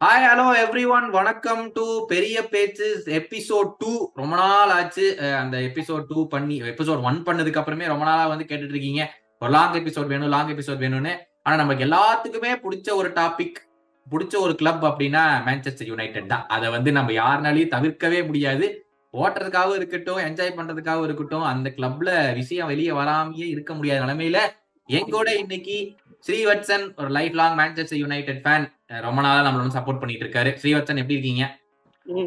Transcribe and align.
Hi 0.00 0.24
hello 0.28 0.46
every 0.62 0.82
one 0.94 1.06
வணக்கம் 1.10 1.60
to 1.76 1.84
பெரிய 2.10 2.36
பேச்சு 2.50 2.88
எபிசோட் 3.18 3.70
டூ 3.78 3.92
ரொம்ப 4.18 4.34
நாள் 4.40 4.72
ஆச்சு. 4.74 5.04
அந்த 5.38 5.56
எபிசோட் 5.68 6.02
டூ 6.10 6.22
பண்ணி 6.34 6.56
எபிசோட் 6.72 7.04
ஒன் 7.08 7.20
பண்ணதுக்கு 7.28 7.60
அப்புறமே 7.60 7.86
ரொம்ப 7.92 8.04
நாளா 8.04 8.26
வந்து 8.32 8.46
கேட்டுட்டு 8.50 8.74
இருக்கீங்க. 8.76 9.04
ஒரு 9.42 9.50
லாங் 9.54 9.78
எபிசோட் 9.80 10.10
வேணும் 10.12 10.32
லாங் 10.34 10.52
எபிசோட் 10.54 10.82
வேணும்னு. 10.84 11.14
ஆனா 11.42 11.56
நமக்கு 11.62 11.86
எல்லாத்துக்குமே 11.88 12.52
பிடிச்ச 12.64 12.88
ஒரு 12.94 13.10
டாபிக் 13.20 13.58
பிடிச்ச 14.06 14.36
ஒரு 14.44 14.54
கிளப் 14.54 14.84
அப்படின்னா 14.90 15.24
மேன்செஸ்டர் 15.48 15.90
யுனைடெட் 15.92 16.30
தான். 16.34 16.44
அதை 16.56 16.70
வந்து 16.76 16.92
நம்ம 16.98 17.16
யாருனாலையும் 17.22 17.74
தவிர்க்கவே 17.76 18.20
முடியாது. 18.26 18.68
ஓட்டுறதுக்காகவும் 19.14 19.80
இருக்கட்டும் 19.80 20.22
என்ஜாய் 20.28 20.56
பண்றதுக்காகவும் 20.60 21.08
இருக்கட்டும் 21.10 21.50
அந்த 21.54 21.74
கிளப்ல 21.78 22.34
விஷயம் 22.34 22.72
வெளியே 22.74 22.94
வராமையே 23.02 23.48
இருக்க 23.56 23.72
முடியாத 23.74 24.04
நிலைமையில 24.06 24.40
எங்கூட 24.88 25.28
இன்னைக்கு 25.44 25.78
ஸ்ரீவத்சன் 26.26 26.84
ஒரு 27.00 27.10
life 27.18 27.36
long 27.42 27.58
Manchester 27.58 28.02
United 28.04 28.42
fan 28.44 28.66
ரொம்ப 28.90 29.20
நாளா 29.24 29.38
நம்மள 29.46 29.62
வந்து 29.62 29.78
சப்போர்ட் 29.78 30.00
பண்ணிட்டு 30.00 30.24
இருக்காரு 30.24 30.50
ஸ்ரீவத்சன் 30.60 31.00
எப்படி 31.02 31.16
இருக்கீங்க? 31.16 31.44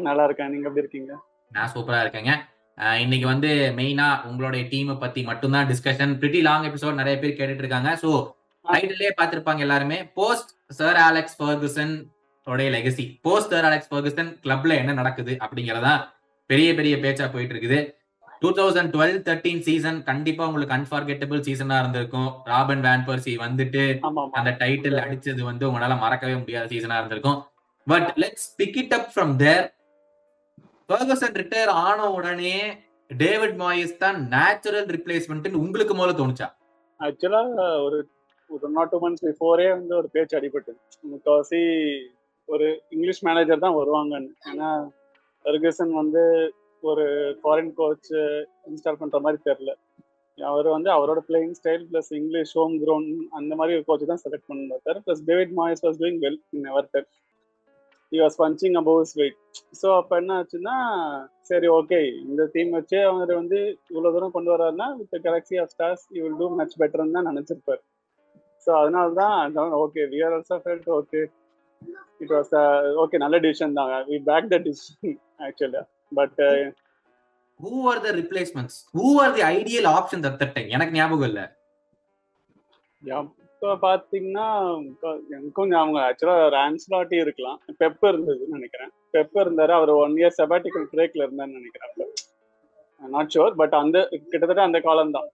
நல்லா 0.08 0.24
இருக்கேன். 0.28 0.50
நீங்க 0.52 0.66
எப்படி 0.68 0.82
இருக்கீங்க? 0.84 1.12
நான் 1.56 1.70
சூப்பரா 1.74 2.00
இருக்கேங்க. 2.04 2.32
இன்னைக்கு 3.04 3.26
வந்து 3.30 3.50
மெயினா 3.78 4.08
உங்களுடைய 4.28 4.62
டீமை 4.72 4.94
பத்தி 5.04 5.20
மட்டும்தான் 5.30 5.68
டிஸ்கஷன் 5.70 6.12
பிரிட்டி 6.20 6.40
லாங் 6.48 6.66
எபிசோட் 6.68 7.00
நிறைய 7.00 7.16
பேர் 7.22 7.38
கேட்டுட்டு 7.38 7.64
இருக்காங்க. 7.64 7.90
சோ 8.02 8.10
டைட்டிலே 8.64 9.10
பார்த்திருப்பாங்க 9.20 9.64
எல்லாருமே. 9.66 9.98
போஸ்ட் 10.18 10.50
சர் 10.78 11.00
அலெக்ஸ் 11.08 11.36
ஃபர்குசன் 11.40 11.94
உடைய 12.46 12.68
legacy 12.76 13.04
post 13.26 13.52
sir 13.54 13.66
Alex 13.68 13.90
Ferguson 13.92 14.30
கிளப்ல 14.44 14.76
என்ன 14.82 14.92
நடக்குது 15.00 15.32
அப்படிங்கறதா 15.44 15.94
பெரிய 16.50 16.68
பெரிய 16.78 16.94
பேச்சா 17.04 17.26
போயிட்டு 17.34 17.54
இருக்குது. 17.54 17.80
Two 18.42 18.48
thousand 18.58 18.92
twelve 18.94 19.16
thirteen 19.26 19.62
season 19.66 19.98
கண்டிப்பா 20.10 20.42
உங்களுக்கு 20.50 20.74
அன்பார்கெட்டபிள் 20.76 21.40
சீசனா 21.48 21.78
இருந்திருக்கும். 21.82 22.28
ராபன் 22.50 22.84
வேன் 22.86 23.04
பர்சி 23.08 23.32
வந்துட்டு 23.46 23.82
அந்த 24.38 24.50
டைட்டில் 24.62 25.02
அடிச்சது 25.04 25.42
வந்து 25.48 25.64
உங்களால 25.70 25.96
மறக்கவே 26.04 26.36
முடியாத 26.42 26.68
சீசனா 26.74 26.98
இருந்திருக்கும். 27.00 27.38
But 27.86 28.08
let's 28.22 28.48
pick 28.60 28.78
it 28.82 28.94
up 28.98 29.10
from 29.14 29.34
there 29.42 29.66
Ferguson 30.90 31.36
retire 31.40 31.72
ஆன 31.86 31.98
உடனே 32.18 32.56
டேவிட் 33.10 33.58
மாயிஸ் 33.62 33.92
தான் 34.04 34.18
நேச்சுரல் 34.36 34.88
ரிப்ளேஸ்மெண்ட் 34.96 35.60
உங்களுக்கு 35.64 35.94
முதல்ல 35.98 36.16
தோணுச்சா? 36.20 36.48
ஆக்சுவலா 37.00 37.42
ஒரு 37.86 37.98
ஒரு 38.50 38.68
நாட் 38.76 38.90
டூ 38.92 38.98
மந்த்ஸ் 39.02 39.24
பிஃபோரே 39.26 39.66
வந்து 39.76 39.94
ஒரு 39.98 40.08
பேச்சு 40.14 40.34
அடிபட்டு. 40.38 40.72
முக்காவாசி 41.10 41.60
ஒரு 42.48 42.66
இங்கிலீஷ் 42.94 43.22
மேனேஜர் 43.28 43.64
தான் 43.66 43.76
வருவாங்கன்னு. 43.80 44.32
ஏன்னா 44.50 44.70
ஃபெர்கசன் 45.44 45.92
வந்து 46.00 46.22
ஒரு 46.82 47.04
ஃபாரின் 47.40 47.72
கோச் 47.78 48.10
இன்ஸ்டால் 48.70 49.00
பண்ற 49.00 49.18
மாதிரி 49.24 49.38
தெரியல. 49.48 49.72
அவர் 50.38 50.68
வந்து 50.74 50.90
அவரோட 50.96 51.20
playing 51.28 51.56
style 51.58 51.82
plus 51.90 52.10
English 52.18 52.52
home 52.58 52.76
ground 52.82 53.10
அந்த 53.38 53.52
மாதிரி 53.58 53.76
ஒரு 53.78 53.84
கோச்சு 53.88 54.10
தான் 54.12 54.22
select 54.24 54.48
பண்ணிருந்தார் 54.50 55.00
plus 55.06 55.24
David 55.30 55.52
Moyes 55.58 55.84
was 55.86 55.98
doing 56.02 56.20
well 56.24 56.38
in 56.56 56.68
Everton 56.94 57.08
he 58.12 58.18
was 58.22 58.38
punching 58.42 58.76
above 58.80 59.00
his 59.04 59.14
weight 59.20 59.36
so 59.80 59.88
அப்போ 59.98 60.14
என்ன 60.22 60.32
ஆச்சுன்னா 60.38 60.76
சரி 61.50 61.68
ஓகே 61.78 61.98
இந்த 62.28 62.42
டீம் 62.54 62.72
வச்சே 62.78 63.00
அவர் 63.10 63.32
வந்து 63.40 63.58
இவ்வளோ 63.92 64.12
தூரம் 64.16 64.34
கொண்டு 64.36 64.52
வர்றாருன்னா 64.54 64.88
with 65.00 65.20
galaxy 65.26 65.58
of 65.64 65.72
stars 65.74 66.04
you 66.16 66.22
will 66.24 66.38
do 66.42 66.48
much 66.60 66.76
பெட்டர்னு 66.82 67.16
தான் 67.18 67.30
நினச்சிருப்பார். 67.30 67.82
ஸோ 68.66 68.70
அதனால 68.80 69.06
uh, 69.08 69.14
தான் 69.54 69.70
okay 69.84 70.02
we 70.12 70.18
are 70.26 70.34
also 70.38 70.56
felt 70.64 70.90
okay 70.98 71.20
it 72.22 72.32
was 72.36 72.52
okay 73.04 73.18
நல்ல 73.24 73.36
டிசிஷன் 73.46 73.78
தான். 73.78 73.92
வி 74.10 74.18
பேக் 74.28 74.50
த 74.54 74.58
டிசிஷன் 74.66 75.16
ஆக்சுவலா 75.46 75.82
but 76.12 76.40
who 77.60 77.72
are 77.90 78.00
the 78.06 78.10
replacements 78.20 78.78
who 78.98 79.08
are 79.22 79.34
the 79.38 79.44
ideal 79.56 79.88
option 79.96 80.24
at 80.28 80.38
that 80.42 80.54
time 80.56 80.70
எனக்கு 80.76 80.96
ஞாபகம் 80.98 81.28
இல்ல. 81.30 81.40
இப்போ 83.04 83.70
பார்த்தீங்கன்னா 83.84 84.46
எனக்கும் 85.36 85.70
ஞாபகம் 85.72 86.04
ஆக்சுவலாக 86.06 86.46
ஒரு 86.48 86.56
ஆன்ஸ்லாட்டி 86.66 87.16
இருக்கலாம். 87.24 87.58
பெப் 87.80 88.04
இருந்ததுன்னு 88.10 88.56
நினைக்கிறேன். 88.58 88.92
பெப் 89.14 89.36
இருந்தாரு. 89.42 89.72
அவர் 89.78 89.92
ஒன் 90.04 90.16
இயர் 90.20 90.36
செபாட்டிக்கல் 90.38 90.86
பிரேக்ல 90.92 91.24
இருந்தாருன்னு 91.26 91.60
நினைக்கிறேன். 91.60 91.92
நாட் 93.00 93.32
ஷுர் 93.34 93.58
பட் 93.60 93.74
அந்த 93.82 93.98
கிட்டத்தட்ட 94.30 94.62
அந்த 94.68 94.80
காலம் 94.86 95.14
தான். 95.16 95.28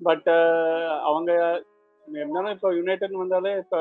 பட் 0.00 0.28
அவங்க 1.10 1.30
என்னன்னா 2.08 2.50
இப்போ 2.56 2.68
யுனைடெட் 2.78 3.16
வந்தாலே 3.22 3.50
இப்போ 3.62 3.80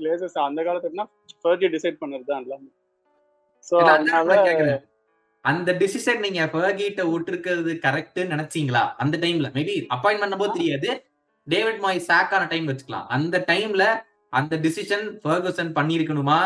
கிளேசஸ் 0.00 0.36
அந்த 0.48 0.62
காலத்துக்குனா 0.68 1.06
ஃபர்ஜி 1.42 1.68
டிசைட் 1.76 2.02
பண்ணது 2.02 2.26
தான் 2.30 2.42
எல்லாமே. 2.44 2.70
ஸோ 3.68 3.76
அதனால. 3.94 4.30
அந்த 5.50 5.70
டிசிஷன் 5.82 6.22
நீங்க 6.24 6.42
ஃபர்கிட்ட 6.52 7.02
விட்டுருக்கிறது 7.12 7.72
கரெக்ட் 7.86 8.20
நினைச்சீங்களா? 8.32 8.82
அந்த 9.02 9.16
டைம்ல 9.24 9.48
மேபி 9.56 9.74
அப்பாயின்ட் 9.96 10.40
போது 10.42 10.56
தெரியாது. 10.58 10.90
டேவிட் 11.46 11.82
மாய் 11.84 12.06
சாக்கான 12.08 12.44
டைம் 12.52 12.68
வச்சுக்கலாம். 12.70 13.06
அந்த 13.16 13.44
டைம்ல 13.50 13.84
அந்த 14.32 14.54
டிசிஷன் 14.64 15.04
ஃபர்கசன் 15.24 15.70
பண்ணிருக்கணுமா 15.78 16.40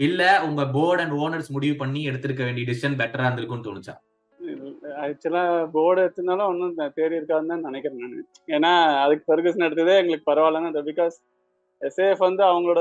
இல்ல 0.00 0.22
உங்க 0.46 0.62
போர்டு 0.76 1.02
அண்ட் 1.02 1.16
ஓனர்ஸ் 1.24 1.54
முடிவு 1.56 1.74
பண்ணி 1.76 2.00
எடுத்திருக்க 2.10 2.42
வேண்டிய 2.44 2.66
டிசிஷன் 2.70 2.98
பெட்டரா 3.00 3.26
இருந்திருக்கும்னு 3.26 3.68
தோணுச்சா? 3.68 3.94
ஆக்சுவலா 5.04 5.42
போர்டு 5.74 6.00
எடுத்ததுனால 6.04 6.44
ஒன்றும் 6.50 6.76
தேடி 6.98 7.18
இருக்காதுன்னு 7.18 7.52
தான் 7.52 7.66
நினைக்கிறேன் 7.68 8.02
நான். 8.04 8.26
ஏன்னா 8.56 8.72
அதுக்கு 9.04 9.24
ஃபர்கசன் 9.28 9.66
எடுத்ததே 9.68 9.96
எங்களுக்கு 10.02 10.28
பரவாயில்லன்னு 10.30 10.86
பிகாஸ் 10.90 11.16
எஸ்ஏஎஃப் 11.82 12.26
வந்து 12.28 12.42
அவங்களோட 12.50 12.80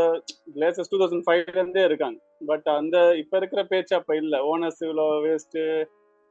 லேட்டஸ்ட் 0.62 0.92
டூ 0.94 1.00
தௌசண்ட் 1.02 1.26
ஃபைவ்ல 1.28 1.58
இருந்தே 1.62 1.84
இருக்காங்க. 1.90 2.18
பட் 2.50 2.68
அந்த 2.80 2.98
இப்ப 3.22 3.38
இருக்கிற 3.42 3.62
பேச்சு 3.72 3.94
அப்ப 4.00 4.16
இல்ல. 4.22 4.36
ஓனர்ஸ் 4.52 4.82
இவ்வளோ 4.86 5.06
வேஸ்ட் 5.26 5.58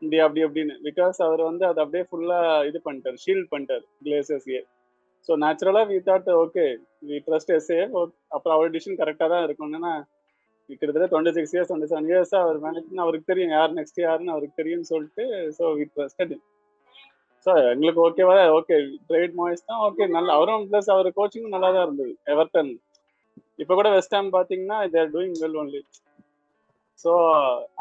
இப்படி 0.03 0.19
அப்படி 0.27 0.41
அப்படின்னு 0.47 0.75
பிகாஸ் 0.87 1.19
அவர் 1.27 1.43
வந்து 1.51 1.65
அதை 1.71 1.81
அப்படியே 1.85 2.05
ஃபுல்லா 2.09 2.39
இது 2.71 2.79
பண்ணிட்டார். 2.87 3.19
ஷீல்ட் 3.25 3.51
பண்ணிட்டார். 3.53 3.85
கிளேசஸ்யே 4.07 4.63
ஸோ 5.29 5.35
நேச்சுரலா 5.43 5.83
we 5.91 5.99
thought 6.09 6.27
okay 6.43 6.65
we 7.11 7.19
trust 7.29 7.53
SAF 7.59 7.95
அப்புறம் 8.35 8.57
அவர் 8.57 8.75
டிசிஷன் 8.75 9.01
கரெக்டாக 9.03 9.29
தான் 9.35 9.45
இருக்கும். 9.47 9.71
ஏன்னா 9.79 9.93
கிட்டத்தட்ட 10.71 11.07
twenty 11.13 11.33
six 11.37 11.55
years 11.55 11.71
twenty 11.71 11.91
seven 11.93 12.11
years 12.11 12.35
அவர் 12.43 12.59
மேனேஜ் 12.65 13.01
அவருக்கு 13.05 13.31
தெரியும் 13.33 13.55
யார் 13.57 13.73
நெக்ஸ்ட் 13.79 14.01
யாருன்னு 14.05 14.35
அவருக்கு 14.35 14.61
தெரியும்னு 14.61 14.91
சொல்லிட்டு 14.93 15.25
ஸோ 15.59 15.65
வி 15.79 15.85
ட்ரஸ்டட் 15.95 16.35
சார் 17.47 17.63
எங்களுக்கு 17.73 18.03
ஓகேவா 18.07 18.35
ஓகே 18.59 18.77
டிரேட் 19.09 19.35
மாய்ஸ் 19.41 19.67
தான். 19.69 19.83
ஓகே 19.89 20.05
நல்ல 20.17 20.29
அவரும் 20.39 20.65
ப்ளஸ் 20.71 20.91
அவர் 20.95 21.09
கோச்சிங்கும் 21.19 21.55
நல்லா 21.57 21.71
தான் 21.75 21.87
இருந்தது. 21.87 22.13
எவர்டன் 22.35 22.71
இப்போ 23.63 23.73
கூட 23.79 23.89
வெஸ்ட் 23.97 24.17
ஹாம் 24.17 24.31
பார்த்தீங்கன்னா 24.37 24.79
they're 24.95 25.13
doing 25.15 25.37
well 25.43 25.59
only 25.63 25.81
so 27.05 27.13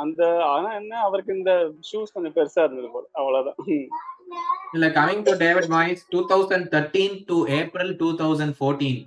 அந்த 0.04 0.22
ஆனால் 0.52 0.78
என்ன 0.80 0.94
அவருக்கு 1.08 1.38
இந்த 1.38 1.52
ஷூஸ் 1.90 2.14
கொஞ்சம் 2.16 2.36
பெருசா 2.38 2.62
இருந்தது 2.66 2.90
போல. 2.94 3.06
அவ்வளோதான் 3.20 3.60
இல்ல 4.76 4.86
coming 4.98 5.26
to 5.28 5.34
David 5.44 5.70
Moyes 5.76 6.04
two 6.14 6.20
thousand 6.32 6.68
thirteen 6.74 7.18
to 7.30 7.38
April 7.60 7.92
two 8.02 8.10
thousand 8.22 8.56
fourteen 8.60 9.02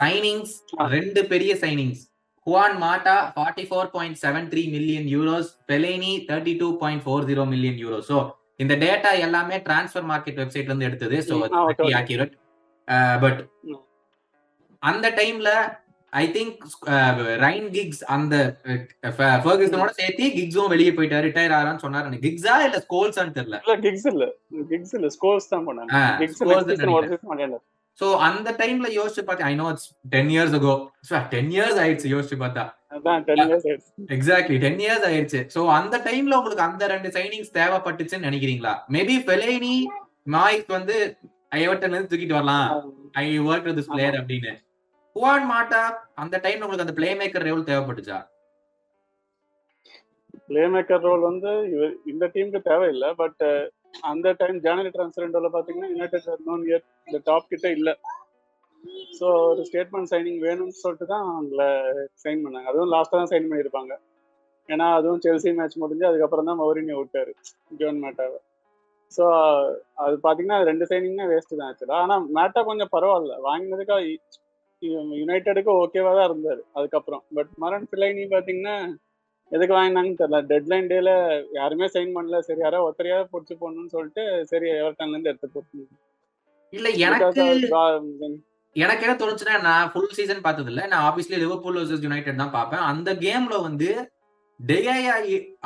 signings 0.00 0.54
ரெண்டு 0.94 1.20
பெரிய 1.32 1.52
signings 1.64 2.02
Juan 2.46 2.76
Mata 2.82 3.14
forty 3.34 3.64
four 3.68 3.90
point 3.94 4.18
seven 4.22 4.48
three 4.50 4.62
million 4.74 5.06
euros 5.14 5.50
Fellaini 5.70 6.12
thirty 6.28 6.54
two 6.60 6.68
point 6.82 7.04
four 7.04 7.26
zero 7.30 7.44
million 7.52 7.78
euro 7.84 7.98
so 8.10 8.18
இந்த 8.60 8.74
data 8.82 9.10
எல்லாமே 9.20 9.56
transfer 9.66 10.06
market 10.10 10.38
வெப்சைட்ல 10.40 10.70
இருந்து 10.70 10.88
எடுத்தது 10.88 11.16
so. 11.22 11.34
Accurate 12.00 12.34
but. 13.22 13.40
அந்த 14.82 15.06
டைம்ல 15.18 15.50
I 16.12 16.24
think 16.34 16.58
Rhine 17.42 17.66
kicks 17.74 18.02
அந்த 18.14 18.34
ஃபர்கசனோட 19.44 19.90
சேர்த்து 19.98 20.26
கிக்ஸும் 20.36 20.72
வெளியே 20.74 20.92
போயிட்டாரு 20.96 21.26
ரிட்டையர் 21.26 21.56
ஆறான்னு 21.56 21.84
சொன்னாரு 21.84 22.20
கிக்ஸா 22.24 22.54
இல்ல 22.66 22.78
ஸ்கோல்ஸான்னு 22.84 23.36
தெரியல. 23.38 23.58
இல்ல 23.64 23.76
கிக்ஸ் 23.84 24.06
இல்ல. 24.12 24.26
கிக்ஸ் 24.70 24.94
இல்ல 24.98 25.08
ஸ்கோர்ஸ் 25.16 25.52
தான் 25.52 25.66
பண்ணாங்க. 25.68 25.90
சோ 28.00 28.06
அந்த 28.28 28.48
டைம்ல 28.60 28.88
யோசிச்சு 28.98 29.22
பார்த்தேன் 29.28 29.48
I 29.50 29.54
know 29.60 29.66
it's 29.72 29.88
ten 30.14 30.30
years 30.34 30.56
ago 30.58 30.74
ten 31.34 31.50
years 31.54 31.78
ஆயிடுச்சு 31.84 32.12
யோசிச்சு 32.14 32.36
பார்த்தா. 32.42 32.64
எக்ஸாக்ட்லி 34.16 34.58
டென் 34.64 34.80
இயர்ஸ் 34.84 35.06
ஆயிடுச்சு. 35.10 35.40
சோ 35.54 35.60
அந்த 35.78 35.96
டைம்ல 36.08 36.38
உங்களுக்கு 36.40 36.66
அந்த 36.68 36.86
ரெண்டு 36.94 37.10
சைனிங்ஸ் 37.16 37.54
தேவைப்பட்டுச்சுன்னு 37.58 38.28
நினைக்கிறீங்களா? 38.28 38.74
மேபி 38.96 39.16
ஃபெலேனி 39.26 39.76
மாய்க் 40.36 40.70
வந்து 40.78 40.96
ஐவர்டன் 41.60 41.94
இருந்து 41.94 42.10
தூக்கிட்டு 42.12 42.38
வரலாம். 42.38 42.68
I 43.24 43.26
work 43.48 43.66
with 43.68 43.78
this 43.80 43.92
player 43.94 44.18
அப்படின்னு. 44.20 44.52
குவான் 45.16 45.46
மாட்டா 45.52 45.82
அந்த 46.22 46.36
டைம்ல 46.44 46.64
உங்களுக்கு 46.64 46.86
அந்த 46.86 46.96
பிளே 46.98 47.10
மேக்கர் 47.20 47.46
ரோல் 47.48 47.68
தேவைப்பட்டுச்சா? 47.70 48.18
பிளே 50.48 50.64
மேக்கர் 50.74 51.04
ரோல் 51.08 51.22
வந்து 51.30 51.52
இந்த 52.12 52.24
டீமுக்கு 52.34 52.60
தேவையில்லை 52.70 53.08
பட் 53.22 53.42
அந்த 54.10 54.32
டைம் 54.40 54.58
ஜானரி 54.66 54.90
டிரான்ஸ்ஃபர் 54.96 55.56
பாத்தீங்கன்னா 55.56 55.90
யுனைடெட் 55.94 56.46
நோன் 56.48 56.64
இயர் 56.68 56.84
இந்த 57.08 57.18
டாப் 57.28 57.50
கிட்ட 57.52 57.66
இல்ல. 57.78 57.90
ஸோ 59.18 59.26
ஒரு 59.50 59.62
ஸ்டேட்மெண்ட் 59.68 60.10
சைனிங் 60.12 60.40
வேணும்னு 60.46 60.80
சொல்லிட்டு 60.82 61.06
தான் 61.12 61.24
அவங்கள 61.32 61.62
சைன் 62.24 62.42
பண்ணாங்க. 62.44 62.68
அதுவும் 62.72 62.92
லாஸ்ட்டாக 62.94 63.20
தான் 63.20 63.32
சைன் 63.32 63.48
பண்ணியிருப்பாங்க. 63.50 63.94
ஏன்னா 64.68 64.86
அதுவும் 64.98 65.22
செல்சி 65.24 65.50
மேட்ச் 65.58 65.80
முடிஞ்சு 65.82 66.04
அதுக்கப்புறம் 66.08 66.48
தான் 66.50 66.60
மௌரினியை 66.60 66.96
விட்டாரு 67.00 67.32
ஜோன் 67.80 67.98
மேட்டாவை 68.04 68.38
ஸோ 69.16 69.24
அது 70.04 70.14
பார்த்தீங்கன்னா 70.24 70.58
ரெண்டு 70.68 70.84
சைனிங்னா 70.90 71.26
வேஸ்ட் 71.32 71.58
தான் 71.58 71.68
ஆக்சுவலாக 71.68 72.02
ஆனால் 72.04 72.24
மேட்டா 72.36 72.60
கொஞ்சம் 72.70 72.92
பரவாயில்ல. 72.94 73.34
வாங்கினதுக்காக 73.48 74.02
யுனைடெடுக்கு 75.20 75.72
ஓகேவா 75.82 76.12
தான் 76.18 76.28
இருந்தார் 76.30 76.62
அதுக்கப்புறம். 76.78 77.22
பட் 77.36 77.50
மரன் 77.64 77.86
பிள்ளைனி 77.92 78.24
பார்த்தீங்கன்னா 78.34 78.74
எதுக்கு 79.52 79.74
வாங்கினாங்கன்னு 79.74 80.20
தெரியல. 80.20 80.38
டெட்லைன் 80.48 80.90
டேல 80.90 81.10
யாருமே 81.52 81.86
சைன் 81.92 82.14
பண்ணல. 82.16 82.38
சரி 82.40 82.60
யாரோ 82.60 82.78
ஒருத்தரையாவது 82.86 83.32
பிடிச்சி 83.32 83.54
போடணும்னு 83.56 83.94
சொல்லிட்டு 83.94 84.22
சரி 84.50 84.68
எவர்டன்ல 84.76 85.14
இருந்து 85.14 85.32
எடுத்து 85.32 85.48
போட்டு 85.50 85.84
இல்ல 86.72 86.88
எனக்கு 87.00 87.42
எனக்கு 88.76 89.04
என்ன 89.04 89.14
தோணுச்சுன்னா 89.16 89.54
நான் 89.62 89.90
ஃபுல் 89.92 90.14
சீசன் 90.16 90.42
பார்த்தது 90.42 90.70
இல்ல 90.72 90.82
நான் 90.86 91.04
ஆப்வியஸ்லி 91.06 91.36
லிவர்பூல் 91.42 91.78
வர்சஸ் 91.78 92.02
யுனைடெட் 92.02 92.42
தான் 92.42 92.56
பார்ப்பேன். 92.56 92.82
அந்த 92.90 93.10
கேம்ல 93.22 93.56
வந்து 93.62 93.88
டெயா 94.60 94.96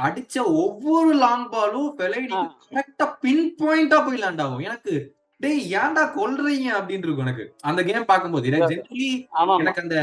அடிச்ச 0.05 0.35
ஒவ்வொரு 0.61 1.11
லாங் 1.19 1.49
பாலும் 1.49 1.89
பெலைனி 1.99 2.31
ஆ. 2.35 2.43
கரெக்டா 2.71 3.07
பின் 3.21 3.45
பாயிண்டா 3.59 3.99
போய் 4.07 4.21
லேண்ட் 4.23 4.43
ஆகும். 4.45 4.65
எனக்கு 4.69 4.95
டேய் 5.41 5.61
ஏன்டா 5.75 6.03
கொல்றீங்க? 6.17 6.69
அப்படின்னு 6.79 7.07
இருக்கும் 7.07 7.27
எனக்கு. 7.27 7.45
அந்த 7.63 7.81
கேம் 7.83 8.05
பார்க்கும்போது. 8.05 8.49
எனக்கு 8.53 9.83
அந்த 9.83 9.99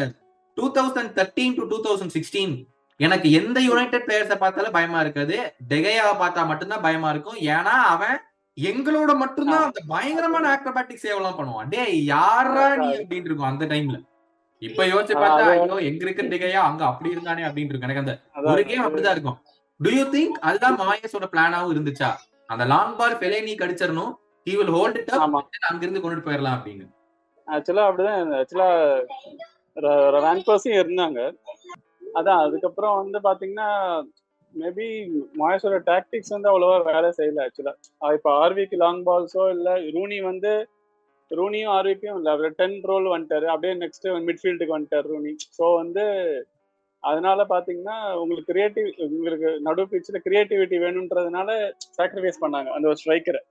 two 0.57 0.68
thousand 0.77 1.13
thirteen 1.18 1.56
to 1.56 1.65
two 1.68 1.80
thousand 1.83 2.15
sixteen 2.15 2.56
எனக்கு 2.99 3.27
எந்த 3.39 3.57
யுனைடெட் 3.67 4.05
பிளேயர்ஸை 4.07 4.38
பார்த்தாலும் 4.44 4.75
பயமா 4.77 4.99
இருக்காது. 5.05 5.35
டெகையாவை 5.71 6.13
பார்த்தா 6.21 6.44
மட்டும்தான் 6.51 6.85
பயமா 6.85 7.09
இருக்கும். 7.13 7.39
ஏன்னா 7.55 7.75
அவன் 7.94 8.15
எங்களோட 8.57 9.11
மட்டும்தான் 9.23 9.65
அந்த 9.65 9.81
பயங்கரமான 9.91 10.45
ஆக்ரோபாட்டிக் 10.53 11.03
சேவ் 11.03 11.17
எல்லாம் 11.19 11.39
பண்ணுவான். 11.39 11.67
டேய் 11.73 11.97
யாரா 12.05 12.63
நீ 12.75 12.88
அப்படின்னு 12.99 13.29
இருக்கும் 13.29 13.51
அந்த 13.51 13.65
டைம்ல 13.73 13.97
இப்ப 14.61 14.83
யோசிச்சு 14.91 15.15
பார்த்தா 15.23 15.49
ஐயோ 15.49 15.75
எங்க 15.89 16.01
இருக்க 16.05 16.23
டெகையா 16.31 16.61
அங்க 16.69 16.83
அப்படி 16.85 17.09
இருந்தானே 17.15 17.44
அப்படின்னு 17.47 17.71
இருக்கும். 17.71 17.89
எனக்கு 17.89 18.03
அந்த 18.03 18.13
ஒரு 18.53 18.63
கேம் 18.69 18.85
அப்படிதான் 18.85 19.15
இருக்கும். 19.17 19.38
டு 19.79 19.89
யூ 19.97 20.05
திங்க் 20.15 20.38
அதுதான் 20.49 20.79
மாயஸோட 20.79 21.25
பிளானாவும் 21.33 21.73
இருந்துச்சா? 21.73 22.09
அந்த 22.53 22.63
லாங் 22.71 22.95
பால் 22.99 23.19
பெலேனி 23.23 23.53
கடிச்சிடணும். 23.61 24.13
ஹி 24.47 24.53
வில் 24.59 24.73
ஹோல்ட் 24.75 24.97
இட் 25.01 25.11
ஆமா. 25.25 25.41
அங்க 25.69 25.83
இருந்து 25.85 26.01
கொண்டுட்டு 26.03 26.27
போயிடலாம் 26.27 26.57
அப்படின்னு. 26.57 26.85
ஆக்சுவலா 27.47 27.85
அப்படிதான். 27.89 28.33
ஆக்சுவலா 28.39 28.69
ரேங்கோஸும் 30.25 30.77
இருந்தாங்க. 30.79 31.19
அதான் 32.15 32.44
அதுக்கப்புறம் 32.45 32.95
வந்து 33.01 33.19
பாத்தீங்கன்னா 33.27 33.69
மேபி 34.54 34.88
மாயஸோட 35.39 35.77
டாக்டிக்ஸ் 35.89 36.33
வந்து 36.36 36.50
அவ்வளவா 36.51 36.77
வேலை 36.92 37.09
செய்யல 37.18 37.44
ஆக்சுவலா 37.45 37.74
இப்போ 38.18 38.30
ஆர்விக்கு 38.44 38.77
லாங் 38.83 39.04
பால்ஸோ 39.09 39.45
இல்ல 39.56 39.69
ரூனி 39.95 40.18
வந்து 40.30 40.51
ரூனியும் 41.31 41.74
ஆர்விக்கும் 41.77 42.18
இல்ல 42.19 42.30
அவர் 42.36 42.56
டென் 42.59 42.77
ரோல் 42.89 43.07
வந்துட்டாரு. 43.13 43.48
அப்படியே 43.54 43.74
நெக்ஸ்ட் 43.81 44.07
மிட்ஃபீல்டுக்கு 44.27 44.75
வந்துட்டாரு 44.75 45.07
ரூனி 45.13 45.33
ஸோ 45.57 45.65
வந்து 45.81 46.04
அதனால 47.04 47.39
பாத்தீங்கன்னா 47.51 47.98
உங்களுக்கு 48.21 48.51
கிரியேட்டிவ் 48.51 48.88
உங்களுக்கு 49.18 49.50
நடு 49.68 49.83
பிச்சில் 49.92 50.24
கிரியேட்டிவிட்டி 50.25 50.77
வேணும்ன்றதுனால 50.86 51.50
சாக்ரிஃபைஸ் 51.98 52.44
பண்ணாங்க 52.44 52.69
அந்த 52.75 52.88
ஒரு 52.92 53.00
ஸ்ட்ரைக்கரை 53.01 53.42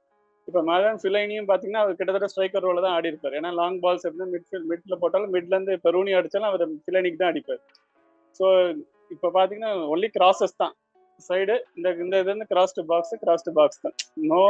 இப்போ 0.48 0.60
மகன் 0.70 1.00
ஃபிலைனியும் 1.02 1.48
பார்த்தீங்கன்னா 1.48 1.82
அவர் 1.84 1.98
கிட்டத்தட்ட 1.98 2.28
ஸ்ட்ரைக்கர் 2.32 2.66
ரோல 2.66 2.82
தான் 2.84 2.96
ஆடி 2.96 3.10
இருப்பார் 3.12 3.36
ஏன்னா 3.38 3.50
லாங் 3.60 3.78
பால்ஸ் 3.84 4.06
எப்படி 4.08 4.26
மிட்ஃபீல்ட் 4.34 4.68
மிட்ல 4.72 4.96
போட்டாலும் 5.02 5.32
மிட்ல 5.36 5.54
இருந்து 5.56 5.76
இப்போ 5.78 5.92
ரூனி 5.96 6.12
அடிச்சாலும் 6.18 6.50
அவர் 6.50 6.64
ஃபிலைனிக்கு 6.84 7.20
தான் 7.22 7.32
அடிப்பார். 7.32 7.62
ஸோ 8.38 8.46
இப்போ 9.14 9.28
பார்த்தீங்கன்னா 9.36 9.72
ஒன்லி 9.94 10.08
கிராசஸ் 10.16 10.60
தான். 10.62 10.74
சைடு 11.26 11.54
இந்த 11.76 11.88
இந்த 12.04 12.14
இது 12.22 12.30
வந்து 12.32 12.48
cross 12.52 12.76
to 12.78 12.82
box 12.92 13.14
cross 13.24 13.46
to 13.46 13.52
box 13.58 13.82
தான். 13.84 13.94
நோ 14.30 14.42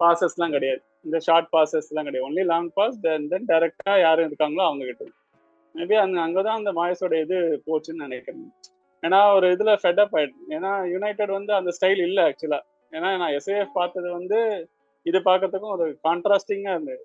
பாசஸ்லாம் 0.00 0.54
கிடையாது. 0.56 0.80
இந்த 1.06 1.18
ஷார்ட் 1.26 1.48
பாசஸ்லாம் 1.54 2.06
கிடையாது. 2.08 2.26
Only 2.28 2.44
long 2.52 2.70
pass 2.78 2.96
then 3.06 3.26
then 3.32 3.48
டேரெக்டாக 3.50 3.96
யாரும் 4.06 4.28
இருக்காங்களோ 4.28 4.64
அவங்க 4.68 4.84
கிட்ட. 4.90 5.04
மேபி 5.74 5.96
அந்த 6.04 6.18
அங்கே 6.26 6.42
தான் 6.46 6.58
அந்த 6.60 6.70
மாயஸோட 6.78 7.14
இது 7.24 7.38
போச்சுன்னு 7.66 8.04
நினைக்கிறேன். 8.06 8.44
ஏன்னா 9.02 9.18
ஒரு 9.36 9.46
இதில் 9.54 9.80
ஃபெட்டப் 9.82 10.14
ஆயிடும் 10.18 10.52
ஏன்னா 10.56 10.70
யுனைடெட் 10.92 11.32
வந்து 11.38 11.52
அந்த 11.60 11.70
ஸ்டைல் 11.78 12.02
இல்லை 12.08 12.22
ஆக்சுவலாக 12.28 12.62
ஏன்னா 12.96 13.08
நான் 13.22 13.34
எஸ்ஏஎஃப் 13.38 13.76
பார்த்தது 13.80 14.08
வந்து 14.18 14.38
இது 15.06 15.18
பார்க்கறதுக்கும் 15.28 15.74
ஒரு 15.76 15.86
கான்ட்ராஸ்டிங்காக 16.06 16.76
இருந்தது. 16.76 17.02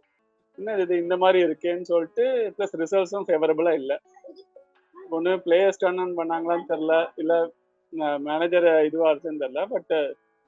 என்ன 0.58 0.76
இது 0.84 0.94
இந்த 1.04 1.16
மாதிரி 1.24 1.40
இருக்கேன்னு 1.48 1.90
சொல்லிட்டு 1.92 2.26
ப்ளஸ் 2.56 2.76
ரிசல்ட்ஸும் 2.84 3.28
ஃபேவரபுளாக 3.28 3.80
இல்லை. 3.82 3.98
ஒன்று 5.10 5.34
பிளேயர்ஸ் 5.46 5.82
டர்ன் 5.84 6.02
ஆன் 6.04 6.18
பண்ணாங்களான்னு 6.20 6.70
தெரில 6.72 6.94
இல்லை 7.22 7.38
மேனேஜர் 8.28 8.68
இதுவாக 8.88 9.12
இருக்குன்னு 9.12 9.44
தெரில 9.44 9.62
பட் 9.76 9.94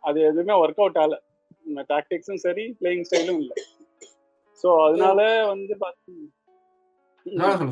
அது 0.03 0.17
எதுவுமே 0.29 0.55
ஒர்க் 0.63 0.81
அவுட் 0.83 0.99
ஆகல. 1.03 1.17
டாக்டிக்ஸும் 1.91 2.43
சரி 2.45 2.63
பிளேயிங் 2.79 3.05
ஸ்டைலும் 3.07 3.39
இல்லை. 3.43 3.57
ஸோ 4.63 4.69
அதனால 4.85 5.19
வந்து 5.51 5.73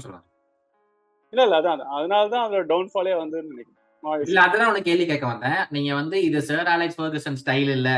சொல்ல 0.05 0.17
இல்லை 1.33 1.43
இல்லை 1.43 1.57
அதான் 1.59 1.75
அதான். 1.75 1.91
அதனால 1.97 2.23
தான் 2.33 2.45
அதோட 2.45 2.63
டவுன்ஃபாலே 2.71 3.15
வந்து 3.21 3.37
நினைக்கிறேன். 3.49 3.75
இல்ல 4.27 4.39
அதுதான் 4.45 4.69
உனக்கு 4.71 4.89
கேள்வி 4.89 5.05
கேட்க 5.09 5.25
வந்தேன். 5.31 5.59
நீங்க 5.75 5.91
வந்து 6.01 6.17
இது 6.27 6.39
சர் 6.49 6.69
அலெக்ஸ் 6.75 6.99
ஃபர்கசன் 6.99 7.39
ஸ்டைல் 7.41 7.71
இல்ல. 7.77 7.89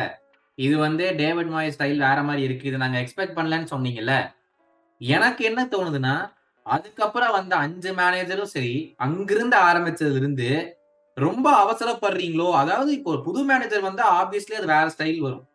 இது 0.57 0.75
வந்து 0.85 1.05
டேவிட் 1.21 1.51
மாய் 1.53 1.73
ஸ்டைல் 1.75 2.05
வேற 2.07 2.19
மாதிரி 2.29 2.41
இருக்கு. 2.47 2.69
இது 2.71 2.83
நாங்க 2.83 2.97
எக்ஸ்பெக்ட் 3.03 3.37
பண்ணலன்னு 3.37 3.71
சொன்னீங்கல்ல. 3.73 4.15
எனக்கு 5.01 5.41
என்ன 5.49 5.61
தோணுதுன்னா 5.73 6.15
அதுக்கப்புறம் 6.63 7.31
வந்த 7.31 7.55
அஞ்சு 7.55 7.93
மேனேஜரும் 7.93 8.43
சரி 8.43 8.93
அங்கிருந்து 8.97 9.57
ஆரம்பிச்சதுல 9.57 10.15
இருந்து 10.15 10.77
ரொம்ப 11.13 11.47
அவசரப்படுறீங்களோ? 11.63 12.51
அதாவது 12.51 12.91
இப்போ 12.91 13.17
புது 13.17 13.43
மேனேஜர் 13.43 13.81
வந்து 13.81 14.03
ஆப்வியஸ்லி 14.03 14.53
அது 14.53 14.65
வேற 14.65 14.91
ஸ்டைல் 14.97 15.17
வரும். 15.17 15.47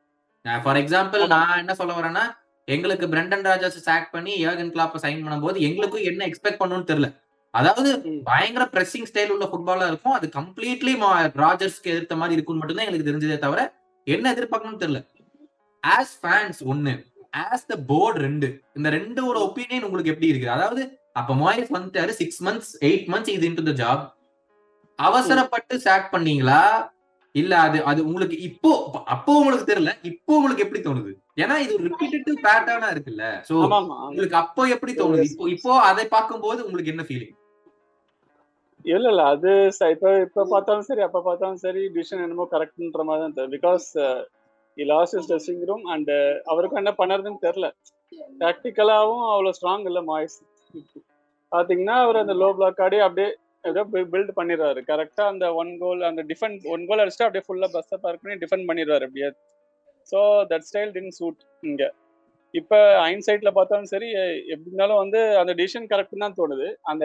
ஃபார் 0.62 0.76
எக்ஸாம்பிள் 0.76 1.26
நான் 1.26 1.58
என்ன 1.58 1.74
சொல்ல 1.74 1.92
வரேன்னா 1.92 2.36
எங்களுக்கு 2.64 3.06
பிரெண்டன் 3.06 3.46
ராஜாஸ் 3.46 3.82
சாக் 3.86 4.12
பண்ணி 4.12 4.46
ஏர்கன் 4.46 4.74
கிளாப்ப 4.74 4.94
சைன் 5.02 5.24
பண்ணும்போது 5.24 5.56
எங்களுக்கும் 5.56 6.02
என்ன 6.02 6.26
எக்ஸ்பெக்ட் 6.26 6.62
பண்ணணும்னு 6.62 6.90
தெரியல. 6.92 7.24
அதாவது. 7.50 8.00
பயங்கர 8.24 8.68
பிரessing 8.72 9.06
ஸ்டைல் 9.12 9.28
உள்ள 9.28 9.44
ஃபுட்பாலா 9.44 9.86
இருக்கும். 9.86 10.12
அது 10.12 10.30
கம்ப்ளீட்லி 10.36 10.94
ராஜர்ஸ்க்கு 11.36 11.82
எதிர்த்த 11.82 12.16
மாதிரி 12.16 12.34
இருக்கும்னு 12.34 12.62
மட்டும்தான் 12.62 12.86
எங்களுக்கு 12.86 13.12
தெரிஞ்சதே 13.12 13.38
தவிர 13.38 13.74
என்ன 14.04 14.32
எதிர்பார்க்கணும்னு 14.32 14.80
தெரியல. 14.80 15.06
ஆஸ் 15.86 16.14
ஃபேன்ஸ் 16.22 16.64
ஒன்னு 16.64 17.04
ஆஸ் 17.44 17.68
த 17.70 17.76
போர்டு 17.90 18.18
ரெண்டு. 18.26 18.48
இந்த 18.78 18.88
ரெண்டோட 18.96 19.36
ஒப்பீனியன் 19.46 19.86
உங்களுக்கு 19.88 20.12
எப்படி 20.14 20.30
இருக்கு 20.32 20.54
அதாவது 20.56 20.82
அப்ப 21.20 21.34
மோயஸ் 21.42 21.72
வந்துட்டாரு 21.76 22.12
சிக்ஸ் 22.20 22.42
மந்த்ஸ் 22.46 22.72
எயிட் 22.88 23.08
மந்த்ஸ் 23.12 23.34
இது 23.36 23.46
இன்டு 23.50 23.68
த 23.70 23.74
ஜாப் 23.82 24.04
அவசரப்பட்டு 24.98 25.74
சாக் 25.86 26.12
பண்ணீங்களா? 26.12 26.60
இல்ல 27.34 27.54
அது 27.66 27.78
அது 27.90 28.00
உங்களுக்கு 28.08 28.36
இப்போ 28.48 28.70
அப்போ 29.14 29.32
உங்களுக்கு 29.40 29.66
தெரியல 29.70 29.92
இப்போ 30.10 30.30
உங்களுக்கு 30.38 30.64
எப்படி 30.66 30.80
தோணுது? 30.86 31.10
ஏன்னா 31.42 31.56
இது 31.64 31.74
ரிப்பீட்டட் 31.88 32.44
பேட்டர்னா 32.46 32.88
இருக்குல்ல. 32.94 33.24
சோ 33.48 33.54
உங்களுக்கு 34.10 34.38
அப்போ 34.42 34.62
எப்படி 34.74 34.92
தோணுது? 35.00 35.24
இப்போ 35.30 35.48
இப்போ 35.56 35.72
அதை 35.90 36.04
பார்க்கும்போது 36.14 36.60
உங்களுக்கு 36.68 36.92
என்ன 36.94 37.04
ஃபீலிங் 37.08 37.34
இல்ல 38.94 39.06
இல்ல. 39.12 39.22
அது 39.34 39.50
இப்ப 39.94 40.10
இப்ப 40.26 40.46
பார்த்தாலும் 40.54 40.88
சரி 40.88 41.02
அப்ப 41.08 41.20
பார்த்தாலும் 41.28 41.62
சரி 41.66 41.82
டிசிஷன் 41.94 42.24
என்னமோ 42.26 42.44
கரெக்ட்ன்ற 42.54 43.04
மாதிரி 43.08 43.22
தான் 43.24 43.36
தெரியும். 43.38 43.54
Because 44.76 44.90
lost 44.92 45.14
his 45.18 45.28
dressing 45.30 45.64
room 45.70 45.84
and 45.94 46.12
அவருக்கும் 46.52 46.80
என்ன 46.82 46.92
பண்ணுறதுன்னு 47.00 47.42
தெரில 47.46 47.66
டாக்டிக்கலாகவும் 48.42 49.24
அவ்வளோ 49.32 49.52
ஸ்ட்ராங் 49.58 49.86
இல்லை 49.90 50.02
மாய்ஸ். 50.10 50.36
பார்த்தீங்கன்னா 51.52 51.96
அவர் 52.04 52.22
அந்த 52.22 52.34
லோ 52.42 52.48
பிளாக் 52.58 52.80
ஆடி 52.86 52.98
அப்படியே 53.06 53.28
ஏதோ 53.70 53.82
பில்ட் 54.12 54.32
பண்ணிடுறாரு. 54.38 54.80
கரெக்டாக 54.90 55.32
அந்த 55.32 55.46
ஒன் 55.60 55.70
கோல் 55.82 56.02
அந்த 56.08 56.22
டிஃபெண்ட் 56.30 56.66
ஒன் 56.74 56.84
கோல் 56.88 57.02
அடிச்சுட்டு 57.02 57.26
அப்படியே 57.26 57.44
ஃபுல்லாக 57.46 57.70
பஸ்ஸை 57.76 57.98
பார்க் 58.04 58.22
பண்ணி 58.24 58.36
டிஃபெண்ட் 58.42 58.68
பண்ணிடுறாரு 58.70 59.06
அப்படியே. 59.08 59.28
So 60.10 60.18
that 60.50 60.66
style 60.68 60.92
didn't 60.96 61.14
suit 61.18 61.40
இங்கே. 61.68 61.88
இப்போ 62.54 62.78
ஐன் 63.08 63.24
சைட்ல 63.26 63.50
பார்த்தாலும் 63.56 63.90
சரி 63.94 64.08
எப்படி 64.52 64.70
இருந்தாலும் 64.70 65.00
வந்து 65.02 65.20
அந்த 65.40 65.52
டிசிஷன் 65.60 65.88
கரெக்ட் 65.92 66.22
தான் 66.24 66.38
தோணுது. 66.40 66.68
அந்த 66.90 67.04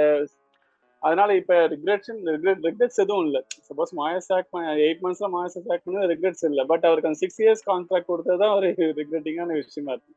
அதனால 1.03 1.29
இப்ப 1.39 1.53
ரிக்ரெட்ஷன் 1.73 2.19
ரிக்ரெட்ஸ் 2.65 2.99
எதுவும் 3.03 3.25
இல்ல. 3.27 3.37
சப்போஸ் 3.67 3.91
மாயஸ் 3.99 4.29
ஆக் 4.35 4.49
எயிட் 4.83 5.01
மந்த்ஸ்ல 5.05 5.29
மாயஸ் 5.35 5.57
ஆக் 5.73 5.85
பண்ணது 5.85 6.09
ரிக்ரெட்ஸ் 6.13 6.45
இல்ல. 6.49 6.63
பட் 6.71 6.85
அவருக்கு 6.89 7.09
அந்த 7.11 7.19
சிக்ஸ் 7.23 7.41
இயர்ஸ் 7.43 7.63
கான்ட்ராக்ட் 7.69 8.09
கொடுத்ததுதான் 8.11 8.55
ஒரு 8.57 8.69
ரிக்ரெட்டிங்கான 9.01 9.57
விஷயமா 9.61 9.91
இருக்கு. 9.95 10.13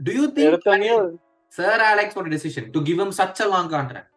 டு 0.00 0.12
யூ 0.18 0.24
திங்க் 0.34 0.48
எடுத்தோடனே 0.50 0.90
சர் 1.52 1.84
அலெக்ஸ் 1.92 2.18
ஒரு 2.22 2.30
decision 2.34 2.68
to 2.76 2.82
give 2.88 3.02
a 3.46 3.50
long 3.54 3.68
contract? 3.76 4.08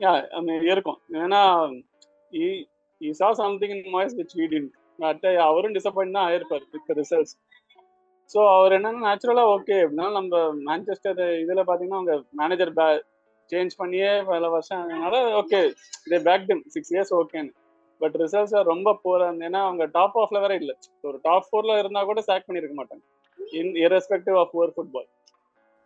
yeah, 0.00 0.16
I 0.38 0.42
mean, 0.46 0.62
இருக்கும். 0.72 0.98
ஏன்னா 1.22 1.42
he 2.32 3.12
saw 3.20 3.28
something 3.40 3.74
in 3.76 3.90
Moyes 3.94 4.16
which 4.18 4.34
we 4.40 4.46
didn't 4.52 4.68
but 4.98 5.24
அவரும் 5.46 5.74
டிசப்பாயிண்ட் 5.76 6.16
தான் 6.16 6.26
ஆயிருப்பார் 6.28 6.64
வித் 6.74 6.92
ரிசல்ட்ஸ் 7.00 7.34
ஸோ 8.34 8.38
அவர் 8.54 8.74
என்னன்னா 8.76 9.00
நேச்சுரலா 9.06 9.44
ஓகே 9.54 9.76
அப்படின்னா 9.82 10.06
நம்ம 10.16 10.38
மான்செஸ்டர் 10.68 11.20
இதுல 11.42 11.62
பாத்தீங்கன்னா 11.68 11.98
அவங்க 12.00 12.14
மேனேஜர் 12.40 12.72
சேஞ்ச் 13.52 13.74
பண்ணியே 13.78 14.10
பல 14.28 14.48
வருஷம் 14.48 14.82
அதனால 14.84 15.16
ஓகே 15.40 15.60
இதே 16.06 16.18
பேக் 16.28 16.46
டிம் 16.48 16.64
சிக்ஸ் 16.74 16.92
இயர்ஸ் 16.94 17.12
ஓகேன்னு 17.18 17.52
பட் 18.00 18.16
ரிசல்ட்ஸ் 18.22 18.56
ரொம்ப 18.70 18.88
போரா 19.04 19.28
ஏன்னா 19.46 19.60
அவங்க 19.66 19.84
டாப் 19.94 20.16
ஆஃப்ல 20.22 20.40
வேற 20.44 20.54
இல்ல. 20.62 20.72
ஒரு 21.04 21.18
டாப் 21.22 21.46
ஃபோர்ல 21.48 21.78
இருந்தா 21.78 22.00
கூட 22.04 22.20
சேக் 22.28 22.46
பண்ணிருக்க 22.48 22.74
மாட்டாங்க. 22.80 23.04
In 23.58 23.72
irrespective 23.84 24.36
of 24.42 24.54
over 24.56 24.74
football 24.74 25.08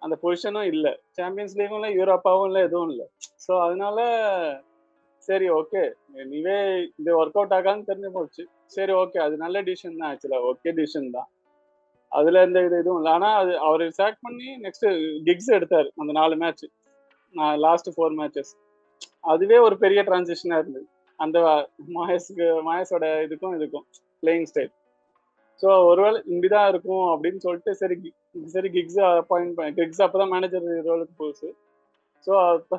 அந்த 0.02 0.14
பொசிஷனும் 0.23 0.69
இல்ல. 0.73 0.87
சாம்பியன்ஸ் 1.19 1.57
லீகும் 1.59 1.79
இல்லை 1.81 1.90
யூரோப்பாவும் 1.99 2.47
இல்லை 2.49 2.61
எதுவும் 2.69 2.90
இல்லை. 2.93 3.07
ஸோ 3.45 3.52
அதனால 3.67 3.99
சரி 5.29 5.49
ஓகே 5.59 5.83
நீவே 6.31 6.57
இது 7.00 7.11
ஒர்க் 7.21 7.38
அவுட் 7.38 7.55
ஆகாதுன்னு 7.57 7.88
தெரிஞ்சு 7.90 8.11
போச்சு. 8.11 8.43
சரி 8.69 8.93
ஓகே 9.02 9.19
அது 9.19 9.35
நல்ல 9.37 9.59
டிசிஷன் 9.69 9.99
தான் 10.00 10.11
ஆக்சுவலா 10.11 10.40
ஓகே 10.50 10.73
டிசிஷன் 10.79 11.11
தான். 11.17 11.29
அதுல 12.12 12.40
எந்த 12.47 12.59
இது 12.67 12.79
இதுவும் 12.83 13.00
இல்லை. 13.00 13.12
ஆனா 13.12 13.29
அது 13.40 13.52
அவர் 13.67 13.85
சேக் 13.99 14.19
பண்ணி 14.26 14.49
நெக்ஸ்ட் 14.64 14.87
கிக்ஸ் 15.29 15.50
எடுத்தாரு 15.59 15.88
அந்த 15.97 16.12
நாலு 16.12 16.37
மேட்ச் 16.37 16.64
நான் 17.34 17.56
லாஸ்ட் 17.66 17.88
ஃபோர் 17.94 18.16
மேட்சஸ் 18.20 18.52
அதுவே 19.32 19.56
ஒரு 19.66 19.76
பெரிய 19.84 20.00
டிரான்சிஷனா 20.08 20.58
இருந்தது. 20.62 20.87
அந்த 21.18 21.38
மாயஸ்க்கு 21.96 22.46
மாயஸோட 22.68 23.06
இதுக்கும் 23.26 23.56
இதுக்கும் 23.58 23.87
பிளேயிங் 24.22 24.46
ஸ்டைல் 24.50 24.72
ஸோ 25.62 25.70
ஒருவேளை 25.88 26.18
இப்படிதான் 26.32 26.68
இருக்கும் 26.72 27.06
அப்படின்னு 27.14 27.40
சொல்லிட்டு 27.46 27.72
சரி 27.80 27.96
சரி 28.54 28.68
கிக்ஸ் 28.76 29.00
அப்பாயிண்ட் 29.08 29.56
பண்ணி 29.56 29.75
கிக்ஸ் 29.78 30.04
அப்பதான் 30.06 30.32
மேனேஜர் 30.34 30.68
ரோலுக்கு 30.90 31.14
போச்சு. 31.22 31.49
ஸோ 32.26 32.32
அப்போ 32.52 32.76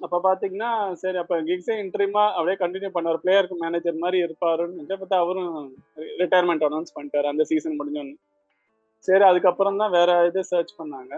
அப்போ 0.00 0.18
பார்த்தீங்கன்னா 0.26 0.70
சரி 1.02 1.18
அப்போ 1.20 1.36
கிக்ஸே 1.48 1.74
இன்ட்ரீமா 1.82 2.24
அப்படியே 2.36 2.56
கண்டினியூ 2.62 2.90
பண்ணார் 2.96 3.20
பிளேயருக்கு 3.22 3.56
மேனேஜர் 3.64 4.02
மாதிரி 4.04 4.18
இருப்பாருன்னு 4.26 4.96
பார்த்தா 5.02 5.20
அவரும் 5.24 5.52
ரிட்டையர்மெண்ட் 6.22 6.66
அனௌன்ஸ் 6.68 6.94
பண்ணிட்டாரு 6.96 7.28
அந்த 7.32 7.44
சீசன் 7.50 7.78
முடிஞ்சோன்னு. 7.80 8.16
சரி 9.08 9.24
அதுக்கப்புறம் 9.30 9.80
தான் 9.82 9.94
வேற 9.98 10.10
இது 10.28 10.42
சர்ச் 10.52 10.72
பண்ணாங்க. 10.80 11.12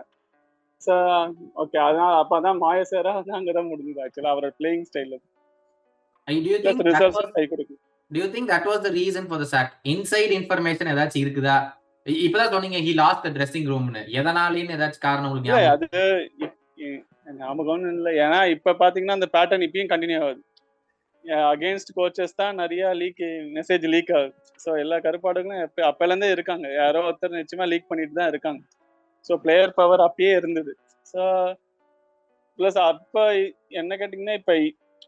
ஓகே. 1.62 1.78
அதனால 1.88 2.10
அப்பதான் 2.22 2.58
மாயசேரா 2.64 3.12
வந்து 3.18 3.32
அங்கதான் 3.38 3.70
முடிஞ்சது 3.72 4.02
ஆக்சுவலா 4.04 4.32
அவரோட 4.34 4.52
playing 4.60 4.86
style 4.90 5.16
do 6.28 6.50
you 6.52 6.58
think 6.64 6.78
plus 6.80 6.94
that 6.94 7.04
was 7.04 7.16
results 7.16 7.36
கை 7.36 7.44
கொடுக்கும் 7.52 7.80
do 8.10 8.18
you 8.22 8.28
think 8.34 8.46
that 8.52 8.64
was 8.70 8.80
the 8.86 8.92
reason 9.00 9.24
for 9.30 9.38
the 9.42 9.48
sack? 9.52 9.70
Inside 9.92 10.30
information 10.40 10.86
ஏதாச்சும் 10.92 11.22
இருக்குதா? 11.24 11.56
இப்பதான் 12.26 12.52
சொன்னீங்க 12.54 12.78
he 12.86 12.92
lost 13.00 13.20
the 13.26 13.32
dressing 13.36 13.64
roomனு. 13.72 14.02
எதனாலேன்னு 14.18 14.76
ஏதாச்சும் 14.76 15.04
காரணம் 15.06 15.28
உங்களுக்கு 15.30 15.72
அது 15.74 15.88
ஞாபகம் 17.40 17.86
இல்ல. 17.94 18.08
ஏன்னா 18.24 18.38
இப்ப 18.54 18.74
பாத்தீங்கன்னா 18.82 19.16
அந்த 19.18 19.28
பேட்டர்ன் 19.34 19.64
இப்பயும் 19.66 19.90
கண்டினியூ 19.92 20.20
ஆகுது. 20.26 20.40
அகேன்ஸ்ட் 21.52 21.90
கோச்சஸ் 21.98 22.38
தான் 22.40 22.58
நிறைய 22.62 22.82
லீக் 23.00 23.24
மெசேஜ் 23.56 23.84
லீக் 23.94 24.12
ஆகுது. 24.18 24.32
ஸோ 24.64 24.70
எல்லா 24.82 24.96
கருப்பாடுகளும் 25.06 25.60
அப்பல 25.90 26.10
இருந்தே 26.12 26.30
இருக்காங்க. 26.36 26.66
யாரோ 26.82 27.00
ஒருத்தர் 27.08 27.38
நிச்சயமா 27.40 27.66
லீக் 27.72 27.90
பண்ணிட்டு 27.90 28.18
தான் 28.20 28.30
இருக்காங்க. 28.32 28.60
ஸோ 29.28 29.34
பிளேயர் 29.44 29.78
பவர் 29.80 30.02
அப்பயே 30.08 30.32
இருந்தது. 30.40 30.72
ஸோ 31.12 31.22
ப்ளஸ் 32.58 32.78
அப்ப 32.90 33.24
என்ன 33.80 33.96
கேட்டிங்கன்னா 34.00 34.36
இப்போ 34.40 34.54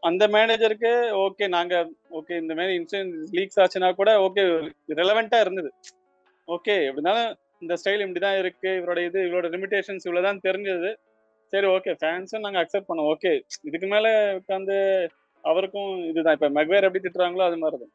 அந்த 0.09 0.23
மேனேஜருக்கு 0.35 0.91
ஓகே 1.23 1.45
நாங்க 1.55 1.73
ஓகே 2.19 2.33
இந்த 2.43 2.53
மாதிரி 2.57 2.73
இன்சூரன்ஸ் 2.79 3.15
லீக்ஸ் 3.37 3.59
ஆச்சுன்னா 3.63 3.89
கூட 3.99 4.11
ஓகே 4.27 4.43
ரெலவெண்ட்டாக 4.99 5.45
இருந்தது. 5.45 5.69
ஓகே 6.47 6.75
எப்படினாலும் 6.89 7.29
இந்த 7.63 7.73
ஸ்டைல் 7.79 8.03
இப்படி 8.05 8.21
தான் 8.25 8.39
இருக்கு. 8.41 8.69
இவரோட 8.79 8.99
இது 9.09 9.19
இவரோட 9.27 9.47
லிமிடேஷன்ஸ் 9.55 10.05
இவ்வளவுதான் 10.07 10.45
தெரிஞ்சது. 10.47 10.91
சரி 11.53 11.67
ஓகே 11.75 11.91
ஃபேன்ஸும் 12.01 12.45
நாங்கள் 12.45 12.61
அக்செப்ட் 12.63 12.89
பண்ணோம். 12.89 13.09
ஓகே 13.13 13.31
இதுக்கு 13.69 13.87
மேல 13.93 14.07
உட்காந்து 14.39 14.77
அவருக்கும் 15.43 15.91
இதுதான். 16.09 16.35
இப்போ 16.37 16.49
மெக்வேர் 16.57 16.87
எப்படி 16.87 17.03
திட்டுறாங்களோ 17.05 17.45
அது 17.49 17.59
மாதிரி 17.63 17.77
தான் 17.83 17.93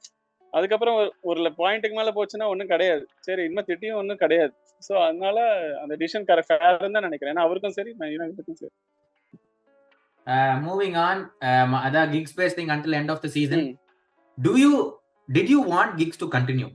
அதுக்கப்புறம் 0.52 0.96
ஒரு 1.30 1.50
பாயிண்ட்டுக்கு 1.60 1.98
மேலே 2.00 2.12
போச்சுன்னா 2.18 2.46
ஒன்றும் 2.52 2.72
கிடையாது. 2.74 3.04
சரி 3.26 3.42
இனிமே 3.46 3.64
திட்டியும் 3.70 4.00
ஒன்றும் 4.02 4.22
கிடையாது. 4.24 4.52
ஸோ 4.82 4.92
அதனால 5.06 5.38
அந்த 5.82 5.94
டிசிஷன் 6.02 6.26
கரெக்ட் 6.30 6.52
தான் 6.96 7.06
நினைக்கிறேன். 7.08 7.32
ஏன்னா 7.34 7.46
அவருக்கும் 7.46 7.76
சரி 7.78 7.90
யுனைடெடுக்கும் 8.14 8.60
சரி. 8.62 8.74
மூவிங் 10.66 10.96
ஆன் 11.08 11.20
அதான் 11.86 12.10
Giggs 12.14 12.36
pasting 12.40 12.70
until 12.74 12.96
end 13.00 13.12
of 13.14 13.22
the 13.26 13.28
season. 13.36 13.66
Do 14.38 14.52
you 14.64 14.72
did 15.28 15.52
you 15.54 15.60
want 15.74 15.94
Giggs 16.00 16.22
to 16.24 16.28
continue 16.36 16.68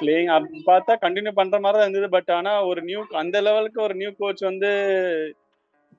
playing 0.00 0.30
பார்த்தா 0.70 0.92
கண்டினியூ 1.04 1.32
பண்ற 1.38 1.56
மாதிரி 1.64 1.78
தான் 1.78 1.86
இருந்தது. 1.86 2.08
பட் 2.16 2.30
ஆனா 2.38 2.52
ஒரு 2.70 2.80
நியூ 2.88 3.00
அந்த 3.22 3.36
லெவலுக்கு 3.46 3.78
ஒரு 3.86 3.94
நியூ 4.00 4.10
கோச் 4.20 4.42
வந்து 4.50 4.70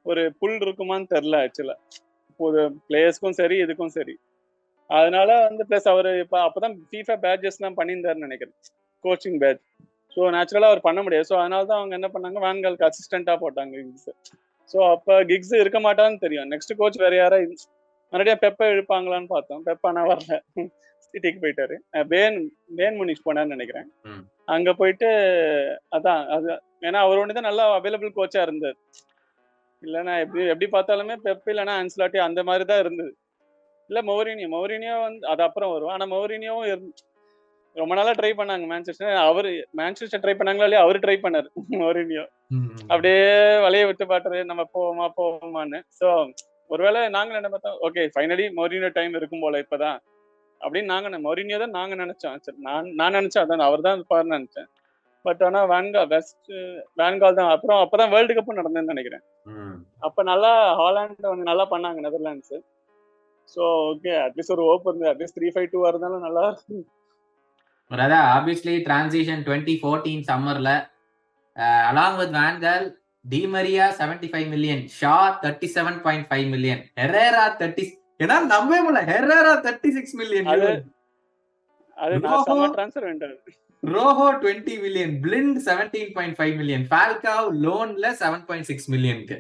ஒரு 0.06 0.24
புல் 0.42 0.60
இருக்குமான்னு 0.66 1.12
தெரில 1.16 1.36
ஆக்சுவலா 1.46 1.76
ஒரு 2.40 2.62
பிளேயர்ஸ்க்கும் 2.88 3.38
சரி 3.42 3.58
இதுக்கும் 3.66 3.96
சரி. 3.98 4.16
அதனால 4.90 5.30
வந்து 5.48 5.64
ப்ளஸ் 5.70 5.88
அவர் 5.92 6.10
இப்போ 6.24 6.38
அப்பதான் 6.48 6.76
ஃபீஃபா 6.90 7.16
பேட்சஸ்லாம் 7.26 7.78
பண்ணியிருந்தாருன்னு 7.80 8.28
நினைக்கிறேன். 8.28 8.58
கோச்சிங் 9.06 9.40
பேட்ச் 9.44 9.64
ஸோ 10.18 10.22
நேச்சுரலாக 10.36 10.72
அவர் 10.72 10.88
பண்ண 10.88 11.00
முடியாது. 11.06 11.28
ஸோ 11.30 11.36
அதனால 11.42 11.66
தான் 11.70 11.80
அவங்க 11.82 11.94
என்ன 12.00 12.08
பண்ணாங்க? 12.16 12.40
வேன்காலுக்கு 12.46 12.88
அசிஸ்டண்ட்டாக 12.90 13.38
போட்டாங்க 13.44 13.74
கிக்ஸ் 13.84 14.10
ஸோ 14.72 14.80
அப்போ 14.94 15.14
கிக்ஸ் 15.30 15.54
இருக்க 15.62 15.80
மாட்டான்னு 15.86 16.24
தெரியும். 16.26 16.50
நெக்ஸ்ட் 16.54 16.74
கோச் 16.82 17.04
வேற 17.06 17.16
யாரா 17.22 17.38
மறுபடியும் 18.14 18.42
பெப்பை 18.44 18.66
இழுப்பாங்களான்னு 18.74 19.30
பார்த்தோம். 19.36 19.62
பெப்ப 19.68 19.90
ஆனால் 19.92 20.10
வரல. 20.12 20.34
சிட்டிக்கு 21.06 21.40
போயிட்டாரு. 21.44 21.76
பேன் 22.12 22.38
பேன் 22.78 22.98
முனிஷ் 23.00 23.26
போனார்னு 23.26 23.56
நினைக்கிறேன். 23.56 23.88
அங்க 24.56 24.70
போயிட்டு 24.80 25.10
அதான் 25.96 26.22
அது 26.36 26.48
ஏன்னா 26.88 27.00
அவர் 27.06 27.20
ஒன்று 27.22 27.38
தான் 27.38 27.50
நல்லா 27.50 27.66
அவைலபிள் 27.80 28.16
கோச்சா 28.18 28.42
இருந்தார். 28.48 28.78
இல்லைன்னா 29.84 30.14
எப்படி 30.24 30.44
எப்படி 30.54 30.68
பார்த்தாலுமே 30.76 31.16
பெப் 31.26 31.50
இல்லைன்னா 31.54 31.76
அன்ஸ்லாட்டி 31.82 32.20
அந்த 32.28 32.42
மாதிரி 32.50 32.66
தான் 32.72 32.82
இருந்தது. 32.84 33.12
இல்ல 33.90 34.02
மௌரினியோ 34.10 34.50
மௌரினியோ 34.56 34.96
வந்து 35.08 35.26
அது 35.34 35.42
அப்புறம் 35.48 35.74
வரும். 35.76 35.94
ஆனா 35.96 36.06
மௌரினியோவும் 36.16 36.86
ரொம்ப 37.76 37.94
நாளா 37.98 38.12
ட்ரை 38.18 38.32
பண்ணாங்க 38.40 38.66
மேன்செஸ்டர் 38.72 39.16
அவரு 39.30 39.52
மேன்செஸ்டர் 39.80 40.22
ட்ரை 40.24 40.34
பண்ணாங்களா 40.40 40.68
இல்லையா? 40.68 40.84
அவரு 40.86 40.98
ட்ரை 41.06 41.16
பண்ணாரு. 41.24 41.48
மௌரினியோ 41.82 42.24
அப்படியே 42.92 43.22
வலைய 43.66 43.86
விட்டு 43.90 44.06
பாட்டுறது 44.12 44.42
நம்ம 44.52 44.64
போவோமா 44.76 45.06
போவோமான்னு. 45.20 45.80
ஸோ 46.00 46.08
ஒருவேளை 46.70 47.00
நாங்க 47.16 47.40
என்ன 47.40 47.50
பார்த்தோம்? 47.54 47.80
ஓகே 47.88 48.04
ஃபைனலி 48.16 48.46
மொரினியோ 48.60 48.92
டைம் 48.98 49.18
இருக்கும் 49.20 49.44
போல 49.46 49.62
இப்பதான். 49.64 49.98
அப்படின்னு 50.62 50.92
நாங்க 50.94 51.18
மொரினியோ 51.28 51.58
தான் 51.64 51.76
நாங்க 51.80 51.94
நினைச்சோம். 52.04 52.38
சரி 52.46 52.60
நான் 52.68 52.94
நான் 53.00 53.18
நினைச்சேன் 53.20 53.44
அதான். 53.44 53.66
அவர் 53.70 53.86
தான் 53.88 53.98
இருப்பாருன்னு 53.98 54.38
நினைச்சேன். 54.38 54.70
பட் 55.26 55.42
ஆனா 55.48 55.60
வேன்கா 55.74 56.02
பெஸ்ட் 56.14 56.50
வேன்கால் 57.02 57.38
தான். 57.40 57.52
அப்புறம் 57.56 57.82
அப்பதான் 57.84 58.14
வேர்ல்டு 58.14 58.36
கப்பும் 58.38 58.60
நடந்ததுன்னு 58.60 58.94
நினைக்கிறேன். 58.94 59.24
அப்ப 60.08 60.24
நல்லா 60.32 60.52
ஹாலாண்ட் 60.82 61.32
வந்து 61.34 61.50
நல்லா 61.52 61.66
பண்ணாங்க 61.74 62.02
நெதர்லாண்ட்ஸ் 62.08 62.56
ஸோ 63.54 63.62
ஓகே 63.92 64.12
அட்லீஸ்ட் 64.26 64.54
ஒரு 64.56 64.66
ஓப் 64.72 64.90
இருந்து 64.90 65.10
அட்லீஸ்ட் 65.12 65.38
த்ரீ 65.38 65.48
ஃபைவ் 65.54 65.72
டூ 65.74 65.80
இருந்தாலும் 65.92 66.26
நல்லா 66.28 66.44
அதான் 67.92 68.28
ஆப்வியஸ்லி 68.36 68.74
டிரான்சிஷன் 68.86 69.42
டுவெண்ட்டி 69.48 69.76
ஃபோர்டீன் 69.82 70.24
சம்மர்ல 70.30 70.70
along 71.88 72.18
with 72.20 72.36
Van Gaal 72.38 72.86
Di Maria 73.26 73.86
seventy 74.00 74.28
five 74.32 74.48
million 74.54 74.82
Shaw 74.96 75.14
thirty 75.44 75.68
seven 75.76 76.00
point 76.06 76.28
five 76.30 76.48
million 76.54 76.82
Herrera 77.00 77.44
thirty 77.60 77.84
ஏன்னா 78.20 78.36
நம்பவே 78.52 78.80
முடியல. 78.82 79.02
Herrera 79.12 79.54
thirty 79.66 79.90
six 79.96 80.16
million 80.20 80.50
Rojo. 83.84 84.26
Twenty 84.42 84.76
million 84.84 85.14
Blind 85.24 85.58
seventeen 85.66 86.12
point 86.16 86.38
five 86.38 86.54
million 86.60 86.86
Falcao 86.92 87.48
லோன்ல 87.64 88.06
seven 88.22 88.46
point 88.48 88.70
six 88.70 88.88
மில்லியனுக்கு 88.94 89.38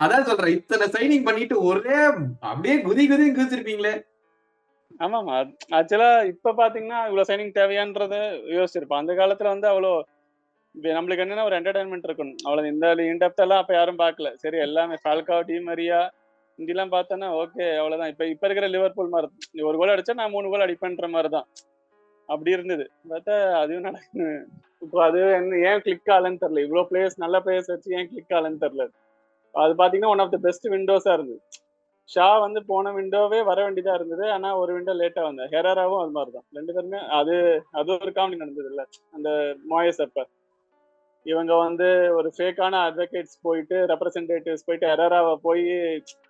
அதான். 0.00 0.26
சொல்றேன் 0.28 0.54
இத்தனை 0.56 0.86
signing 0.94 1.24
பண்ணிட்டு 1.24 1.56
ஒரே 1.68 1.96
அப்படியே 2.48 2.76
குதி 2.82 3.04
குதி 3.06 3.24
குதிச்சிருப்பீங்களே. 3.30 3.94
ஆமாமா. 5.00 5.34
ஆக்சுவலா 5.78 6.10
இப்ப 6.32 6.54
பாத்தீங்கன்னா 6.60 7.00
இவ்வளவு 7.08 7.28
சைனிங் 7.30 7.56
தேவையான்றது 7.58 8.18
யோசிச்சிருப்போம். 8.56 9.02
அந்த 9.02 9.12
காலத்துல 9.14 9.52
வந்து 9.54 9.68
அவ்வளோ 9.68 9.92
இப்ப 10.74 10.92
நம்மளுக்கு 10.96 11.24
என்னன்னா 11.24 11.44
ஒரு 11.44 11.56
என்டர்டைன்மெண்ட் 11.58 12.06
இருக்கணும். 12.08 12.38
அவ்வளவு 12.46 12.70
இந்த 12.72 12.86
இன்டெப்த் 13.12 13.44
எல்லாம் 13.44 13.62
அப்ப 13.62 13.72
யாரும் 13.74 14.00
பாக்கல. 14.02 14.30
சரி 14.36 14.58
எல்லாமே 14.66 14.96
ஃபால்கா 15.04 15.36
டி 15.48 15.56
மரியா 15.68 16.00
இங்கெல்லாம் 16.58 16.92
பார்த்தோன்னா 16.94 17.28
ஓகே 17.40 17.66
அவ்வளவுதான். 17.80 18.12
இப்ப 18.12 18.26
இப்ப 18.26 18.46
இருக்கிற 18.46 18.68
லிவர்பூல் 18.68 19.12
மாதிரி. 19.14 19.28
ஒரு 19.68 19.76
கோல் 19.78 19.94
அடிச்சா 19.94 20.14
நான் 20.14 20.34
மூணு 20.36 20.48
கோல் 20.52 20.66
அடிப்பேன்ற 20.66 21.08
மாதிரி 21.08 21.30
தான் 21.36 21.46
அப்படி 22.28 22.50
இருந்தது. 22.50 22.84
பார்த்தா 23.10 23.34
அதுவும் 23.60 23.86
நடக்குது. 23.88 24.26
இப்போ 24.82 24.98
அது 25.04 25.20
என்ன 25.38 25.60
ஏன் 25.68 25.82
கிளிக் 25.84 26.10
ஆகலன்னு 26.14 26.42
தெரியல. 26.42 26.64
இவ்வளவு 26.66 26.88
பிளேயர்ஸ் 26.90 27.22
நல்ல 27.24 27.36
பிளேயர்ஸ் 27.44 27.72
வச்சு 27.74 27.94
ஏன் 27.98 28.08
கிளிக் 28.10 28.34
ஆகலன்னு 28.36 28.62
தெரியல. 28.64 28.84
அது 29.54 29.74
பாத்தீங்கன்னா 29.74 30.12
ஒன் 30.14 30.22
ஆஃப் 30.24 30.34
த 30.34 30.40
பெஸ்ட் 30.46 30.66
விண்டோஸா 30.74 31.12
இருந்தது. 31.16 31.40
ஷா 32.10 32.26
வந்து 32.38 32.60
போன 32.66 32.92
விண்டோவே 32.92 33.38
வர 33.42 33.58
வேண்டியதா 33.64 33.94
இருந்தது. 33.94 34.24
ஆனா 34.32 34.48
ஒரு 34.58 34.70
விண்டோ 34.76 34.92
லேட்டா 34.94 35.22
வந்தது. 35.22 35.48
ஹெராராவும் 35.54 36.02
அது 36.02 36.10
மாதிரி 36.10 36.32
தான் 36.32 36.46
ரெண்டு 36.56 36.74
பேருமே 36.76 37.00
அது 37.18 37.34
அது 37.72 37.90
ஒரு 37.96 38.12
காமெடி 38.12 38.42
நடந்தது 38.42 38.70
இல்ல 38.72 38.82
அந்த 39.14 39.28
மாயஸ் 39.64 40.00
அப்ப. 40.00 40.24
இவங்க 41.26 41.52
வந்து 41.56 41.86
ஒரு 42.18 42.28
ஃபேக்கான 42.36 42.80
அட்வொகேட்ஸ் 42.86 43.36
போயிட்டு 43.42 43.76
ரெப்ரசன்டேட்டிவ்ஸ் 43.90 44.66
போயிட்டு 44.66 44.86
எரராவை 44.86 45.34
போய் 45.42 45.64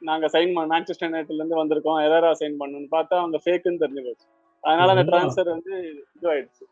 நாங்க 0.03 0.27
சைன் 0.35 0.55
பண்ண 0.55 0.67
மேன்செஸ்டர் 0.73 1.09
யுனைடெட்ல 1.09 1.41
இருந்து 1.41 1.61
வந்திருக்கோம். 1.61 2.01
எரரா 2.07 2.33
சைன் 2.41 2.59
பண்ணணும்னு 2.61 2.91
பார்த்தா 2.97 3.21
அவங்க 3.21 3.41
ஃபேக்குன்னு 3.45 3.83
தெரிஞ்சு 3.85 4.05
போச்சு. 4.07 4.27
அதனால 4.65 4.93
அந்த. 4.95 5.05
ட்ரான்ஸ்ஃபர் 5.11 5.55
வந்து 5.55 5.73
இதுவாயிடுச்சு. 6.17 6.65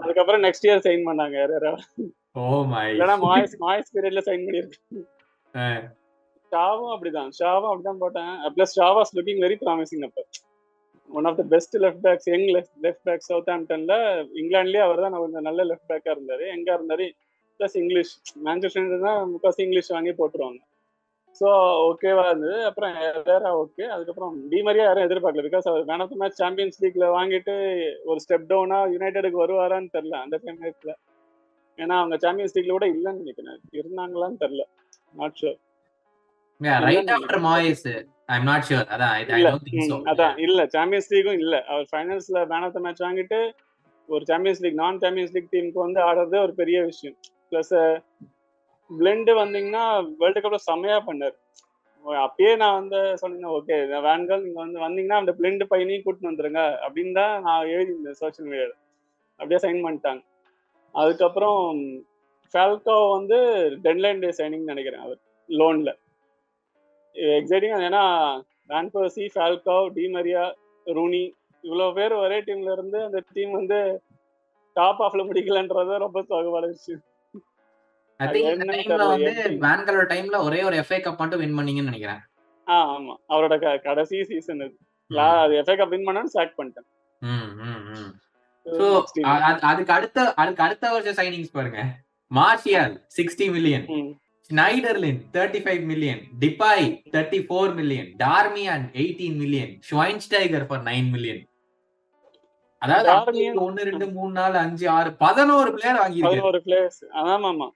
அதுக்கப்புறம் 0.00 0.44
நெக்ஸ்ட் 0.46 0.66
இயர் 0.68 0.84
சைன் 0.86 1.06
பண்ணாங்க 1.08 1.36
எரரா 1.44 1.72
ஓ 2.36 2.44
மை 2.72 2.84
இல்லைன்னா 2.92 3.16
மாய்ஸ் 3.24 3.54
மாய்ஸ் 3.60 3.92
பீரியட்ல 3.94 4.22
சைன் 4.28 4.44
பண்ணியிருக்கு 4.46 5.00
ஷாவும் 6.52 6.92
அப்படிதான். 6.94 7.30
ஷாவும் 7.38 7.70
அப்படிதான் 7.70 8.00
போட்டேன். 8.02 8.32
Plus 8.56 8.76
Shaw was 8.78 9.12
looking 9.18 9.42
very 9.44 9.56
promising 9.64 10.04
அப்ப. 10.08 10.22
One 11.10 11.26
of 11.30 11.38
the 11.40 11.44
best 11.52 11.76
left 11.84 12.02
backs 12.02 12.28
young 12.32 12.48
left 12.56 12.76
left 12.84 13.04
back 13.04 13.28
south 13.28 13.50
ஆம்டன்ல 13.54 13.94
இங்கிலாந்துலயே 14.40 14.82
அவர் 14.86 15.04
தான் 15.04 15.16
கொஞ்சம் 15.22 15.46
நல்ல 15.48 15.64
லெஃப்ட் 15.70 15.90
பேக்கா 15.92 16.10
இருந்தாரு. 16.16 16.44
எங்க 16.56 16.68
இருந்தாரு. 16.78 17.06
பிளஸ் 17.60 17.78
இங்கிலீஷ் 17.82 18.12
மேன்செஸ்டர் 18.44 19.06
தான் 19.06 19.20
முக்காசி 19.32 19.60
இங்கிலீஷ் 19.64 19.94
வாங்கி 19.96 20.12
போட்டுருவாங்க. 20.20 20.60
ஸோ 21.40 21.48
ஓகேவா 21.88 22.24
இருந்தது. 22.28 22.56
அப்புறம் 22.68 22.94
வேற 23.28 23.42
ஓகே 23.62 23.84
அதுக்கப்புறம் 23.94 24.34
டி 24.52 24.58
மாதிரியா 24.62 24.86
யாரும் 24.86 25.06
எதிர்பார்க்கல. 25.08 25.44
Because 25.48 25.68
our 25.70 25.84
man 25.84 26.02
of 26.04 26.12
the 26.12 26.18
match 26.22 26.40
Champions 26.42 26.80
லீக்ல 26.84 27.06
வாங்கிட்டு 27.16 27.54
ஒரு 28.04 28.20
ஸ்டெப் 28.24 28.48
டவுனா 28.50 28.78
யுனைடெடுக்கு 28.94 29.42
வருவாரான்னு 29.42 29.94
தெரில 29.96 30.16
அந்த 30.24 30.38
டைம்ல 30.44 30.94
ஏன்னா 31.78 31.96
அவங்க 31.98 32.16
சாம்பியன்ஸ் 32.16 32.56
லீக்ல 32.56 32.76
கூட 32.78 32.86
இல்லைன்னு 32.94 33.22
நினைக்கிறேன். 33.22 33.60
இருந்தாங்களான்னு 33.80 34.40
தெரில 34.44 34.62
not 35.14 35.38
sure 35.40 35.58
right 36.86 37.10
after 37.14 37.42
Moyes 37.44 37.84
I 38.28 38.36
am 38.36 38.48
not 38.50 38.66
sure 38.68 38.86
அதான் 38.94 39.12
ஐ 39.12 39.20
இல்ல 39.32 39.48
டோன்ட் 39.48 39.66
திங்க் 39.68 39.86
சோ 39.86 39.96
ம், 39.96 40.06
அதான் 40.12 40.36
இல்ல 40.46 40.60
சாம்பியன்ஸ் 40.74 41.10
லீக்கும் 41.12 41.38
இல்ல. 41.40 41.56
அவர் 41.70 41.86
ஃபைனல்ஸ்ல 41.92 42.40
மேன் 42.52 42.64
ஆஃப் 42.66 42.76
த 42.76 42.82
மேட்ச் 42.84 43.04
வாங்கிட்டு 43.06 43.38
ஒரு 44.08 44.24
சாம்பியன்ஸ் 44.30 44.62
லீக் 44.64 44.80
நான் 44.80 45.00
சாம்பியன்ஸ் 45.02 45.34
லீக் 45.36 45.52
டீமுக்கு 45.52 45.80
வந்து 45.84 46.00
ஆடுறது 46.06 46.36
ஒரு 46.40 46.54
பெரிய 46.60 46.78
விஷயம். 46.88 47.16
பிளஸ் 47.50 47.74
பிளெண்டு 48.90 49.32
வந்தீங்கன்னா 49.40 49.84
வேர்ல்டு 50.20 50.40
கப்ல 50.40 50.58
செம்மையா 50.64 50.98
பண்ணாரு. 51.08 51.36
அப்பயே 52.20 52.52
நான் 52.56 52.78
வந்து 52.80 53.00
சொன்னேன் 53.22 53.52
ஓகே 53.56 53.76
வேன்கள் 54.06 54.44
நீங்க 54.44 54.60
வந்து 54.64 54.78
வந்தீங்கன்னா 54.84 55.20
அந்த 55.22 55.32
பிளெண்டு 55.38 55.64
பையனையும் 55.72 56.04
கூட்டிட்டு 56.04 56.30
வந்துருங்க. 56.30 56.62
அப்படின்னு 56.84 57.14
தான் 57.18 57.34
நான் 57.46 57.70
எழுதியிருந்தேன் 57.72 58.20
சோஷியல் 58.22 58.48
மீடியால 58.50 58.74
அப்படியே 59.40 59.60
சைன் 59.64 59.84
பண்ணிட்டாங்க. 59.84 60.22
அதுக்கப்புறம் 60.94 61.60
ஃபால்கோ 62.54 62.96
வந்து 63.16 63.36
டென்லைன் 63.84 64.22
டே 64.22 64.30
சைனிங் 64.38 64.70
நினைக்கிறேன் 64.70 65.04
அவர் 65.04 65.20
லோன்ல 65.48 65.90
எக்ஸைட்டிங் 67.16 67.74
ஏன்னா 67.88 68.04
Van Persie 68.70 69.24
Falcao 69.34 69.76
Di 69.94 70.04
Maria 70.08 70.42
Rooney 70.86 71.24
இவ்வளோ 71.64 71.86
பேர் 71.94 72.12
ஒரே 72.14 72.38
டீம்ல 72.40 72.72
இருந்து 72.72 72.98
அந்த 73.04 73.18
டீம் 73.34 73.52
வந்து 73.52 73.78
டாப் 74.76 75.00
ஆஃப்ல 75.06 75.24
முடிக்கலன்றது 75.28 76.02
ரொம்ப 76.04 76.18
எப்படி 78.20 78.40
வேன்களோட 79.64 80.04
டைம்ல 80.12 80.38
ஒரே 80.46 80.60
ஒரு 80.62 80.76
எஃப்ஏ 80.82 80.98
கப் 81.00 81.20
மட்டும் 81.22 81.40
வின் 81.42 81.56
பண்ணீங்கன்னு 81.58 81.90
நினைக்கிறேன். 81.90 82.20
ஆ 82.66 82.76
ஆமா. 82.94 83.14
அவரோட 83.28 83.54
கடைசி 83.84 84.16
சீசன் 84.30 84.62
இது 84.64 84.76
அது 85.38 85.54
எஃப்ஏ 85.60 85.76
கப் 85.80 85.92
வின் 85.94 86.06
பண்ணான்னு 86.08 86.34
சாக் 86.36 86.58
பண்ணிட்டேன். 86.58 86.88
அதுக்கு 89.70 89.92
அடுத்த 89.92 90.18
அதுக்கு 90.42 90.62
அடுத்த 90.62 90.92
வருஷம் 90.92 91.18
சைனிங்ஸ் 91.20 91.56
பாருங்க. 91.56 91.80
Martial 92.30 92.92
sixty 93.16 93.46
million 93.54 93.86
Schneiderlin 94.50 95.20
thirty 95.34 95.60
five 95.64 95.82
million 95.90 96.22
Depay 96.44 96.86
thirty 97.14 97.40
four 97.46 97.72
million 97.78 98.08
Darmian 98.22 98.86
eighteen 99.02 99.38
million 99.42 99.72
Schweinsteiger 99.90 100.66
for 100.68 100.84
nine 100.88 101.10
million 101.14 101.42
அதாவது 102.82 103.44
ஒன்னு 103.64 103.82
ரெண்டு 103.88 104.06
மூணு 104.16 104.32
நாலு 104.38 104.56
அஞ்சு 104.58 104.86
ஆறு 104.96 105.10
பதினோரு 105.24 105.70
பிளேயர் 105.76 106.00
வாங்கியிருக்காரு 106.02 106.36
பதினோரு 106.36 106.60
பிளேயர்ஸ் 106.66 107.00
ஆமாமா 107.26 107.68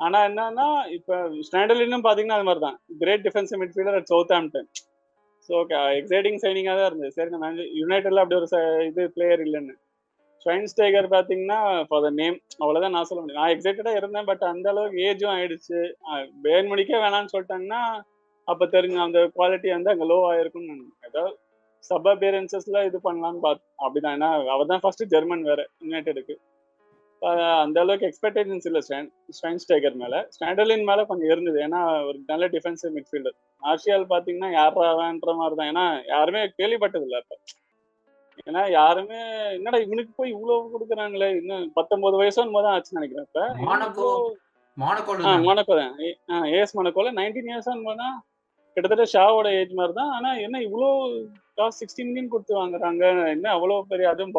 ஆனா 0.00 0.18
என்னன்னா 0.28 0.66
இப்ப 0.96 1.16
ஸ்டாண்டர்லினும் 1.46 2.04
பாத்தீங்கன்னா 2.06 2.38
அது 2.38 2.48
மாதிரி 2.48 2.62
தான் 2.66 2.78
great 3.00 3.24
defensive 3.26 3.60
midfielder 3.62 3.98
at 4.00 4.10
Southampton 4.38 4.68
so 5.48 5.54
exciting 6.00 6.40
சைனிங்காக 6.42 6.76
தான் 6.78 6.88
இருந்தது. 6.90 7.14
சரி 7.16 7.30
நம்ம 7.34 7.48
யுனைடெட்ல 7.80 8.22
அப்படி 8.22 8.38
ஒரு 8.40 8.48
இது 8.88 9.02
பிளேயர் 9.14 9.42
இல்லைன்னு. 9.46 9.74
ஸ்டைகர் 10.72 11.08
பாத்தீங்கன்னா 11.14 11.58
ஃபார் 11.88 12.04
த 12.04 12.10
நேம் 12.20 12.36
அவ்வளவுதான் 12.62 12.94
நான் 12.96 13.08
சொல்ல 13.08 13.20
முடியும். 13.22 13.40
நான் 13.42 13.52
எக்ஸைட்டடாக 13.54 14.00
இருந்தேன் 14.00 14.28
பட் 14.30 14.44
அந்த 14.52 14.66
அளவுக்கு 14.72 15.02
ஏஜும் 15.08 15.34
ஆயிடுச்சு. 15.36 15.78
பேன் 16.44 16.70
மணிக்கே 16.72 17.00
வேணாம்னு 17.04 17.32
சொல்லிட்டாங்கன்னா 17.34 17.82
அப்ப 18.48 18.66
தெரிஞ்ச 18.74 18.98
அந்த 19.06 19.20
குவாலிட்டி 19.38 19.68
வந்து 19.76 19.92
அங்க 19.94 20.04
லோ 20.12 20.18
ஆயிருக்கும்னு 20.30 20.76
ஏதாவது 21.08 21.34
சப் 21.90 22.08
அப்பியரன்சஸ்ல 22.12 22.78
இது 22.88 22.98
பண்ணலாம்னு 23.08 23.42
பார்த்து 23.46 23.66
அப்படிதான். 23.84 24.16
ஏன்னா 24.18 24.30
அவர் 24.54 24.70
தான் 24.72 24.82
ஃபர்ஸ்ட் 24.84 25.04
ஜெர்மன் 25.14 25.44
வேற 25.50 25.60
யுனைடெடுக்கு 25.84 26.36
அந்த 27.62 27.76
அளவுக்கு 27.82 28.08
எக்ஸ்பெக்டேஷன்ஸ் 28.08 28.66
இல்லை 28.68 28.80
ஸ்டைகர் 29.62 29.96
மேல. 30.02 30.16
ஸ்டாண்டர்லின் 30.34 30.84
மேல 30.90 31.04
கொஞ்சம் 31.10 31.30
இருந்தது. 31.32 31.58
ஏன்னா 31.66 31.80
ஒரு 32.08 32.18
நல்ல 32.32 32.46
டிஃபென்சிவ் 32.54 32.92
மிட்ஃபீல்டர் 32.96 33.36
ஆர்சியால் 33.62 34.10
பாத்தீங்கன்னா 34.12 34.50
யாரான்ற 34.58 35.32
மாதிரி 35.40 35.56
தான் 35.60 35.70
ஏன்னா 35.72 35.86
யாருமே 36.14 36.42
கேள்விப்பட்டது 36.60 37.06
இல்லை 37.08 37.20
ஏன்னா 38.46 38.62
யாருமே 38.78 39.20
என்னடா 39.56 39.78
இவனுக்கு 39.84 40.12
போய் 40.20 40.32
இவ்வளவு 40.34 40.70
கொடுக்குறாங்களே? 40.74 41.28
இன்னும் 41.40 41.64
பத்தொன்பது 41.78 42.18
வயசும் 42.20 42.54
போது 42.56 42.66
தான் 42.66 42.76
ஆச்சுன்னு 42.76 43.00
நினைக்கிறேன் 43.00 43.26
இப்ப. 43.28 43.42
மொனக்கோ 45.48 45.74
தான். 45.80 45.94
ஏஎஸ் 46.56 46.76
மொனக்கோல 46.78 47.12
நைன்டீன் 47.20 47.50
இயர்ஸ் 47.50 47.70
போது 47.88 48.00
தான் 48.04 48.16
கிட்டத்தட்ட 48.76 49.06
ஷாவோட 49.14 49.48
ஏஜ் 49.60 49.72
மாதிரி 49.80 49.94
தான். 50.00 50.12
ஆனா 50.16 50.30
என்ன 50.46 50.56
இவ்வளோ 50.68 50.88
காஸ்ட் 51.58 51.80
சிக்ஸ்டி 51.82 52.02
மில்லியன் 52.08 52.32
கொடுத்து 52.34 52.54
வாங்குறாங்க? 52.60 53.04
என்ன 53.34 53.46
அவ்வளோ 53.56 53.76
பெரிய 53.92 54.08
அதுவும் 54.14 54.36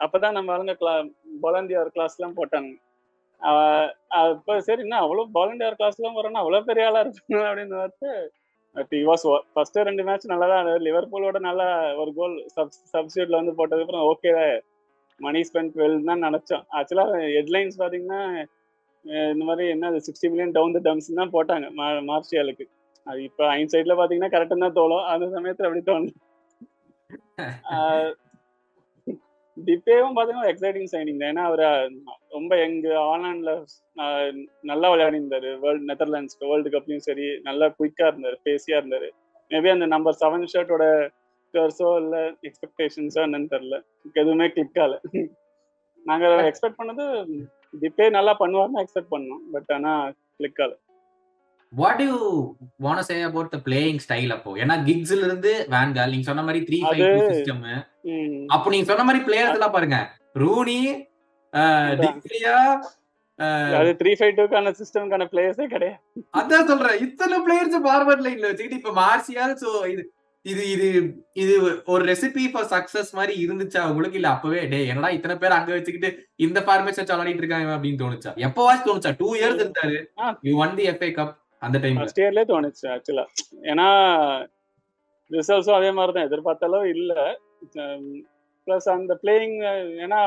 அப்பதான் 0.00 0.36
நம்ம 0.36 0.52
ஆளுங்க 0.54 0.74
கிளா 0.80 0.94
பொலண்டியார் 1.44 1.94
கிளாஸ் 1.94 2.16
எல்லாம் 2.18 2.38
போட்டாங்க. 2.38 2.70
அப்ப 4.18 4.54
சரி 4.66 4.82
என்ன 4.86 4.98
அவ்வளோ 5.04 5.22
வாலண்டியர் 5.36 5.78
கிளாஸ் 5.78 5.98
எல்லாம் 6.00 6.18
வரணும் 6.18 6.42
அவ்வளோ 6.42 6.60
பெரிய 6.68 6.88
ஆளா 6.88 7.00
இருப்பாங்க 7.04 7.42
அப்படின்னு 7.48 7.76
பார்த்து 7.80 8.08
பட் 8.76 8.94
வாஸ் 9.08 9.24
ஃபர்ஸ்ட் 9.54 9.78
ரெண்டு 9.88 10.04
மேட்ச் 10.08 10.30
நல்லா 10.32 10.46
தான் 10.52 10.68
லிவர்பூலோட 10.86 11.38
நல்லா 11.46 11.66
ஒரு 12.02 12.12
கோல் 12.18 12.34
சப் 12.56 12.72
சப்ஸ்டியூட்ல 12.94 13.40
வந்து 13.40 13.54
போட்டதுக்கு 13.58 13.86
அப்புறம் 13.86 14.06
ஓகே 14.10 14.32
மணி 15.20 15.40
ஸ்பெண்ட் 15.48 15.76
வெல் 15.80 15.98
தான் 16.08 16.24
நினைச்சோம். 16.24 16.64
ஆக்சுவலா 16.78 17.04
ஹெட்லைன்ஸ் 17.36 17.80
பாத்தீங்கன்னா 17.82 18.20
அஹ் 19.04 19.30
இந்த 19.34 19.44
மாதிரி 19.48 19.64
என்ன 19.74 19.90
sixty 20.06 20.28
million 20.30 20.54
down 20.56 20.74
the 20.76 20.82
dumps 20.86 21.08
தான் 21.20 21.32
போட்டாங்க 21.34 21.66
மா- 21.78 22.02
மார்ஷியலுக்கு. 22.10 22.64
அது 23.06 23.20
இப்ப 23.28 23.42
ஐன் 23.56 23.72
சைட்ல 23.72 23.94
பாத்தீங்கன்னா 24.00 24.32
கரெக்டா 24.34 24.56
தான் 24.64 24.76
தோணும் 24.78 25.04
அந்த 25.12 25.26
சமயத்துல 25.36 25.68
அப்படி 25.68 25.84
தோணும் 25.90 26.14
டிப்பேவும் 29.56 30.16
பாத்தீங்கன்னா 30.16 30.50
எக்ஸைட்டிங் 30.52 30.90
சைனிங் 30.92 31.20
தான். 31.20 31.30
ஏன்னா 31.32 31.44
அவர் 31.50 31.64
ரொம்ப 32.36 32.52
எங்க 32.66 32.86
ஆன்லைன்ல 33.12 33.52
நல்லா 34.70 34.88
விளையாடிருந்தாரு 34.92 35.50
வேர்ல்டு 35.62 35.88
நெதர்லாண்ட்ஸ்க்கு 35.90 36.50
வேர்ல்டு 36.50 36.72
கப்லயும் 36.74 37.06
சரி 37.08 37.26
நல்லா 37.48 37.68
குயிக்கா 37.78 38.06
இருந்தாரு 38.10 38.38
பேசியா 38.48 38.78
இருந்தாரு. 38.80 39.08
மேபி 39.50 39.70
அந்த 39.74 39.86
நம்பர் 39.94 40.18
செவன் 40.22 40.46
ஷர்ட்டோட 40.54 40.84
கர்ஸோ 41.54 41.90
இல்ல 42.02 42.16
எக்ஸ்பெக்டேஷன்ஸோ 42.48 43.20
என்னன்னு 43.26 43.52
தெரியல. 43.54 43.76
எதுவுமே 44.20 44.48
கிளிக் 44.54 44.80
ஆகல. 44.84 44.96
நாங்க 46.06 46.26
எக்ஸ்பெக்ட் 46.50 46.80
பண்ணது 46.80 47.04
டிப்பே 47.82 48.08
நல்லா 48.16 48.32
பண்ணுவார்னு 48.42 48.82
எக்ஸ்பெக்ட் 48.84 49.14
பண்ணோம். 49.14 49.42
பட் 49.54 49.70
ஆனா 49.76 49.92
கிளிக் 50.38 50.60
ஆகல. 50.64 50.74
What 51.72 52.00
you 52.00 52.14
wanna 52.78 53.02
say 53.02 53.22
about 53.22 53.50
the 53.50 53.58
playing 53.64 54.00
style 54.04 54.32
அப்போ? 54.32 54.50
ஏன்னா 54.56 54.74
கிக்ஸ்ல 54.84 55.22
இருந்து 55.22 55.52
வேன்கால் 55.70 56.10
நீங்க 56.10 56.22
சொன்ன 56.22 56.42
மாதிரி 56.42 56.60
த்ரீ 56.68 56.78
ஃபைவ் 56.82 57.02
அது- 57.06 57.28
சிஸ்டம் 57.30 57.62
ம். 58.10 58.44
அப்போ 58.48 58.70
நீங்க 58.70 58.86
சொன்ன 58.86 59.04
மாதிரி 59.04 59.24
பிளேயர்ஸ் 59.24 59.56
எல்லாம் 59.56 59.70
பாருங்க. 59.70 59.98
ரூனி. 60.36 60.80
டிக்ரியா 62.00 62.56
அது 63.78 63.90
த்ரீ 63.98 64.12
ஃபைவ் 64.18 64.36
டூக்கான 64.36 64.72
சிஸ்டம்கான 64.78 65.24
பிளேயர்ஸே 65.32 65.66
கிடையாது. 65.66 65.98
அதான் 66.38 66.68
சொல்றேன். 66.68 67.00
இத்தனை 67.00 67.38
பிளேயர்ஸ் 67.40 67.80
ஃபார்வர்ட் 67.84 68.24
லைன்ல 68.26 68.46
வச்சுக்கிட்டு 68.46 68.80
இப்ப 68.80 68.94
மார்சியால் 68.96 69.56
சோ 69.62 69.70
இது 69.86 70.04
இது 70.46 70.64
இது 70.72 70.88
இது 71.34 71.54
ஒரு 71.84 72.02
ரெசிபி 72.04 72.44
ஃபார் 72.50 72.66
சக்சஸ் 72.66 73.10
மாதிரி 73.12 73.32
இருந்துச்சா 73.44 73.80
உங்களுக்கு? 73.88 74.18
இல்ல 74.18 74.28
அப்பவே 74.28 74.66
டே 74.66 74.86
என்னடா 74.86 75.08
இத்தனை 75.10 75.36
பேர் 75.36 75.50
அங்க 75.50 75.72
வச்சுக்கிட்டு 75.72 76.10
இந்த 76.38 76.60
ஃபார்மேஷன் 76.60 77.08
விளையாடிட்டு 77.10 77.42
இருக்காங்க 77.44 77.76
அப்படின்னு 77.76 78.02
தோணுச்சா? 78.02 78.32
எப்பவாச்சும் 78.44 78.88
தோணுச்சா? 78.88 79.12
டூ 79.18 79.28
இயர்ஸ் 79.34 79.60
இருந்தாரு. 79.60 79.98
You 80.42 80.54
won 80.58 80.74
the 80.74 80.86
FA 80.88 81.10
Cup 81.12 81.34
அந்த 81.66 81.78
டைம் 81.82 81.98
ஃபர்ஸ்ட் 82.00 82.22
இயர்லயே 82.22 82.46
தோணுச்சு 82.52 82.86
ஆக்சுவலா 82.94 83.24
ஏன்னா 83.72 83.88
ரிசல்ட்ஸும் 85.30 85.78
அதே 85.78 85.90
மாதிரி 85.98 86.12
தான் 86.16 86.28
எதிர்பார்த்த 86.28 86.68
அளவு 86.68 86.88
இல்லை 86.96 87.22
ப்ளஸ் 88.66 88.86
அந்த 88.94 89.14
பிளேயிங் 89.22 89.56
ஏன்னா 90.04 90.18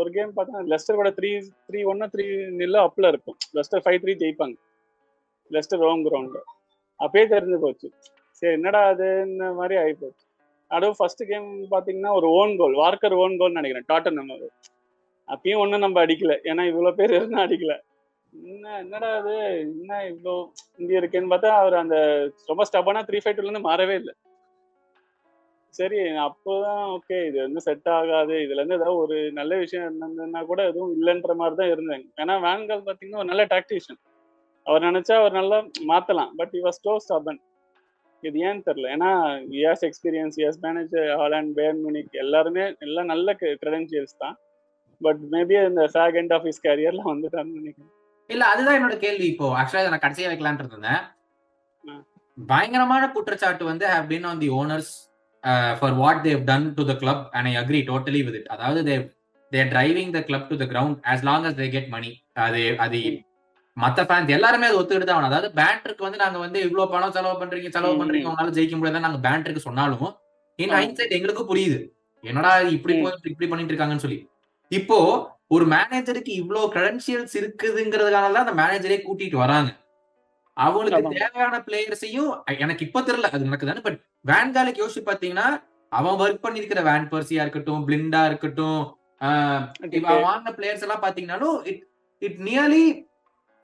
ஒரு 0.00 0.10
கேம் 0.16 0.30
பார்த்தா 0.36 0.60
லெஸ்டர் 0.72 0.98
கூட 1.00 1.10
த்ரீ 1.18 1.30
த்ரீ 1.68 1.80
ஒன்னு 1.92 2.06
த்ரீ 2.14 2.24
நில்ல 2.60 2.76
அப்ல 2.86 3.08
இருக்கும். 3.12 3.36
லெஸ்டர் 3.56 3.82
ஃபைவ் 3.84 3.98
த்ரீ 4.04 4.12
ஜெயிப்பாங்க. 4.22 4.56
லெஸ்டர் 5.50 5.82
ஹோம் 5.86 6.04
கிரவுண்டு 6.06 6.40
அப்பயே 7.00 7.24
தெரிஞ்சு 7.34 7.58
போச்சு. 7.64 7.88
சரி 8.38 8.52
என்னடா 8.58 8.80
அதுன்னு 8.92 9.48
மாதிரி 9.60 9.76
ஆகி 9.82 9.94
போச்சு. 10.02 10.24
அதுவும் 10.70 10.98
ஃபர்ஸ்ட் 10.98 11.22
கேம் 11.30 11.48
பார்த்தீங்கன்னா 11.72 12.12
ஒரு 12.18 12.28
ஓன் 12.40 12.52
கோல் 12.60 12.76
வார்க்கர் 12.82 13.16
ஓன் 13.22 13.34
கோல் 13.40 13.58
நினைக்கிறேன். 13.58 13.88
டாட்டன் 13.92 14.18
நம்ம 14.20 14.38
அப்பயும் 15.28 15.62
ஒன்றும் 15.62 15.84
நம்ம 15.86 15.98
அடிக்கல. 16.04 16.34
ஏன்னா 16.50 16.62
இவ்வளோ 16.70 16.92
பேர் 17.00 17.16
இருந்தா 17.18 17.40
அடிக்கல. 17.46 17.74
என்ன 18.32 18.66
என்னடா 18.82 19.08
அது 19.20 19.34
என்ன 19.62 19.98
இவ்வளோ 20.10 20.34
இங்க 20.80 20.92
இருக்குன்னு 20.98 21.32
பார்த்தா 21.32 21.50
அவர் 21.62 21.74
அந்த 21.82 21.96
ரொம்ப 22.50 22.62
ஸ்டபனா 22.68 23.00
த்ரீ 23.08 23.18
ஃபைவ் 23.22 23.40
இருந்து 23.42 23.68
மாறவே 23.68 23.96
இல்லை. 24.00 24.14
சரி 25.74 25.98
அப்போதான் 26.24 26.80
ஓகே 26.94 27.18
இது 27.28 27.38
வந்து 27.44 27.60
செட் 27.66 27.88
ஆகாது. 27.98 28.34
இதுல 28.44 28.60
இருந்து 28.60 28.78
ஏதாவது 28.78 29.02
ஒரு 29.04 29.16
நல்ல 29.38 29.52
விஷயம் 29.62 29.86
இருந்ததுன்னா 29.86 30.40
கூட 30.50 30.60
எதுவும் 30.70 30.92
இல்லைன்ற 30.96 31.34
மாதிரி 31.40 31.56
தான் 31.60 31.72
இருந்தாங்க 31.74 32.06
ஏன்னா 32.22 32.34
வேன்கால் 32.46 32.84
பார்த்தீங்கன்னா 32.88 33.22
ஒரு 33.22 33.30
நல்ல 33.32 33.44
டாக்டிஷியன் 33.54 34.00
அவர் 34.66 34.86
நினைச்சா 34.88 35.14
அவர் 35.20 35.38
நல்லா 35.40 35.58
மாத்தலாம். 35.92 36.32
பட் 36.40 36.52
இவர் 36.60 36.76
ஸ்டோ 36.78 36.92
ஸ்டபன் 37.04 37.40
இது 38.22 38.42
ஏன்னு 38.48 38.66
தெரியல. 38.68 38.90
ஏன்னா 38.96 39.10
years 39.60 39.86
experience 39.88 40.36
years 40.40 40.60
manager 40.66 41.08
Holland 41.22 41.54
Bayern 41.58 41.80
Munich 41.86 42.20
எல்லாருமே 42.24 42.64
எல்லாம் 42.86 43.10
நல்ல 43.12 43.32
கிரெடென்சியல்ஸ் 43.40 44.20
தான். 44.24 44.36
பட் 45.00 45.22
மேபி 45.34 45.56
இந்த 45.70 45.84
ஃபேக் 45.94 46.18
எண்ட் 46.20 46.34
ஆஃப் 46.36 46.46
இஸ் 46.50 46.64
கேரியர்ல 46.68 47.02
வந்துட்டான்னு 47.12 47.58
நினைக்கிறேன். 47.60 47.92
இல்ல 48.32 48.42
அதுதான் 48.52 48.76
என்னோட 48.78 48.96
கேள்வி 49.04 49.26
இப்போ 49.32 49.46
ஆக்சுவலா 49.60 49.92
நான் 49.94 50.04
கடைசியா 50.04 50.30
வைக்கலாம்னு 50.30 50.64
இருந்தேன். 50.66 51.00
பயங்கரமான 52.38 53.04
குற்றச்சாட்டு 53.16 53.64
வந்து 53.70 53.84
have 53.92 54.06
been 54.12 54.28
on 54.30 54.40
the 54.42 54.50
owners 54.60 54.92
for 55.80 55.96
what 56.00 56.22
they've 56.26 56.40
done 56.50 56.68
to 56.78 56.84
the 56.90 56.94
club 57.02 57.24
and 57.36 57.48
I 57.50 57.54
agree 57.62 57.80
totally 57.90 58.20
with 58.26 58.38
it 58.40 58.50
அதாவது 58.54 58.80
they've 58.90 59.04
they're 59.52 59.70
driving 59.74 60.12
the 60.16 60.22
club 60.28 60.48
to 60.50 60.56
the 60.62 60.66
ground 60.72 60.98
as 61.12 61.24
long 61.28 61.46
as 61.48 61.58
they 61.60 61.68
get 61.74 61.90
money 61.96 62.10
அது 62.46 62.62
அது 62.84 63.00
மத்த 63.76 64.00
fans 64.08 64.32
எல்லாருமே 64.36 64.66
அது 64.68 64.78
ஒத்துக்கிட்டு 64.78 65.08
தான். 65.10 65.28
அதாவது 65.28 65.48
பேண்டருக்கு 65.58 66.06
வந்து 66.06 66.18
நாங்க 66.22 66.38
வந்து 66.44 66.58
இவ்வளவு 66.66 66.92
பணம் 66.94 67.14
செலவு 67.16 67.36
பண்றீங்க 67.42 67.70
செலவு. 67.76 67.94
பண்றீங்க 68.00 68.28
உங்களால 68.30 68.54
ஜெயிக்க 68.58 68.74
முடியாதுன்னு 68.78 69.06
நாங்க 69.06 69.20
பேண்டருக்கு 69.26 69.66
சொன்னாலும் 69.68 70.10
இன். 70.58 70.74
ஹைன்சைட் 70.76 71.14
எங்களுக்கு 71.16 71.44
புரியுது 71.50 71.78
என்னடா 72.24 72.50
இப்படி 72.76 72.94
இப்படி 73.30 73.46
பண்ணிட்டு 73.50 73.72
இருக்காங்கன்னு 73.72 74.04
சொல்லி 74.06 74.18
இப்போ 74.70 74.98
ஒரு 75.52 75.64
மேனேஜருக்கு 75.72 76.32
இவ்வளவு 76.40 76.72
கிரெடென்சியல்ஸ் 76.74 77.34
இருக்குதுங்கிறதுனால 77.40 78.32
தான் 78.34 78.44
அந்த 78.44 78.54
மேனேஜரே 78.60 78.98
கூட்டிட்டு 79.00 79.38
வராங்க. 79.42 79.70
அவங்களுக்கு. 80.56 81.10
தேவையான 81.18 81.58
பிளேயர்ஸையும் 81.66 82.32
எனக்கு 82.56 82.86
இப்ப 82.86 83.02
தெரியல 83.02 83.30
அது 83.30 83.46
நடக்குதானு 83.46 83.84
பட் 83.86 83.98
வேன்காலுக்கு 84.30 84.82
யோசிச்சு 84.82 85.02
பாத்தீங்கன்னா 85.06 85.46
அவன் 85.92 86.18
ஒர்க் 86.22 86.44
பண்ணிருக்கிற 86.44 86.82
வேன் 86.88 87.08
பர்சியா 87.12 87.44
இருக்கட்டும் 87.44 87.84
பிளிண்டா 87.86 88.20
இருக்கட்டும் 88.30 88.82
அவன் 89.20 90.22
வாங்கின 90.26 90.52
பிளேயர்ஸ் 90.56 90.84
எல்லாம் 90.86 91.04
பாத்தீங்கன்னாலும் 91.04 91.56
it 91.70 91.82
it 92.22 92.38
nearly 92.46 92.84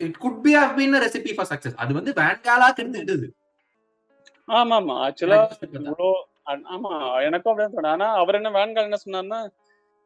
it 0.00 0.18
could 0.24 0.40
be 0.44 0.52
have 0.58 0.74
been 0.78 0.98
recipe 1.04 1.32
for 1.36 1.50
success 1.52 1.78
அது 1.82 1.98
வந்து 1.98 2.12
வேன்காலா 2.20 2.68
இருந்துகிட்டு 2.76 3.28
ஆமா 4.48 4.76
ஆமா 4.76 4.96
ஆக்சுவலா 5.06 5.40
ஆமா 6.74 6.90
எனக்கும் 7.26 7.50
அப்படியே 7.52 7.70
தோணும் 7.70 7.92
ஆனா 7.94 8.06
அவர் 8.20 8.38
என்ன 8.38 8.52
வேன்கால் 8.54 8.88
என்ன 8.88 9.00
சொன்னார்னா 9.02 9.40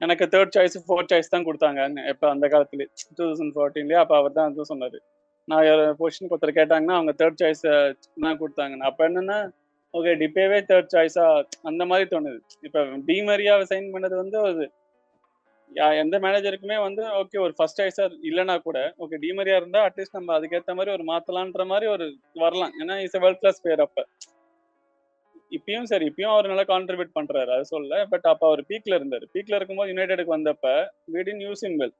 எனக்கு 0.04 0.24
தேர்ட் 0.34 0.54
சாய்ஸ் 0.56 0.76
ஃபோர்த் 0.86 1.10
சாய்ஸ் 1.12 1.32
தான் 1.34 1.46
கொடுத்தாங்க 1.48 1.80
எப்ப 2.12 2.24
அந்த 2.34 2.46
காலத்துல? 2.52 2.84
டூ 3.16 3.22
தௌசண்ட் 3.22 3.54
ஃபோர்டீன்லேயே 3.56 3.98
அப்ப 4.02 4.14
அவர் 4.20 4.36
தான் 4.38 4.48
வந்து 4.48 4.70
சொன்னார். 4.70 4.98
நான் 5.48 5.66
பொசிஷனுக்கு 6.00 6.34
ஒருத்தர் 6.36 6.58
கேட்டாங்கன்னா 6.60 6.96
அவங்க 6.98 7.12
தேர்ட் 7.20 7.40
சாய்ஸ் 7.42 7.64
தான் 8.24 8.38
கொடுத்தாங்க 8.42 8.84
அப்ப 8.90 9.08
என்னன்னா 9.08 9.38
ஓகே 9.94 10.12
டிப்பேவே 10.22 10.58
தேர்ட் 10.70 10.92
சாய்ஸா 10.94 11.24
அந்த 11.70 11.82
மாதிரி 11.90 12.06
தோணுது. 12.12 12.38
இப்ப 12.66 12.84
டிமரியாவை 13.08 13.64
சைன் 13.72 13.88
பண்ணது 13.94 14.16
வந்து 14.22 14.38
அது 14.50 14.64
எந்த 16.02 16.16
மேனேஜருக்குமே 16.24 16.78
வந்து 16.86 17.02
ஓகே 17.20 17.38
ஒரு 17.44 17.52
ஃபர்ஸ்ட் 17.58 17.80
சாய்ஸர் 17.80 18.14
இல்லைனா 18.28 18.56
கூட 18.66 18.78
ஓகே 19.04 19.18
டிமரியா 19.24 19.56
இருந்தா 19.60 19.80
அட்லீஸ்ட் 19.88 20.18
நம்ம 20.18 20.34
அதுக்கேற்ற 20.38 20.72
மாதிரி 20.78 20.94
ஒரு 20.96 21.04
மாத்தலான்ற 21.10 21.64
மாதிரி 21.72 21.86
ஒரு 21.94 22.06
வரலாம். 22.44 22.74
ஏன்னா 22.82 22.96
இஸ் 23.06 23.18
வேர்ல்ட் 23.24 23.42
கிளாஸ் 23.42 23.62
பிளேயர் 23.62 23.84
அப்ப. 23.86 24.00
இப்பயும் 25.52 25.88
சரி 25.90 26.04
இப்பயும் 26.10 26.32
அவர் 26.34 26.50
நல்லா 26.50 26.66
கான்ட்ரிபியூட் 26.70 27.16
பண்றாரு 27.16 27.50
அது 27.56 27.64
சொல்ல 27.72 28.02
பட் 28.12 28.26
அப்ப 28.32 28.42
அவர் 28.50 28.62
பீக்ல 28.70 28.98
இருந்தாரு. 28.98 29.24
பீக்ல 29.34 29.56
இருக்கும்போது 29.58 29.90
யுனைடெடுக்கு 29.92 30.36
வந்தப்ப 30.36 30.68
வீடின் 31.14 31.42
யூசிங் 31.46 31.76
வெல் 31.82 31.96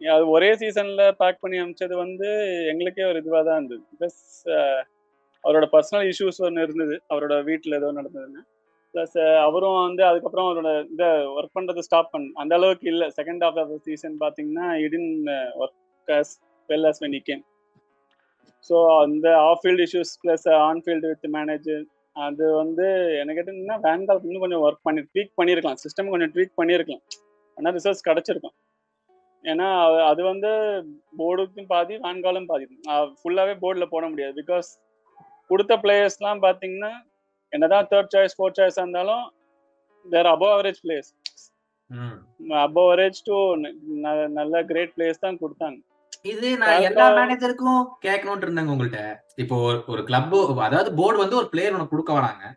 அது 0.00 0.24
ஒரே 0.34 0.50
சீசன்ல 0.60 1.04
பேக் 1.20 1.42
பண்ணி 1.42 1.56
அமிச்சது 1.62 1.94
வந்து 2.04 2.28
எங்களுக்கே 2.70 3.04
ஒரு 3.10 3.18
இதுவாக 3.22 3.42
தான் 3.48 3.58
இருந்தது. 3.60 3.82
பிளஸ் 3.98 4.20
அவரோட 5.44 5.66
பர்சனல் 5.74 6.06
இஷ்யூஸ் 6.10 6.40
ஒன்று 6.46 6.64
இருந்தது. 6.66 6.96
அவரோட 7.12 7.34
வீட்டில் 7.48 7.78
ஏதோ 7.80 7.90
நடந்ததுன்னு. 7.98 8.42
ப்ளஸ் 8.94 9.16
அவரும் 9.46 9.76
வந்து 9.80 10.02
அதுக்கப்புறம் 10.08 10.46
அவரோட 10.48 10.70
இந்த 10.90 11.04
ஒர்க் 11.36 11.56
பண்றது 11.58 11.86
ஸ்டாப் 11.88 12.12
பண்ண 12.14 12.40
அந்த 12.42 12.54
அளவுக்கு 12.58 12.86
இல்லை. 12.92 13.08
செகண்ட் 13.18 13.44
ஹாஃப் 13.46 13.60
ஆஃப் 13.62 13.74
சீசன் 13.86 14.16
பார்த்தீங்கன்னா 14.24 14.66
didn't 14.86 15.10
work 15.62 15.78
as 16.18 16.32
well 16.68 16.88
as 16.90 17.00
when 17.04 17.16
he 17.18 17.22
came 17.30 17.44
so 18.70 18.76
அந்த 19.04 19.26
off 19.46 19.62
field 19.62 19.84
issues 19.86 20.12
plus 20.24 20.46
on 20.64 20.82
field 20.86 21.08
with 21.12 21.28
manager 21.38 21.84
அது 22.12 22.54
வந்து 22.54 23.16
எனக்கு 23.18 23.42
கேட்டீங்கன்னா 23.42 23.78
வேன்கால் 23.82 24.20
இன்னும் 24.22 24.40
கொஞ்சம் 24.40 24.64
ஒர்க் 24.64 24.80
பண்ணி 24.82 25.00
ட்வீக் 25.00 25.32
பண்ணியிருக்கலாம் 25.36 25.74
சிஸ்டம் 25.74 26.08
கொஞ்சம் 26.08 26.32
ட்வீக் 26.32 26.52
பண்ணியிருக்கலாம் 26.56 27.02
ஆனால் 27.54 27.74
ரிசல்ட்ஸ் 27.74 28.08
கிடைச்சிருக்கும். 28.08 28.56
ஏன்னா 29.42 29.74
அது- 30.10 30.22
வந்து 30.22 30.48
போர்டுக்கும் 31.18 31.66
பாதி 31.66 31.96
வேன்காலும் 31.96 32.46
பாதி. 32.46 32.80
ஃபுல்லாகவே 32.88 33.56
போர்டில் 33.62 33.86
போட 33.86 34.08
முடியாது. 34.08 34.42
பிகாஸ் 34.46 34.62
கொடுத்த 35.48 35.76
பிளேயர்ஸ்லாம் 35.76 36.40
பார்த்தீங்கன்னா 36.40 36.92
என்னதான் 37.48 37.86
தேர்ட் 37.90 38.06
சாய்ஸ் 38.16 38.36
ஃபோர்த் 38.38 38.60
சாய்ஸ் 38.60 38.76
இருந்தாலும் 38.76 39.32
they're 40.10 40.26
above 40.26 40.56
average 40.56 40.74
players. 40.82 41.38
Above 42.38 42.74
average 42.74 43.20
to 43.24 43.56
நல்ல 44.28 44.62
கிரேட் 44.62 44.92
பிளேயர்ஸ் 44.96 45.20
தான் 45.20 45.38
கொடுத்தாங்க. 45.38 45.80
இது 46.22 46.56
நான் 46.56 46.80
எல்லா 46.80 47.10
மேனேஜருக்கும் 47.10 47.84
கேட்கணும்னு 48.04 48.44
இருந்தேங்க 48.46 48.72
உங்கள்ட்ட. 48.74 49.16
இப்போ 49.36 49.82
ஒரு- 49.86 50.04
கிளப் 50.04 50.34
அதாவது 50.60 50.94
போர்டு 50.94 51.18
வந்து 51.18 51.36
ஒரு 51.36 51.48
பிளேயர் 51.48 51.72
உனக்கு 51.72 51.88
கொடுக்க 51.88 52.12
வராங்க. 52.12 52.56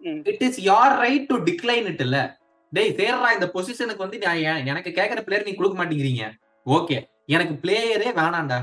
இட் 0.00 0.42
இஸ் 0.42 0.58
யார் 0.58 0.98
ரைட் 0.98 1.26
டு 1.26 1.36
டிக்ளைன் 1.36 1.84
இட் 1.84 2.00
இல்ல. 2.00 2.38
டேய் 2.70 2.94
சேர்றா 2.94 3.32
இந்த 3.32 3.50
பொசிஷனுக்கு 3.54 3.96
வந்து 3.96 4.20
எனக்கு 4.66 4.90
கேட்கற 4.90 5.20
பிளேயர் 5.20 5.46
நீ 5.46 5.54
கொடுக்க 5.54 5.84
மாட்டேங்கிறீங்க. 5.84 6.30
ஓகே 6.66 7.06
எனக்கு 7.26 7.54
பிளேயரே 7.54 8.12
வேணாம்டா. 8.12 8.62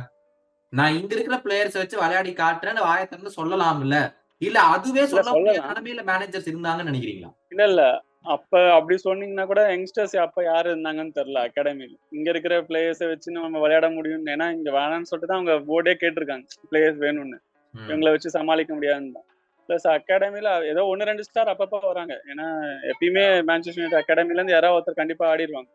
நான் 0.69 0.93
இங்க 0.93 1.15
இருக்கிற 1.15 1.41
பிளேயர்ஸ் 1.43 1.77
வச்சு 1.77 1.97
விளையாடி 1.97 2.33
காட்டுறேன்னு 2.33 2.79
வாயத்திறந்து 2.79 3.27
சொல்லலாம் 3.27 3.81
இல்ல 3.81 4.15
இல்ல 4.37 4.59
அதுவே 4.59 5.05
சொல்ல. 5.05 5.31
நிலைமையில 5.31 6.03
மேனேஜர்ஸ் 6.03 6.49
இருந்தாங்கன்னு 6.49 6.91
நினைக்கிறீங்களா? 6.91 7.33
இல்ல 7.49 7.63
இல்ல. 7.67 8.05
அப்ப 8.27 8.53
அப்படி 8.75 8.95
சொன்னீங்கன்னா 9.05 9.45
கூட 9.45 9.61
யங்ஸ்டர்ஸ் 9.73 10.15
அப்ப 10.23 10.43
யாரு 10.43 10.67
இருந்தாங்கன்னு 10.73 11.13
தெரியல 11.17 11.41
அகாடமில 11.47 11.93
இங்க 12.17 12.27
இருக்கிற 12.33 12.55
பிளேயர்ஸை 12.69 13.07
வச்சு 13.11 13.35
நம்ம 13.35 13.59
விளையாட 13.63 13.87
முடியும் 13.97 14.25
ஏன்னா 14.33 14.47
இங்க 14.57 14.69
வேணாம்னு 14.77 15.09
சொல்லிட்டு 15.11 15.31
தான் 15.31 15.39
அவங்க 15.39 15.55
போர்டே 15.69 15.93
கேட்டிருக்காங்க 16.01 16.45
பிளேயர்ஸ் 16.71 16.99
வேணும்னு. 17.05 17.37
இவங்களை 17.73 18.11
வச்சு 18.15 18.29
சமாளிக்க 18.37 18.71
முடியாதுன்னு 18.75 19.15
தான். 19.17 19.27
ப்ளஸ் 19.69 19.87
அகாடமில 19.93 20.49
ஏதோ 20.71 20.81
ஒன்னு 20.91 21.07
ரெண்டு 21.09 21.25
ஸ்டார் 21.27 21.51
அப்பப்போ 21.53 21.79
வராங்க. 21.91 22.13
ஏன்னா 22.31 22.47
எப்பயுமே 22.91 23.25
மேன்செஸ்டர் 23.49 23.81
யுனைடெட் 23.81 24.01
அகாடமில 24.03 24.39
இருந்து 24.39 24.55
யாராவது 24.55 24.77
ஒருத்தர் 24.77 25.01
கண்டிப்பா 25.01 25.25
ஆடிடுவாங்க 25.31 25.69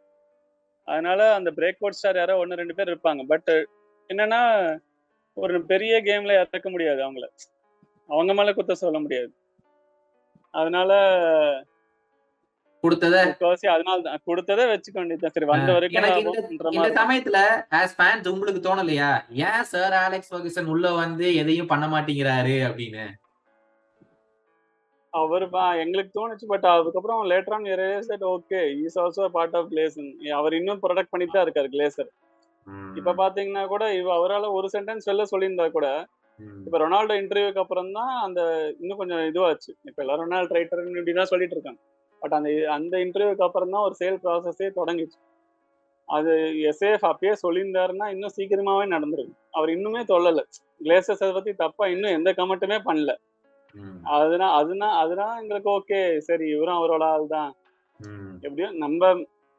அதனால 0.89 1.21
அந்த 1.39 1.51
பிரேக் 1.59 1.83
அவுட் 1.83 1.99
ஸ்டார் 1.99 2.21
யாரோ 2.21 2.37
ஒன்னு 2.43 2.61
ரெண்டு 2.63 2.77
பேர் 2.79 2.93
இருப்பாங்க. 2.93 3.23
பட் 3.33 3.51
என்னன்னா 4.11 4.41
ஒரு 5.37 5.57
பெரிய 5.73 5.95
கேம்ல 6.09 6.33
இறக்க 6.41 6.69
முடியாது 6.71 7.01
அவங்கள. 7.05 7.27
அவங்க 8.09 8.33
மேல 8.35 8.53
குத்த 8.53 8.75
சொல்ல 8.85 8.99
முடியாது. 8.99 9.31
அதனால 10.55 10.93
கொடுத்தத 12.83 13.17
அதனால 13.73 13.97
தான் 14.01 14.23
கொடுத்ததை 14.25 14.65
வச்சுக்க 14.71 14.97
வேண்டியதுதான் 14.99 15.35
சரி 15.35 15.49
வந்த 15.51 15.71
வரைக்கும் 15.75 16.07
இந்த 16.77 16.89
சமயத்துல 16.99 17.39
ஆஸ் 17.79 17.97
ஃபேன்ஸ் 17.99 18.31
உங்களுக்கு 18.33 18.61
தோணலையா? 18.61 19.11
ஏன் 19.45 19.67
சார் 19.71 19.95
அலெக்ஸ் 20.01 20.33
ஃபர்கூசன் 20.33 20.71
உள்ள 20.71 20.87
வந்து 20.97 21.27
எதையும் 21.43 21.71
பண்ண 21.73 21.87
மாட்டேங்கிறாரு 21.89 22.57
அப்படின்னு? 22.69 23.05
அவர் 25.13 25.45
பா- 25.51 25.77
எங்களுக்கு 25.81 26.13
தோணுச்சு 26.15 26.47
பட் 26.47 26.67
அதுக்கப்புறம் 26.71 27.23
later 27.31 27.55
on 27.55 27.67
realise 27.81 28.11
okay 28.31 28.61
is 28.83 28.99
also 28.99 29.27
part 29.35 29.57
of 29.57 29.71
Glazer 29.73 30.09
அவர் 30.37 30.55
இன்னும் 30.55 30.83
ப்ரொடக்ட் 30.85 31.13
பண்ணிட்டு 31.13 31.35
தான் 31.35 31.47
இருக்காரு 31.47 31.69
கிளேசர். 31.69 32.11
இப்ப 32.97 33.15
பாத்தீங்கன்னா 33.19 33.63
கூட 33.67 33.85
இவ 33.95 34.09
அவரால 34.17 34.51
ஒரு 34.53 34.69
சென்டென்ஸ் 34.73 35.09
வெளில 35.09 35.25
சொல்லியிருந்தா 35.31 35.67
கூட. 35.71 35.87
இப்ப 36.65 36.79
ரொனால்டோ 36.79 37.15
இன்டர்வியூக்கு 37.21 37.63
அப்புறம் 37.63 37.91
தான் 37.93 38.13
அந்த 38.23 38.41
இன்னும் 38.81 39.01
கொஞ்சம் 39.01 39.25
இதுவாச்சு. 39.31 39.71
இப்ப 39.85 39.99
எல்லாரும் 40.05 40.25
ரொனால்டோ 40.25 40.57
ரைட்டர் 40.59 40.83
இப்படிதான் 40.93 41.31
சொல்லிட்டு 41.33 41.57
இருக்காங்க. 41.57 41.81
பட் 42.23 42.33
அந்த 42.33 42.49
அந்த 42.69 42.95
இன்டர்வியூக்கு 42.99 43.47
அப்புறம் 43.47 43.71
தான் 43.71 43.83
ஒரு 43.83 43.95
சேல் 43.99 44.19
ப்ராசஸே 44.25 44.69
தொடங்கிச்சு. 44.79 45.19
அது 46.09 46.33
எஸ்ஏஎஃப் 46.71 47.07
அப்பயே 47.11 47.35
சொல்லியிருந்தாருன்னா 47.43 48.07
இன்னும் 48.11 48.35
சீக்கிரமாவே 48.37 48.87
நடந்திருக்கும். 48.87 49.39
அவர் 49.51 49.71
இன்னுமே 49.71 50.03
சொல்லல. 50.13 50.41
கிளேசஸ் 50.81 51.23
அதை 51.23 51.33
பத்தி 51.33 51.53
தப்பா 51.55 51.87
இன்னும் 51.87 52.13
எந்த 52.13 52.31
கமெண்ட்டுமே 52.33 52.79
பண்ணல. 52.89 53.13
அதுனா 54.15 54.47
அதுனா 54.61 54.89
அதனால 55.03 55.41
எங்களுக்கு 55.43 55.71
ஓகே 55.71 55.99
சரி 56.21 56.47
இவரும் 56.49 56.79
அவரோட 56.79 57.05
ஆள் 57.13 57.27
தான். 57.29 57.53
எப்படியோ 58.43 58.69
நம்ம 58.85 59.11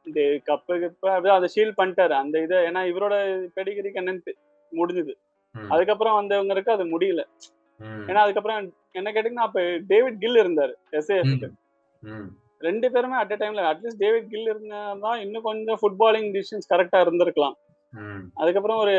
இந்த 0.06 0.20
கப்பு 0.46 0.74
கிப்பு 0.80 1.08
அப்படியே 1.10 1.36
அதை 1.36 1.48
ஷீல் 1.56 1.78
பண்ணிட்டாரு. 1.78 2.14
அந்த 2.14 2.36
இதை 2.42 2.58
ஏன்னா 2.70 2.82
இவரோட 2.92 3.16
பெடிகிரிக்கு 3.56 4.02
என்னன்னு 4.02 4.34
முடிஞ்சுது. 4.72 5.14
அதுக்கப்புறம் 5.56 6.18
வந்தவங்களுக்கு 6.20 6.72
அது 6.72 6.86
முடியல. 6.86 7.22
ஏன்னா 8.08 8.22
அதுக்கப்புறம் 8.24 8.60
என்ன 8.92 9.12
கேட்டீங்கன்னா 9.12 9.48
அப்ப 9.48 9.62
டேவிட் 9.92 10.20
கில் 10.20 10.42
இருந்தாரு 10.44 10.74
எஸ்ஏஎஃப்க்கு 10.92 11.50
ம். 12.04 12.30
ரெண்டு 12.68 12.88
பேருமே 12.94 13.16
அட் 13.22 13.36
டைம்ல 13.42 13.62
அட்லீஸ்ட் 13.72 14.02
டேவிட் 14.04 14.32
கில் 14.34 14.50
இருந்தா 14.52 15.12
இன்னும் 15.26 15.48
கொஞ்சம் 15.50 15.80
ஃபுட்பாலிங் 15.82 16.30
டிசிஷன்ஸ் 16.36 16.72
கரெக்டா 16.74 17.00
இருந்திருக்கலாம். 17.06 17.56
அதுக்கப்புறம் 18.42 18.80
ஒரு 18.84 18.94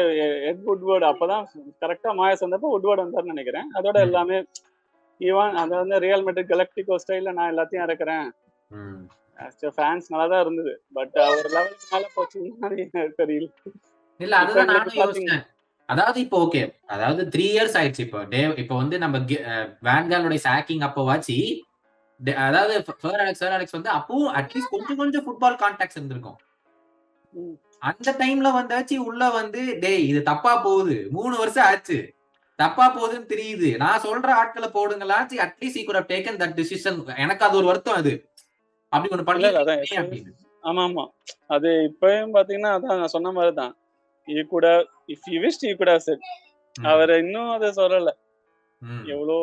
எட் 0.51 0.69
உட்வேர்டு 0.73 1.07
அப்பதான் 1.11 1.45
கரெக்டா 1.85 2.11
மாயஸ் 2.21 2.45
வந்தப்போ 2.45 2.75
உட்வேர்டு 2.77 3.05
வந்தாருன்னு 3.05 3.35
நினைக்கிறேன். 3.35 3.69
அதோட. 3.79 3.97
எல்லாமே 4.09 4.39
ஈவன் 5.21 5.57
அது 5.63 5.73
வந்து 5.81 5.97
ரியல் 6.05 6.25
மெட்ரிக் 6.27 6.53
கலெக்டிகோ 6.53 6.97
ஸ்டைல 7.03 7.33
நான் 7.39 7.53
எல்லாத்தையும் 7.53 7.85
இறக்குறேன். 7.87 8.29
ஃபேன்ஸ் 9.77 10.11
நல்லா 10.13 10.27
தான் 10.33 10.43
இருந்தது. 10.45 10.73
பட் 10.97 11.17
ஒரு 11.39 11.49
லெவலுக்கு 11.57 11.87
மேல 11.93 12.07
போச்சுன்னா 12.17 12.71
தெரியல. 13.21 13.49
இல்ல 14.21 14.35
அதுதான் 14.43 14.71
நானும் 14.73 14.99
யோசிச்சேன். 15.01 15.45
அதாவது 15.89 16.19
இப்போ 16.25 16.37
ஓகே 16.45 16.61
அதாவது 16.95 17.23
த்ரீ 17.33 17.47
இயர்ஸ் 17.55 17.77
ஆயிடுச்சு 17.79 18.05
இப்போ. 18.07 18.21
டே 18.33 18.41
இப்போ 18.63 18.75
வந்து 18.83 18.97
நம்ம 19.05 19.17
வேன்காலோட 19.89 20.37
சாக்கிங் 20.47 20.85
அப்போ 20.89 21.03
வாச்சு 21.11 21.39
அதாவது 22.47 22.75
ஃபர் 23.01 23.21
அலெக்ஸ் 23.23 23.43
ஃபர் 23.43 23.55
அலெக்ஸ் 23.57 23.77
வந்து 23.77 23.91
அப்போ 23.99 24.17
அட்லீஸ்ட் 24.41 24.73
கொஞ்சம் 24.75 24.99
கொஞ்சம் 25.03 25.25
ஃபுட்பால் 25.27 25.61
கான்டாக்ட்ஸ் 25.63 25.99
இருந்திருக்கும். 25.99 26.39
அந்த 27.83 28.11
டைம்ல 28.21 28.49
வந்தாச்சு 28.59 28.97
உள்ள 29.09 29.23
வந்து 29.31 29.63
டேய் 29.85 30.05
இது 30.11 30.21
தப்பா 30.23 30.53
போகுது. 30.67 30.97
மூணு 31.17 31.35
வருஷம் 31.37 31.67
ஆச்சு. 31.71 31.99
தப்பா 32.59 32.85
போகுதுன்னு 32.97 33.31
தெரியுது. 33.33 33.69
நான் 33.77 34.03
சொல்ற 34.05 34.29
ஆட்களை 34.41 34.69
போடுங்களாச்சு. 34.77 35.37
At least 35.47 35.81
he 35.81 35.85
could 35.85 36.01
taken 36.13 36.39
that 36.43 36.57
decision 36.61 36.99
எனக்கு 37.25 37.45
அது 37.47 37.59
ஒரு 37.61 37.67
வருத்தம் 37.67 37.99
அது. 38.01 38.13
அப்படி 38.93 39.11
ஒண்ணு 39.13 39.41
இல்ல, 39.41 39.61
அதான் 39.63 39.81
ஆமா 40.63 40.83
ஆமா. 40.89 41.05
அது 41.47 41.71
இப்பயும் 41.89 42.35
பாத்தீங்கன்னா 42.37 42.71
அதான் 42.77 43.01
நான் 43.01 43.15
சொன்ன 43.15 43.33
மாதிரி 43.33 43.55
தான் 43.55 43.73
ஈ 44.29 44.45
கூட 44.53 44.67
இஃப் 45.09 45.27
யூ 45.33 45.39
விஷ் 45.43 45.65
ஈ 45.71 45.73
கூட 45.81 45.93
செட். 46.07 46.23
அவர் 46.77 47.13
இன்னும் 47.23 47.51
அதை 47.51 47.69
சொல்லல. 47.81 48.13
எவ்வளோ 49.15 49.37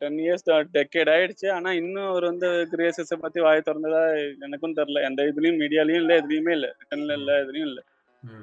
டென் 0.00 0.18
இயர்ஸ் 0.22 0.44
டெக்கேட் 0.76 1.10
ஆயிடுச்சு. 1.14 1.46
ஆனா 1.56 1.70
இன்னும் 1.80 2.08
அவர் 2.08 2.24
வந்து 2.30 2.48
கிரேசஸ 2.72 3.18
பத்தி 3.22 3.40
வாய் 3.46 3.66
திறந்ததா 3.66 4.02
எனக்கும் 4.46 4.76
தெரியல 4.78 5.02
எந்த 5.08 5.26
இதுலயும் 5.30 5.60
மீடியாலயும் 5.62 6.02
இல்ல 6.02 6.12
எதுலயுமே 6.20 6.54
இல்ல. 6.58 6.68
ரிட்டன்ல 6.80 7.16
இல்ல 7.20 7.32
எதுலயும் 7.42 7.68
இல்ல. 7.70 7.80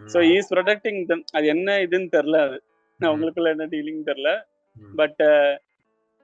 சோ 0.10 0.20
ஈஸ் 0.34 0.52
ப்ரொடெக்டிங் 0.54 1.00
தம் 1.10 1.26
அது 1.38 1.48
என்ன 1.48 1.78
இதுன்னு 1.86 2.10
தெரியல 2.16 2.40
அது. 2.48 2.58
அவங்களுக்குள்ள 3.00 3.50
என்ன 3.56 3.68
டீலிங் 3.74 4.08
தெரியல 4.10 4.32
ம். 4.76 4.94
பட் 5.00 5.22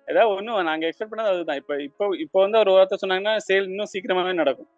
ஏதாவது 0.08 0.32
ஒண்ணும் 0.34 0.68
நாங்க 0.70 0.84
எக்ஸ்பெக்ட் 0.88 1.14
பண்ணது 1.14 1.32
அதுதான். 1.34 1.60
இப்ப 1.62 1.76
இப்போ 1.82 2.06
இப்போ 2.26 2.40
வந்து 2.44 2.58
ஒரு 2.64 2.72
வார்த்தை 2.76 2.98
சொன்னாங்கன்னா 3.04 3.36
சேல் 3.48 3.70
இன்னும் 3.72 3.92
சீக்கிரமாவே 3.94 4.34
நடக்கும். 4.42 4.70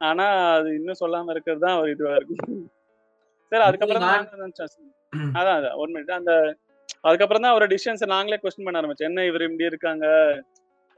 ஆனா 0.00 0.24
அது 0.56 0.68
இன்னும் 0.78 1.00
சொல்லாம 1.00 1.30
இருக்கிறது 1.34 1.64
தான் 1.66 1.78
ஒரு 1.80 1.90
இதுவா 1.94 2.14
இருக்கும் 2.18 2.40
சரி 3.52 3.64
அதுக்கப்புறம் 3.66 4.04
அதான் 5.34 5.56
அதான். 5.58 5.76
ஒரு 5.80 5.90
மினிட் 5.92 6.18
அந்த 6.18 6.32
அதுக்கப்புறம் 7.04 7.42
தான் 7.44 7.52
அவரோட 7.52 7.68
டிசிஷன்ஸ் 7.72 8.04
நாங்களே 8.14 8.38
கொஸ்டின் 8.42 8.64
பண்ண 8.64 8.80
ஆரம்பிச்சோம். 8.80 9.10
என்ன 9.10 9.24
இவர் 9.24 9.42
இப்படி 9.42 9.64
இருக்காங்க? 9.64 10.06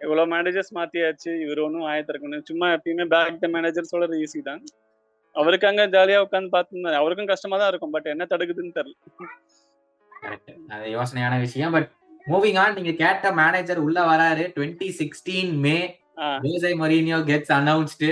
இவ்வளவு 0.00 0.30
மேனேஜர்ஸ் 0.34 0.72
மாத்தியாச்சு. 0.78 1.30
இவர் 1.44 1.58
ஒன்றும் 1.58 1.86
ஆயத்திருக்கணும் 1.90 2.44
சும்மா 2.50 2.66
எப்பயுமே 2.76 3.04
பேக் 3.14 3.40
த 3.44 3.48
மேனேஜர் 3.48 3.90
சொல்றது 3.92 4.20
ஈஸி 4.24 4.42
தான். 4.42 4.62
அவருக்கு 5.36 5.66
அங்க 5.66 5.86
ஜாலியா 5.86 6.18
உட்காந்து 6.24 6.54
பார்த்துருந்தாரு. 6.54 6.92
அவருக்கும் 6.92 7.26
கஷ்டமா 7.26 7.56
தான் 7.56 7.68
இருக்கும். 7.68 7.90
பட் 7.90 8.06
என்ன 8.06 8.26
தடுக்குதுன்னு 8.30 8.76
தெரியல. 8.78 8.96
அது 10.68 10.86
யோசனையான 10.96 11.40
விஷயம். 11.40 11.72
பட் 11.72 11.88
மூவிங் 12.26 12.58
ஆன் 12.62 12.74
நீங்க 12.74 12.92
கேட்ட 12.92 13.32
மேனேஜர் 13.32 13.78
உள்ள 13.78 13.98
வராரு. 14.12 14.46
Twenty 14.56 14.88
sixteen 15.00 15.52
May. 15.66 15.76
José 16.44 16.72
Mourinho 16.82 17.18
gets 17.30 17.52
announced 17.58 18.08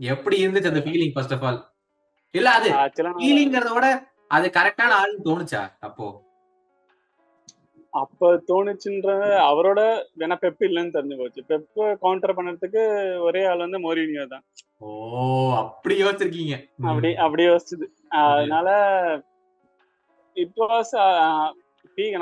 எப்படி 0.00 0.36
இருந்துச்சு 0.44 0.70
அந்த 0.72 0.82
ஃபீலிங் 0.86 1.14
ஃபர்ஸ்ட் 1.14 1.32
ஆஃப் 1.32 1.44
ஆல் 1.44 1.58
இல்ல 2.34 2.50
அது 2.50 2.68
ஃபீலிங்கிறத 3.20 3.72
விட 3.74 3.88
அது 4.28 4.46
கரெக்டான 4.48 4.92
ஆள்னு 5.00 5.24
தோணுச்சா? 5.28 5.62
அப்போ. 5.80 6.06
அப்ப 7.92 8.30
தோணுச்சுன்ற 8.48 9.10
அவரோட 9.50 9.80
வேணா 10.20 10.36
பெப் 10.42 10.62
இல்லைன்னு 10.66 10.94
தெரிஞ்சு 10.96 11.16
போச்சு. 11.20 11.40
பெப் 11.50 11.68
கவுண்டர் 12.02 12.36
பண்ணறதுக்கு 12.38 12.82
ஒரே 13.28 13.42
ஆள் 13.50 13.64
வந்து 13.64 13.78
மோரினியோ 13.86 14.24
தான். 14.34 14.44
ஓ 14.80 14.88
அப்படி 15.62 15.94
யோசிச்சிருக்கீங்க. 16.02 16.56
அப்படி 16.90 17.10
அப்படி 17.24 17.44
யோசிச்சது. 17.48 17.86
அதனால 18.24 18.68
இப்போ 20.36 20.64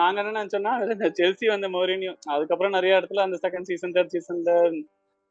நாங்க 0.02 0.18
என்ன 0.22 0.34
நினைச்சோம்னா 0.36 0.74
இந்த 0.94 1.08
செல்சி 1.18 1.46
வந்த 1.54 1.68
மோரினியோ 1.74 2.12
அதுக்கப்புறம் 2.34 2.76
நிறைய 2.76 2.98
இடத்துல 3.00 3.24
அந்த 3.26 3.38
செகண்ட் 3.44 3.68
சீசன் 3.70 3.94
தேர்ட் 3.96 4.14
சீசன்ல 4.14 4.52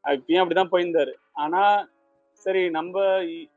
இப்பயும் 0.04 0.42
அப்படிதான் 0.42 0.72
போயிருந்தாரு. 0.72 1.12
ஆனா 1.44 1.62
சரி 2.46 2.62
நம்ம 2.76 2.94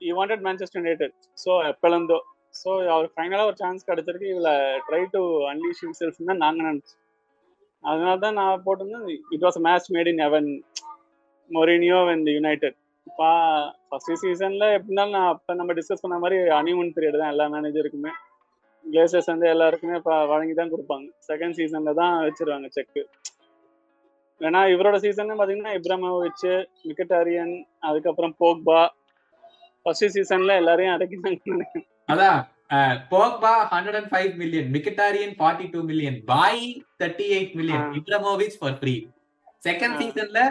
you 0.08 0.13
wanted 0.20 0.44
Manchester 0.46 0.82
United 0.82 1.15
so 1.44 1.52
எப்பலந்தோ 1.72 2.18
so 2.54 2.70
அவர் 2.94 3.08
ஃபைனலா 3.14 3.44
ஒரு 3.50 3.58
சான்ஸ் 3.62 3.88
கிடைச்சிருக்கு. 3.90 4.32
இதுல 4.34 4.52
ட்ரை 4.88 5.02
டு 5.16 5.22
அன்லீஷ் 5.52 5.82
ஹிம்செல்ஃப் 5.84 6.20
தான் 6.30 6.44
நாங்கள் 6.46 6.68
நினச்சோம். 6.70 7.00
அதனால 7.84 8.16
தான் 8.26 8.38
நான் 8.40 8.64
போட்டிருந்தேன். 8.66 9.06
It 9.36 9.46
was 9.48 9.60
match 9.68 9.90
made 9.96 10.10
in 10.12 10.24
heaven 10.28 10.50
Mourinho 11.52 12.00
and 12.14 12.30
United 12.38 12.78
இப்போ 13.08 13.28
ஃபர்ஸ்ட் 13.90 14.12
சீசன்ல 14.24 14.66
எப்படினாலும் 14.78 15.16
நான் 15.18 15.30
அப்போ 15.34 15.52
நம்ம 15.60 15.74
டிஸ்கஸ் 15.78 16.04
பண்ண 16.04 16.18
மாதிரி 16.24 16.38
அனிமன் 16.58 16.92
பீரியட் 16.96 17.22
தான் 17.22 17.32
எல்லா 17.34 17.46
மேனேஜருக்குமே 17.54 18.12
கிளேசர்ஸ் 18.86 19.32
வந்து 19.32 19.48
எல்லாருக்குமே 19.54 19.96
இப்போ 20.02 20.14
வழங்கி 20.32 20.54
தான் 20.60 20.72
கொடுப்பாங்க. 20.74 21.08
செகண்ட் 21.30 21.58
சீசன்ல 21.60 21.94
தான் 22.02 22.14
வச்சிருவாங்க 22.26 22.70
செக்கு 22.78 23.02
ஏன்னா 24.42 24.60
இவரோட 24.74 24.98
சீசன் 25.06 25.40
பாத்தீங்கன்னா 25.40 25.74
இப்ராமோவிச் 25.80 26.46
மிக்கட்டாரியன் 26.90 27.54
அதுக்கப்புறம் 27.88 28.36
போக்பா 28.42 28.80
ஃபர்ஸ்ட் 29.86 30.14
சீசன்ல 30.18 30.54
எல்லாரையும் 30.62 30.96
அடக்கினாங்க 30.96 31.82
அதான் 32.10 32.39
Pogba 33.12 33.54
hundred 33.72 33.98
and 34.00 34.12
five 34.12 34.32
million 34.41 34.67
Mkhitaryan 34.76 35.34
forty 35.39 35.67
two 35.74 35.80
million 35.84 36.17
Bailly 36.32 36.62
thirty 37.00 37.28
eight 37.38 37.54
million 37.60 37.86
Ibrahimovic 38.00 38.58
for 38.60 38.78
free 38.80 38.95
second 39.63 39.98
சீசன்ல 40.02 40.41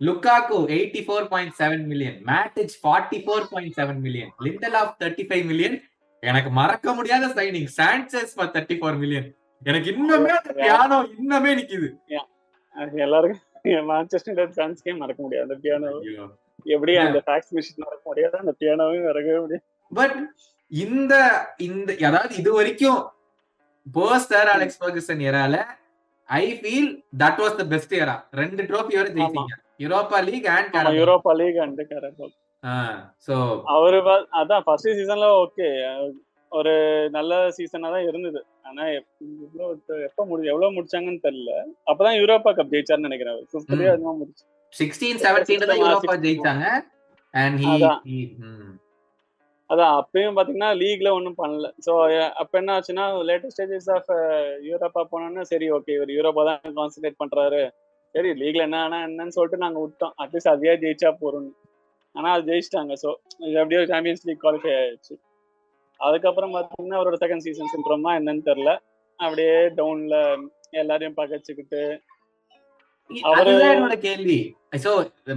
Lukaku 0.00 0.58
eighty 0.76 1.00
four 1.06 1.26
point 1.32 1.54
seven 1.60 1.84
million 1.90 2.18
Matic 2.30 2.76
forty 2.82 3.18
four 3.24 3.46
point 3.52 3.76
seven 3.78 4.00
million 4.06 4.32
Lindelof 4.80 4.92
thirty 5.00 5.26
five 5.28 5.44
million 5.50 5.76
எனக்கு 6.22 6.50
மறக்க 6.58 6.94
முடியாத 6.98 7.24
signing 7.36 7.70
Sanchez 7.78 8.34
for 8.36 8.52
thirty 8.54 8.76
four 8.80 8.98
million 9.02 9.28
எனக்கு 9.62 9.90
இன்னுமே 9.94 10.32
அந்த 10.38 10.52
piano 10.58 10.96
இன்னுமே 11.14 11.50
நிக்குது. 11.58 11.88
எல்லாருக்கும் 13.04 13.42
மான்செஸ்டர் 13.90 14.54
ஃபேன்ஸ்க்கே 14.56 14.94
மறக்க 15.02 15.20
முடியாது 15.24 15.46
அந்த 15.46 15.56
பியானோ 15.62 15.90
எப்படி 16.66 16.92
அந்த 17.02 17.20
ஃபேக்ஸ் 17.26 17.52
மிஷின் 17.56 17.84
மறக்க 17.84 18.04
முடியாது 18.10 18.36
அந்த 18.42 18.52
பியானோவையும் 18.60 19.06
மறக்கவே 19.08 19.38
முடியாது. 19.44 19.64
பட் 19.92 20.16
இந்த 20.72 21.14
இந்த 21.68 21.90
அதாவது 22.08 22.34
இது 22.42 22.50
வரைக்கும் 22.58 23.00
post 23.86 24.50
Alex 24.54 24.80
Ferguson 24.82 25.22
ஏரால 25.28 25.56
I 26.28 26.44
feel 26.60 26.90
that 27.22 27.40
was 27.42 27.56
the 27.60 27.64
best 27.72 27.94
era 28.02 28.16
ரெண்டு 28.40 28.62
ட்ரோஃபி 28.70 28.94
வரை 28.98 29.10
ஜெயிச்சீங்க. 29.16 29.54
Europa 29.84 30.18
League 30.28 30.48
and 30.56 30.76
Europa 31.00 31.32
League 31.40 31.58
and 31.64 31.82
Carabao 31.90 32.28
so 33.26 33.34
அவரு 33.74 33.98
அதான் 34.40 34.64
ஃபர்ஸ்ட் 34.66 34.94
சீசன்ல 34.98 35.26
ஓகே 35.44 35.68
ஒரு 36.52 36.72
நல்ல 37.16 37.32
சீசனா 37.56 37.88
தான் 37.94 38.06
இருந்தது. 38.10 38.40
ஆனா 38.68 38.82
இவ்வளவு 38.92 40.02
எப்ப 40.08 40.24
முடி 40.30 40.50
எவ்வளவு 40.52 40.74
முடிச்சாங்கன்னு 40.76 41.24
தெரியல. 41.26 41.52
அப்பதான் 41.90 42.18
யூரோப்பா 42.20 42.50
கப் 42.58 42.72
ஜெயிச்சாருன்னு 42.74 43.08
நினைக்கிறேன் 43.08 43.40
ஃபிஃப்த்லயே 43.52 43.90
அதுமா 43.94 44.12
முடிச்சு. 44.20 44.44
சிக்ஸ்டீன் 44.72 45.22
செவன்டீன்ல 45.24 45.68
தான் 45.70 45.82
யூரோப்பா 45.84 46.16
ஜெயிச்சாங்க. 46.26 46.66
அண்ட் 47.34 47.58
ஹி 47.64 47.72
அதான் 49.70 49.92
அப்பயும் 50.00 50.36
பாத்தீங்கன்னா 50.36 50.70
லீக்ல 50.80 51.08
ஒன்றும் 51.18 51.38
பண்ணல. 51.42 51.66
ஸோ 51.86 51.92
அப்ப 52.42 52.52
என்ன 52.60 52.72
ஆச்சுன்னா 52.76 53.04
லேட்டஸ்ட் 53.28 53.56
ஸ்டேஜஸ் 53.56 53.90
ஆஃப் 53.96 54.10
யூரோப்பா 54.68 55.02
போனோம்னா 55.12 55.44
சரி 55.52 55.66
ஓகே 55.76 55.94
இவர் 55.98 56.12
யூரோப்பா 56.16 56.42
தான் 56.50 56.76
கான்சென்ட்ரேட் 56.78 57.20
பண்றாரு. 57.22 57.62
சரி 58.14 58.30
லீக்ல 58.40 58.66
என்ன 58.68 58.80
ஆனா 58.86 58.98
என்னன்னு 59.08 59.36
சொல்லிட்டு 59.36 59.62
நாங்க 59.64 59.78
விட்டோம். 59.84 60.14
அட்லீஸ்ட் 60.22 60.52
அதையே 60.54 60.74
ஜெயிச்சா 60.82 61.12
போறோம்னு 61.22 61.52
ஆனா 62.14 62.28
அது 62.34 62.48
ஜெயிச்சிட்டாங்க. 62.50 62.94
ஸோ 63.04 63.08
இது 63.46 63.56
அப்படியே 63.62 63.80
சாம்பியன்ஸ் 63.92 64.26
லீக் 64.28 64.42
குவாலிஃபை 64.44 64.72
ஆயிடுச்சு. 64.80 65.14
அதுக்கப்புறம் 66.00 66.54
பாத்தீங்கன்னா 66.56 66.98
அவரோட 67.00 67.18
செகண்ட் 67.24 67.44
சீசன் 67.46 67.72
சிண்ட்ரோமா 67.74 68.12
என்னன்னு 68.20 68.44
தெரியல. 68.50 68.72
அப்படியே 69.18 69.56
டவுன்ல 69.78 70.16
எல்லாரையும் 70.80 71.18
பகச்சுக்கிட்டு 71.20 71.80
அதுதான் 73.32 73.72
என்னோட 73.74 73.96
கேள்வி. 74.00 74.38
சோ 74.82 74.92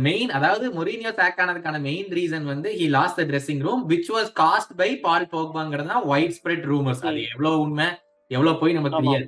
மெயின் 0.06 0.30
அதாவது 0.32 0.66
மொரினியோ 0.74 1.12
சாக் 1.18 1.42
ஆனதுக்கான 1.44 1.80
மெயின் 1.82 2.10
ரீசன் 2.14 2.46
வந்து 2.46 2.70
he 2.80 2.86
lost 2.90 3.20
the 3.20 3.26
dressing 3.26 3.62
room 3.62 3.84
which 3.90 4.12
was 4.14 4.30
caused 4.40 4.74
by 4.78 4.90
Paul 5.00 5.28
போக்பாங்கிறது 5.34 5.92
தான் 5.94 6.06
ஒயிட் 6.12 6.36
ஸ்ப்ரெட் 6.38 6.66
ரூமர்ஸ் 6.70 7.04
அது 7.04 7.22
எவ்வளவு 7.28 7.60
உண்மை 7.66 7.88
எவ்வளவு 8.32 8.60
போய் 8.62 8.78
நமக்கு 8.78 9.02
தெரியாது. 9.02 9.28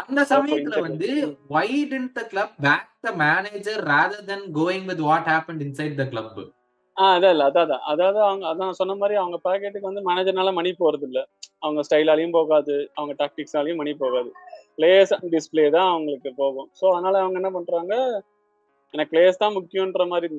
அந்த 0.00 0.20
சமயத்துல 0.30 0.80
வந்து 0.80 1.08
why 1.50 1.68
didn't 1.90 2.12
the 2.12 2.22
club 2.26 2.54
back 2.62 2.88
the 3.00 3.12
manager 3.22 3.80
rather 3.88 4.26
than 4.30 4.46
going 4.58 4.86
with 4.90 5.04
what 5.08 5.28
happen 5.28 5.62
inside 5.66 5.96
the 5.96 6.06
club 6.12 6.34
ah 6.96 7.04
அதான் 7.14 7.32
இல்லை 7.34 7.44
அதான் 7.48 7.64
அதான் 7.64 7.84
அதாவது 7.92 8.18
அவங்க 8.28 8.44
அதான் 8.50 8.78
சொன்ன 8.80 8.96
மாதிரி 9.02 9.14
அவங்க 9.20 9.36
பாக்கெட்டுக்கு 9.46 9.88
வந்து 9.90 10.02
மேனேஜர்னால 10.08 10.50
மணி 10.58 10.70
போறது 10.80 11.06
இல்ல 11.08 11.20
அவங்க 11.62 11.80
ஸ்டைலாலையும் 11.88 12.36
போகாது 12.38 12.74
அவங்க 12.96 13.12
டாக்டிக்ஸ்னாலையும் 13.20 13.80
மணி 13.80 13.92
போகாது. 14.02 14.30
பிளேயர்ஸ் 14.78 15.12
டிஸ்பிளே 15.34 15.64
தான் 15.76 15.90
அவங்களுக்கு 15.92 16.30
போகும். 16.42 16.68
ஸோ 16.80 16.84
அதனால 16.92 17.14
அவங்க 17.22 17.38
என்ன 17.40 17.50
பண்றாங்க 17.56 17.94
எனக்கு 18.94 19.12
பிளேயர்ஸ் 19.12 19.42
தான் 19.42 19.56
முக்கியன்ற 19.58 20.04
மாதிரி 20.12 20.38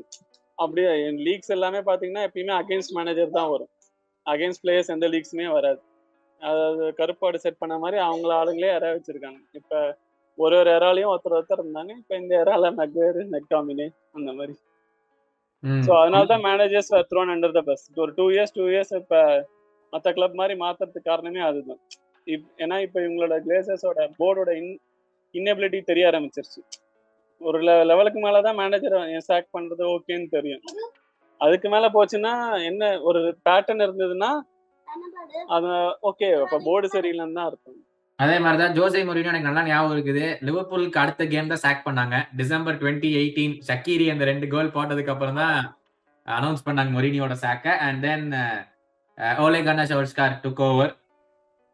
அப்படியே 0.57 0.89
லீக்ஸ் 1.27 1.53
எல்லாமே 1.55 1.79
பாத்தீங்கன்னா 1.89 2.25
எப்பயுமே 2.27 2.53
அகேன்ஸ்ட் 2.61 2.95
மேனேஜர் 2.97 3.37
தான் 3.37 3.49
வரும். 3.53 3.71
அகேன்ஸ்ட் 4.25 4.63
பிளேயர்ஸ் 4.65 4.93
எந்த 4.95 5.07
லீக்ஸுமே 5.13 5.47
வராது. 5.57 5.81
அதாவது 6.41 6.85
கருப்பாடு 6.99 7.37
செட் 7.43 7.61
பண்ண 7.61 7.75
மாதிரி 7.83 7.97
அவங்கள 8.07 8.31
ஆளுங்களே 8.41 8.71
இற 8.77 8.85
வச்சிருக்காங்க. 8.95 9.39
இப்போ 9.59 9.79
ஒரு 10.37 10.55
ஒரு 10.61 10.69
இறாலையும் 10.77 11.11
ஒருத்தர் 11.13 11.37
ஒருத்தர் 11.39 11.63
இருந்தாங்க 11.63 11.91
இப்போ 12.01 12.15
இந்த 12.21 12.33
இறால 12.43 12.71
மெக்வேர் 12.79 13.19
நெக்டாமினே 13.35 13.87
அந்த 14.17 14.29
மாதிரி. 14.39 14.53
ஸோ 15.85 15.91
அதனால 16.01 16.23
தான் 16.31 16.45
managers 16.47 16.91
thrown 17.11 17.31
under 17.33 17.55
the 17.57 17.61
bus 17.67 17.83
ஒரு 18.03 18.11
டூ 18.17 18.25
இயர்ஸ் 18.35 18.55
டூ 18.57 18.65
இயர்ஸ் 18.73 18.93
இப்போ 19.01 19.19
மற்ற 19.93 20.07
கிளப் 20.17 20.39
மாதிரி 20.39 20.55
மாத்துறதுக்கு 20.63 21.09
காரணமே 21.11 21.41
அதுதான். 21.49 21.81
இப் 22.27 22.47
ஏன்னா 22.63 22.75
இப்போ 22.85 22.99
இவங்களோட 23.05 23.35
கிளேசர்ஸோட 23.45 24.05
போர்டோட 24.19 24.51
இன் 24.61 24.71
இன்னெபிலிட்டி 25.35 25.79
தெரிய 25.91 26.09
ஆரம்பிச்சிருச்சு. 26.11 26.61
ஒரு 27.41 27.59
லெவலுக்கு 27.91 28.19
மேலே 28.25 28.39
தான் 28.47 28.59
மேனேஜர் 28.61 28.95
சாக் 29.29 29.53
பண்ணுறது 29.55 29.83
ஓகேன்னு 29.93 30.29
தெரியும். 30.37 30.63
அதுக்கு 31.41 31.67
மேலே 31.73 31.87
போச்சுன்னா 31.95 32.33
என்ன 32.69 32.83
ஒரு 33.09 33.21
பேட்டர்ன் 33.47 33.85
இருந்ததுன்னா 33.87 34.31
அது 35.55 35.69
ஓகே 36.09 36.27
இப்போ 36.43 36.57
போர்டு 36.67 36.87
சரியில்லைன்னு 36.95 37.37
தான் 37.39 37.49
இருக்கும் 37.51 37.79
அதே 38.19 38.35
மாதிரிதான் 38.43 38.75
ஜோசை 38.77 39.01
மொரினோ 39.07 39.29
எனக்கு 39.31 39.47
நல்லா 39.49 39.63
ஞாபகம் 39.69 39.95
இருக்குது. 39.95 40.25
லிவர்பூலுக்கு 40.47 41.01
அடுத்த 41.03 41.23
கேம் 41.31 41.51
தான் 41.51 41.63
சாக் 41.63 41.85
பண்ணாங்க. 41.87 42.15
டிசம்பர் 42.39 42.77
டுவெண்ட்டி 42.81 43.09
எயிட்டீன் 43.21 43.55
ஷக்கீரி 43.69 44.05
அந்த 44.13 44.23
ரெண்டு 44.31 44.47
கோல் 44.53 44.75
போட்டதுக்கு 44.75 45.13
அப்புறம் 45.13 45.39
தான் 45.41 45.57
அனௌன்ஸ் 46.25 46.65
பண்ணாங்க 46.67 46.91
மொரினியோட 46.97 47.35
சாக்க 47.45 47.75
and 47.87 48.01
then 48.07 48.27
Ole 49.45 49.59
Gunnar 49.67 49.83
Solskjaer 49.89 50.39
took 50.45 50.63
over 50.69 50.93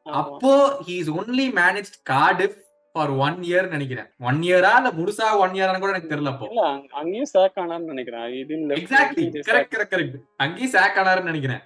அப்போ 0.06 0.54
he 0.88 0.96
is 1.02 1.12
only 1.20 1.46
manage 1.62 1.92
Cardiff 2.12 2.58
for 2.96 3.12
one 3.26 3.38
year 3.50 3.68
நினைக்கிறேன். 3.74 4.08
ஒன் 4.30 4.40
இயரா 4.48 4.72
இல்ல 4.80 4.90
முழுசா 5.00 5.26
ஒன் 5.44 5.54
இயரான்னு 5.58 5.82
கூட 5.84 5.92
எனக்கு 5.94 6.12
தெரியல 6.14 6.32
அப்போ. 6.34 6.48
அங்கேயும் 7.00 7.32
சாக் 7.34 7.60
ஆனார்னு 7.64 7.92
நினைக்கிறேன். 7.94 8.26
எக்ஸாக்ட்லி 8.80 9.26
கரெக்ட் 9.50 9.74
கரெக்ட் 9.76 9.94
கரெக்ட் 9.94 10.18
அங்கேயும் 10.46 10.74
சாக் 10.76 10.98
ஆனாருன்னு 11.02 11.32
நினைக்கிறேன். 11.32 11.62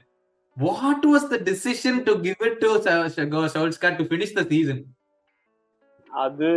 What 0.57 1.03
was 1.05 1.23
the 1.29 1.39
decision 1.51 1.95
to 2.05 2.13
give 2.25 2.41
it 2.47 2.59
to 2.61 2.69
Solskjaer 3.55 3.97
to 3.97 4.05
finish 4.11 4.33
the 4.39 4.45
season? 4.51 4.79
அது 6.07 6.49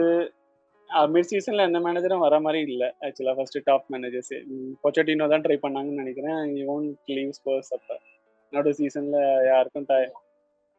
மிட் 1.14 1.28
சீசன்ல 1.30 1.64
எந்த 1.68 1.78
மேனேஜரும் 1.84 2.24
வர 2.24 2.34
மாதிரி 2.44 2.60
இல்ல. 2.70 2.84
ஆக்சுவலா 3.06 3.34
ஃபர்ஸ்ட் 3.38 3.58
டாப் 3.68 3.86
மேனேஜர்ஸ் 3.94 4.34
பொச்சட்டினோ 4.82 5.26
தான் 5.32 5.44
ட்ரை 5.46 5.56
பண்ணாங்கன்னு 5.64 6.02
நினைக்கிறேன். 6.02 6.40
ஓன் 6.74 6.86
லீவ் 7.16 7.32
ஸ்போர்ஸ் 7.38 7.70
அப்ப. 7.76 7.90
நடு 8.52 8.72
சீசன்ல 8.80 9.16
யாருக்கும் 9.50 9.88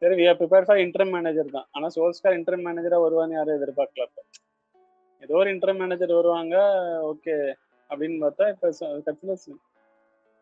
சரி 0.02 0.14
we 0.20 0.26
are 0.30 0.38
prepare 0.40 0.66
for 0.68 0.80
interim 0.86 1.12
manager 1.16 1.54
தான். 1.56 1.66
ஆனா 1.76 1.86
சோல்ஸ்கார் 1.96 2.36
இன்டர்ம் 2.38 2.64
மேனேஜரா 2.68 2.98
வருவான்னு 3.06 3.36
யாரும் 3.38 3.58
எதிர்பார்க்கல 3.58 4.06
ஏதோ 5.22 5.34
ஒரு 5.42 5.50
இன்டர்ம் 5.54 5.80
மேனேஜர் 5.82 6.18
வருவாங்க 6.20 6.56
ஓகே 7.10 7.34
அப்படின்னு 7.90 8.18
பார்த்தா 8.24 8.46
இப்ப 8.54 8.68
கட்சியில 9.06 9.34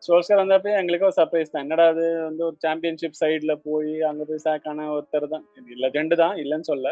சோல்ஸ்கர் 0.05 0.41
வந்தப்ப 0.41 0.71
எங்களுக்கு 0.79 1.07
ஒரு 1.09 1.15
சர்ப்ரைஸ் 1.19 1.51
தான். 1.51 1.63
என்னடா 1.65 1.85
அது 1.93 2.05
வந்து 2.29 2.43
ஒரு 2.47 2.57
சாம்பியன்ஷிப் 2.65 3.19
சைடில் 3.21 3.53
போய் 3.67 3.93
அங்கே 4.09 4.25
போய் 4.29 4.45
சேக்கான 4.47 4.87
ஒருத்தர் 4.95 5.27
தான். 5.35 5.45
இல்லை 5.59 5.77
லெஜெண்டு 5.83 6.17
தான் 6.23 6.35
இல்லைன்னு 6.43 6.69
சொல்ல 6.71 6.87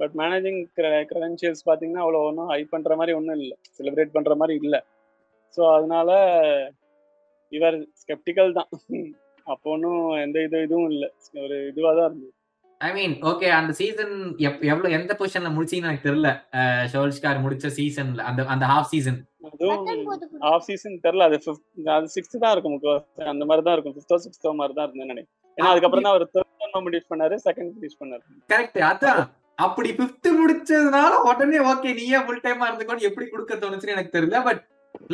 பட் 0.00 0.14
மேனேஜிங் 0.20 0.60
கிரெடென்ஷியல்ஸ் 0.78 1.66
பார்த்தீங்கன்னா 1.68 2.04
அவ்வளோ 2.04 2.20
ஒன்றும் 2.28 2.50
ஹை 2.52 2.60
பண்ணுற 2.74 2.92
மாதிரி 3.00 3.12
ஒன்றும் 3.18 3.40
இல்லை. 3.42 3.56
செலிப்ரேட் 3.78 4.14
பண்ணுற 4.16 4.34
மாதிரி 4.42 4.54
இல்லை. 4.66 4.80
ஸோ 5.56 5.62
அதனால 5.76 6.10
இவர் 7.52 7.76
ஸ்கெப்டிக்கல் 8.02 8.56
தான். 8.58 8.70
அப்போ 9.52 9.66
ஒன்றும் 9.74 10.04
எந்த 10.24 10.38
இது 10.46 10.62
இதுவும் 10.66 10.90
இல்லை. 10.94 11.08
ஒரு 11.44 11.56
இதுவாக 11.70 11.94
தான் 11.98 12.08
இருந்தது. 12.10 12.32
ஐ 12.80 12.90
மீன் 12.98 13.14
ஓகே 13.30 13.48
அந்த 13.58 13.72
சீசன் 13.80 14.14
எவ்வளோ 14.72 14.88
எந்த 14.98 15.12
பொசிஷன்ல 15.18 15.50
முடிச்சீங்கன்னு 15.56 15.90
எனக்கு 15.90 16.08
தெரியல. 16.08 16.30
ஷோல்ஸ்கார் 16.92 17.44
முடிச்ச 17.44 17.68
சீசன்ல 17.78 18.24
அந்த 18.30 18.46
அந்த 18.54 18.64
ஹாஃப் 18.72 18.90
சீசன் 18.94 19.18
அதுவும் 19.50 19.86
ஹாஃப் 20.46 20.66
சீசன் 20.68 20.96
தெரியல. 21.06 21.26
அது 21.28 21.38
அது 21.96 22.08
சிக்ஸ்த் 22.16 22.42
தான் 22.44 22.54
இருக்கும் 22.54 22.76
அந்த 23.32 23.44
மாதிரி 23.50 23.64
தான் 23.68 23.76
இருக்கும். 23.76 23.94
ஃபிஃப்த்தோ 23.96 24.18
சிக்ஸ்த்தோ 24.24 24.54
மாதிரி 24.60 24.74
தான் 24.78 24.86
இருந்தேன்னு 24.86 25.12
நினைக்கிறேன். 25.14 25.30
ஏன்னா 25.58 25.70
அதுக்கப்புறம் 25.72 26.06
தான் 26.06 26.14
அவர் 26.14 26.26
தேர்ட் 26.34 26.82
ஃபினிஷ் 26.86 27.10
பண்ணாரு 27.12 27.36
செகண்ட் 27.46 27.72
ஃபினிஷ் 27.74 27.98
பண்ணாரு. 28.02 28.22
கரெக்ட் 28.52 28.80
அதான். 28.90 29.22
அப்படி 29.66 29.90
ஃபிஃப்த் 29.98 30.28
முடிச்சதுனால 30.40 31.12
உடனே 31.30 31.58
ஓகே 31.72 31.90
நீயே 32.00 32.20
ஃபுல் 32.26 32.44
டைமா 32.46 32.68
இருந்துக்கோன்னு 32.68 33.08
எப்படி 33.10 33.26
கொடுக்க 33.32 33.58
தோணுச்சுன்னு 33.64 33.96
எனக்கு 33.96 34.16
தெரியல. 34.16 34.40
But 34.48 34.60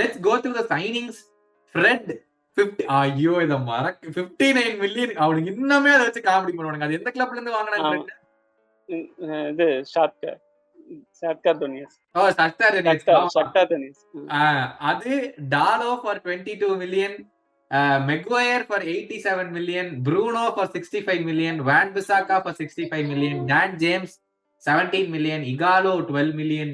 let's 0.01 0.23
go 0.27 0.35
through 0.45 0.53
the 0.61 0.65
signings 0.75 1.21
Fred 1.75 2.11
50 2.57 2.85
ஐயோ 3.01 3.33
இத 3.47 3.57
மறக்க 3.71 4.13
59 4.13 4.71
மில்லியன் 4.83 5.13
அவனுக்கு 5.25 5.51
இன்னுமே 5.55 5.91
அதை 5.97 6.05
வச்சு 6.07 6.23
காமெடி 6.29 6.53
பண்ணுவானுங்க. 6.55 6.87
அது 6.89 6.99
எந்த 7.01 7.11
கிளப்ல 7.17 7.39
இருந்து 7.39 7.57
வாங்கினாங்க 7.57 8.15
இது 9.53 9.67
ஷாட்கர் 9.93 10.39
அது 14.91 15.13
Dalot 15.55 15.91
for 16.03 16.21
22 16.25 16.71
million 16.83 17.17
Maguire 18.11 18.65
for 18.69 18.85
87 18.93 19.55
million 19.57 19.91
Bruno 20.07 20.45
for 20.57 20.71
65 20.75 21.27
million 21.29 21.59
Wan 21.69 21.93
Bissaka 21.97 22.37
for 22.45 22.59
65 22.61 23.11
million 23.11 23.41
Dan 23.51 23.77
James 23.85 24.15
17 24.63 25.15
million 25.15 25.45
Ighalo 25.53 25.95
12 26.03 26.39
million 26.41 26.73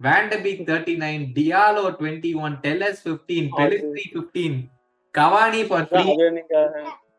Van de Beek 0.00 0.62
39 0.66 1.26
Diallo 1.36 1.84
21 1.90 2.56
Telles 2.64 3.02
15 3.06 3.50
Pellistri 3.58 4.06
15 4.14 4.60
Cavani 5.14 5.62
for 5.68 5.86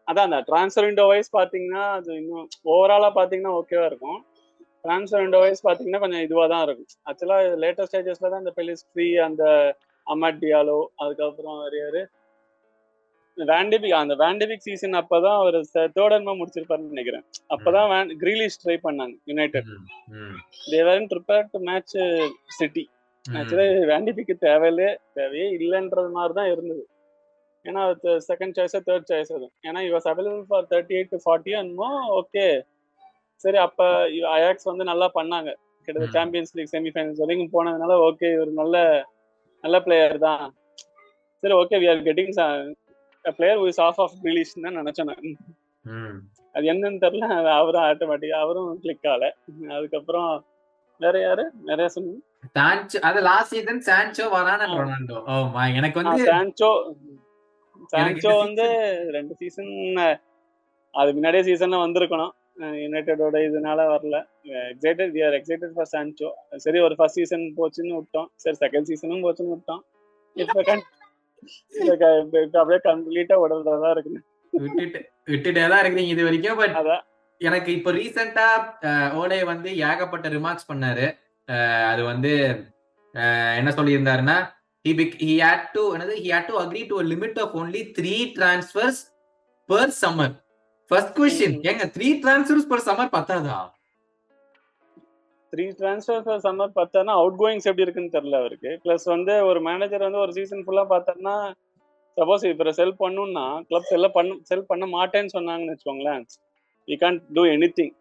அதான் 0.08 0.28
அந்த 0.28 0.40
டிரான்ஸ்ஃபர் 0.48 0.86
விண்டோ 0.88 1.04
வைஸ் 1.10 1.36
பாத்தீங்கன்னா 1.36 1.84
அது 1.98 2.12
இன்னும் 2.20 2.46
ஓவராலா 2.74 3.10
பாத்தீங்கன்னா 3.18 3.52
ஓகேவா 3.60 3.86
இருக்கும். 3.92 4.20
டிரான்ஸ்ஃபர் 4.86 5.24
விண்டோ 5.24 5.39
வைஸ் 5.44 5.65
பாத்தீங்கன்னா 5.67 6.02
கொஞ்சம் 6.04 6.24
இதுவா 6.28 6.46
தான் 6.54 6.63
இருக்கும். 6.65 6.89
ஆக்சுவலா 7.10 7.38
லேட்டஸ்ட் 7.63 7.91
ஸ்டேஜஸ்ல 7.91 8.32
தான் 8.32 8.44
இந்த 8.44 8.54
பெலிஸ்ட்ரி 8.60 9.08
அந்த 9.28 9.44
அமட் 10.08 10.41
டியாலோ 10.44 10.80
அதுக்கப்புறம் 11.04 11.60
வேற 11.78 11.98
வேண்டிபிக் 13.38 13.94
அந்த 14.00 14.15
வேண்டிபிக் 14.22 14.65
சீசன் 14.67 14.98
அப்பதான் 15.00 15.38
அவர் 15.41 15.58
தேர்ட் 15.98 16.15
அன்மா 16.15 16.34
முடிச்சிருப்பாருன்னு 16.39 16.94
நினைக்கிறேன். 16.94 17.24
அப்பதான் 17.54 17.88
வேன் 17.91 18.10
கிரீலிஷ் 18.22 18.58
ட்ரை 18.63 18.76
பண்ணாங்க 18.88 19.15
United 19.32 19.70
they weren't 20.72 21.08
prepare 21.13 21.46
to 21.54 21.60
match 21.70 21.96
City 22.58 22.84
ஆக்சுவலா 23.26 23.67
வேண்டிபிக்கு 23.91 24.36
தேவையில்லே 24.48 24.89
தேவையே 25.20 25.48
இல்லைன்றது 25.60 26.12
மாதிரி 26.17 26.36
தான் 26.39 26.52
இருந்தது. 26.54 26.84
ஏன்னா 27.65 27.82
செகண்ட் 28.30 28.56
சாய்ஸா 28.58 28.80
தேர்ட் 28.89 29.10
சாய்ஸ் 29.12 29.34
அது 29.38 29.48
ஏன்னா 29.67 29.82
he was 29.89 30.08
available 30.12 30.46
for 30.52 30.67
thirty 30.72 30.96
eight 31.00 31.12
to 31.15 31.20
forty 31.26 31.54
அன்மோ 31.62 31.89
okay 32.20 32.46
சரி 33.44 33.60
அப்ப 33.66 33.82
அயாக்ஸ் 34.36 34.70
வந்து 34.72 34.86
நல்லா 34.92 35.08
பண்ணாங்க. 35.18 35.50
கிட்டத்தட்ட. 35.88 36.16
சாம்பியன்ஸ் 36.18 36.54
லீக் 36.58 36.74
செமிஃபைனல்ஸ் 36.76 37.22
வரைக்கும் 37.24 37.54
போனதுனால 37.56 37.94
ஓகே 38.08 38.28
இவர் 38.36 38.52
நல்ல 38.62 38.78
நல்ல 39.64 39.78
பிளேயர் 39.86 40.18
தான். 40.28 40.44
சரி 41.44 41.56
okay 41.62 41.80
we 41.84 41.88
are 41.94 42.04
getting 42.10 42.34
player 43.38 43.60
with 43.66 43.82
off 43.88 44.00
off 44.04 44.16
release 44.28 44.54
தான் 44.66 44.80
நினைச்சேன் 44.82 45.10
நான். 45.12 45.28
அது 46.56 46.66
என்னன்னு 46.72 47.02
தெரியல 47.04 47.28
அது 47.40 47.50
அவரும் 47.60 47.86
ஆட்டோமேட்டிக்கா 47.90 48.40
அவரும் 48.46 48.70
கிளிக் 48.84 49.08
ஆகல. 49.12 49.28
அதுக்கப்புறம் 49.78 50.30
வேற 51.02 51.16
யாரு? 51.26 51.44
நிறைய 51.70 51.88
சொன்னீங்க? 51.96 52.20
சான்சோ 52.58 53.00
அது 53.10 53.20
லாஸ்ட் 53.30 53.54
சீசன் 53.54 53.82
சான்சோ 53.88 54.26
வரான 54.36 54.68
ரொனால்டோ? 54.72 55.18
ஓமா 55.36 55.64
எனக்கு 55.78 56.00
வந்து 56.02 56.26
சான்சோ 56.32 56.70
சான்சோ 57.94 58.32
வந்து 58.44 58.66
ரெண்டு 59.18 59.34
சீசன் 59.40 59.72
அது 60.94 61.10
முன்னாடியே 61.18 61.44
சீசன்ல 61.50 61.80
வந்திருக்கணும். 61.86 62.34
யுனைடெடோட 62.60 63.34
இதனால 63.34 63.64
வரல. 63.64 64.28
Excited 64.44 64.80
we 64.82 65.26
are 65.26 65.34
excited 65.34 65.66
for 65.66 65.88
Sancho 65.92 66.32
சரி 66.56 66.80
ஒரு 66.80 66.96
ஃபர்ஸ்ட் 66.96 67.16
சீசன் 67.16 67.54
போச்சுன்னு 67.58 67.88
விட்டோம். 67.88 68.26
சரி 68.36 68.58
செகண்ட் 68.60 68.82
சீசனும் 68.82 69.02
போச்சுன்னு 69.02 69.48
விட்டோம். 69.56 69.80
இப்ப 70.34 70.64
அப்படியே 72.60 72.80
கம்ப்ளீட்டா 72.84 73.34
உடல்தான் 73.34 73.92
இருக்கு. 73.92 74.22
விட்டுட்டு 74.50 75.10
விட்டுட்டே 75.26 75.70
தான் 75.70 75.84
இருக்கிறீங்க 75.84 75.98
இது 75.98 76.24
வரைக்கும் 76.24 76.58
பட் 76.58 76.70
அதான். 76.70 77.02
எனக்கு 77.38 77.74
இப்போ 77.74 77.92
ரீசெண்டா 77.92 78.48
ஓலே 79.22 79.46
வந்து 79.46 79.78
ஏகப்பட்ட 79.78 80.30
ரிமார்க்ஸ் 80.30 80.74
பண்ணாரு. 80.74 81.18
அது 81.86 82.04
வந்து 82.04 82.56
என்ன 83.56 83.64
சொல்லியிருந்தாருன்னா 83.64 84.60
he 84.90 84.92
bec- 84.92 84.98
he 84.98 85.20
had 85.20 85.60
to 85.74 85.82
என்னது? 85.82 86.18
he 86.18 86.28
had 86.28 86.46
to 86.46 86.54
agree 86.54 86.88
to 86.88 87.00
a 87.00 87.04
limit 87.04 87.38
of 87.38 87.56
only 87.56 87.68
three 87.68 88.36
transfers 88.36 89.14
per 89.70 89.88
summer. 90.06 90.44
First 90.92 91.20
ம். 91.20 91.60
ஏங்க 91.70 91.86
த்ரீ 91.96 92.08
டிரான்ஸ்ஃபர்ஸ் 92.24 92.68
per 92.72 92.80
summer 92.88 93.06
பத்தாதா? 93.16 93.58
த்ரீ 95.54 95.66
டிரான்ஸ்ஃபர் 95.80 96.44
சம்மர் 96.44 96.76
பார்த்தாருன்னா 96.78 97.14
அவுட் 97.22 97.38
கோயிங்ஸ் 97.42 97.68
எப்படி 97.70 97.84
இருக்குன்னு 97.86 98.14
தெரியல 98.16 98.38
அவருக்கு. 98.42 98.72
ப்ளஸ் 98.84 99.06
வந்து 99.14 99.34
ஒரு 99.48 99.60
மேனேஜர் 99.68 100.06
வந்து 100.08 100.22
ஒரு 100.26 100.32
சீசன் 100.38 100.64
ஃபுல்லா 100.66 100.84
பார்த்தாருன்னா 100.92 101.36
சப்போஸ் 102.18 102.46
இப்போ 102.50 102.74
செல் 102.80 102.94
பண்ணுன்னா 103.02 103.44
கிளப் 103.68 103.90
செல்ல 103.90 104.08
பண்ண 104.18 104.38
செல் 104.50 104.70
பண்ண 104.70 104.86
மாட்டேன்னு 104.96 105.34
சொன்னாங்கன்னு 105.36 105.74
வச்சுக்கோங்களேன். 105.74 106.24
We 106.88 106.98
can't 107.04 107.22
do 107.38 107.44
any 107.56 107.70
thing 107.80 107.94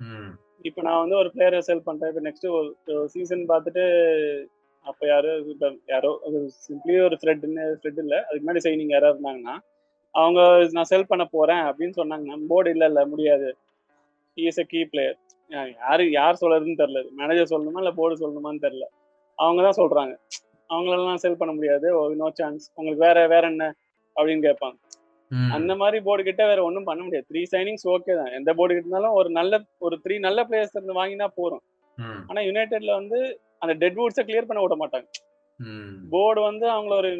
ம். 0.00 0.32
இப்போ 0.68 0.80
நான் 0.86 1.00
வந்து 1.02 1.16
ஒரு 1.22 1.30
பிளேயரை 1.34 1.60
செல் 1.68 1.86
பண்றேன். 1.88 2.10
இப்போ 2.12 2.22
நெக்ஸ்ட் 2.28 2.46
ஒரு 2.54 2.70
சீசன் 3.14 3.44
பார்த்துட்டு 3.52 3.84
அப்போ 4.84 5.04
யாரோ 5.12 5.30
யாரோ 5.94 6.10
சிம்பிளி 6.66 6.98
ஒரு 7.08 7.18
ஃப்ரெட்னு 7.22 7.64
ஃப்ரெட் 7.78 8.02
இல்லை. 8.04 8.18
அதுக்கு 8.26 8.44
முன்னாடி 8.44 8.64
சைனிங் 8.66 8.94
யாராவது 8.96 9.18
இருந்தாங்கன்னா 9.18 9.56
அவங்க 10.16 10.40
நான் 10.72 10.90
செல் 10.90 11.10
பண்ண 11.10 11.24
போறேன் 11.26 11.62
அப்படின்னு 11.68 11.94
சொன்னாங்கன்னா 12.00 12.46
போர்டு 12.50 12.70
இல்லை 12.74 12.86
இல்லை 12.90 13.02
முடியாது. 13.12 13.48
இஸ் 14.38 14.60
எ 14.62 14.66
கீ 14.72 14.80
பிளேயர் 14.84 15.16
யாரு 15.80 16.04
யார் 16.10 16.40
சொல்றதுன்னு 16.42 16.80
தெரியல. 16.82 17.00
மேனேஜர் 17.20 17.52
சொல்லணுமா 17.52 17.80
இல்லை 17.82 17.92
போர்டு 17.92 18.20
சொல்லணுமான்னு 18.22 18.64
தெரியல. 18.66 18.86
அவங்க 19.38 19.60
தான் 19.62 19.78
சொல்றாங்க. 19.82 20.14
அவங்களெல்லாம் 20.70 21.22
செல் 21.24 21.40
பண்ண 21.40 21.52
முடியாது. 21.52 21.88
நோ 22.22 22.28
சான்ஸ் 22.40 22.64
உங்களுக்கு 22.74 23.04
வேற 23.06 23.26
வேற 23.26 23.44
என்ன 23.46 23.64
அப்படின்னு 24.16 24.46
கேட்பாங்க. 24.48 24.76
அந்த 25.50 25.72
மாதிரி 25.74 25.98
போர்டு 26.00 26.22
கிட்ட 26.24 26.42
வேற 26.46 26.60
ஒன்றும் 26.64 26.84
பண்ண 26.84 27.00
முடியாது. 27.04 27.26
த்ரீ 27.30 27.42
சைனிங்ஸ் 27.52 27.86
ஓகே 27.94 28.14
தான். 28.14 28.32
எந்த 28.32 28.50
போர்டு 28.54 28.74
கிட்டாலும் 28.74 29.16
ஒரு 29.20 29.28
நல்ல 29.30 29.60
ஒரு 29.78 29.96
த்ரீ 30.04 30.18
நல்ல 30.18 30.40
பிளேயர்ஸ் 30.44 30.76
இருந்து 30.76 31.00
வாங்கினா 31.00 31.26
போதும். 31.34 31.62
ம். 31.98 32.20
ஆனா 32.30 32.40
யுனைடெட்ல 32.40 32.92
வந்து 32.92 33.18
அந்த 33.58 33.74
டெட் 33.74 33.98
வுட்ஸை 33.98 34.24
கிளியர் 34.24 34.48
பண்ண 34.48 34.62
விட 34.62 34.76
மாட்டாங்க. 34.76 35.06
போர்டு 36.10 36.40
வந்து 36.40 36.66
அவங்கள 36.70 36.94
ஒரு 36.96 37.10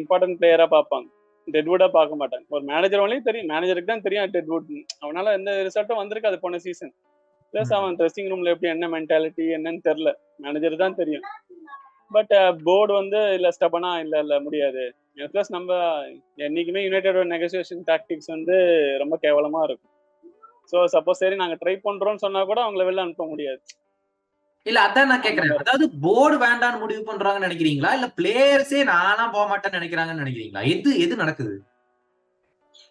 இம்பார்ட்டன்ட் 0.00 0.38
பிளேயரா 0.40 0.66
பார்ப்பாங்க. 0.70 1.06
டெட்வுட்டா 1.48 1.88
பார்க்க 1.96 2.20
மாட்டாங்க 2.20 2.46
ஒரு 2.56 2.62
மேனேஜர் 2.70 3.02
வரையும் 3.02 3.26
தெரியும். 3.28 3.50
மேனேஜருக்கு 3.52 3.92
தான் 3.92 4.04
தெரியும் 4.06 4.32
டெட்வுட் 4.36 4.70
அவனால 5.04 5.32
எந்த 5.38 5.50
ரிசல்ட்டும் 5.68 6.00
வந்திருக்கு 6.02 6.30
அது 6.30 6.38
போன 6.44 6.58
சீசன் 6.66 6.92
ப்ளஸ். 7.54 7.72
அவன் 7.78 7.96
ட்ரெஸ்ஸிங் 7.98 8.30
ரூம்ல 8.30 8.52
எப்படி 8.54 8.70
என்ன 8.74 8.86
மென்டாலிட்டி 8.94 9.44
என்னன்னு 9.56 9.82
தெரியல. 9.88 10.10
மேனேஜர் 10.44 10.82
தான் 10.84 10.98
தெரியும். 11.00 11.26
பட் 12.10 12.32
போர்டு 12.66 12.92
வந்து 13.00 13.20
இல்ல 13.36 13.48
ஸ்டபனா 13.56 13.92
இல்ல 14.04 14.16
இல்ல 14.24 14.34
முடியாது. 14.40 14.82
ப்ளஸ் 15.32 15.50
நம்ம 15.56 15.70
என்னைக்குமே 16.46 16.80
யுனைடெடோட 16.84 17.26
நெகோசியேஷன் 17.34 17.82
டாக்டிக்ஸ் 17.90 18.30
வந்து 18.34 18.56
ரொம்ப 19.02 19.14
கேவலமா 19.22 19.60
இருக்கும். 19.68 19.92
ஸோ 20.72 20.78
சப்போஸ் 20.94 21.22
சரி 21.22 21.36
நாங்க 21.42 21.56
ட்ரை 21.62 21.74
பண்றோம்னு 21.86 22.24
சொன்னா 22.24 22.40
கூட 22.44 22.60
அவங்கள 22.66 22.84
வெளில 22.88 23.04
அனுப்ப 23.06 23.26
முடியாது. 23.32 23.60
இல்ல 24.66 24.78
அதான் 24.86 25.10
நான் 25.10 25.24
கேக்குறேன். 25.24 25.52
அதாவது 25.62 25.86
போர்டு 26.04 26.36
வேண்டாம்னு 26.44 26.82
முடிவு 26.84 27.02
பண்றாங்கன்னு 27.08 27.48
நினைக்கிறீங்களா? 27.48 27.90
இல்ல 27.98 28.06
பிளேயர்ஸே 28.18 28.80
நானா 28.92 29.24
போக 29.34 29.44
மாட்டேன்னு 29.50 29.78
நினைக்கிறாங்கன்னு 29.78 30.22
நினைக்கிறீங்களா? 30.24 30.62
எது 30.72 30.90
எது 31.04 31.20
நடக்குது? 31.22 31.54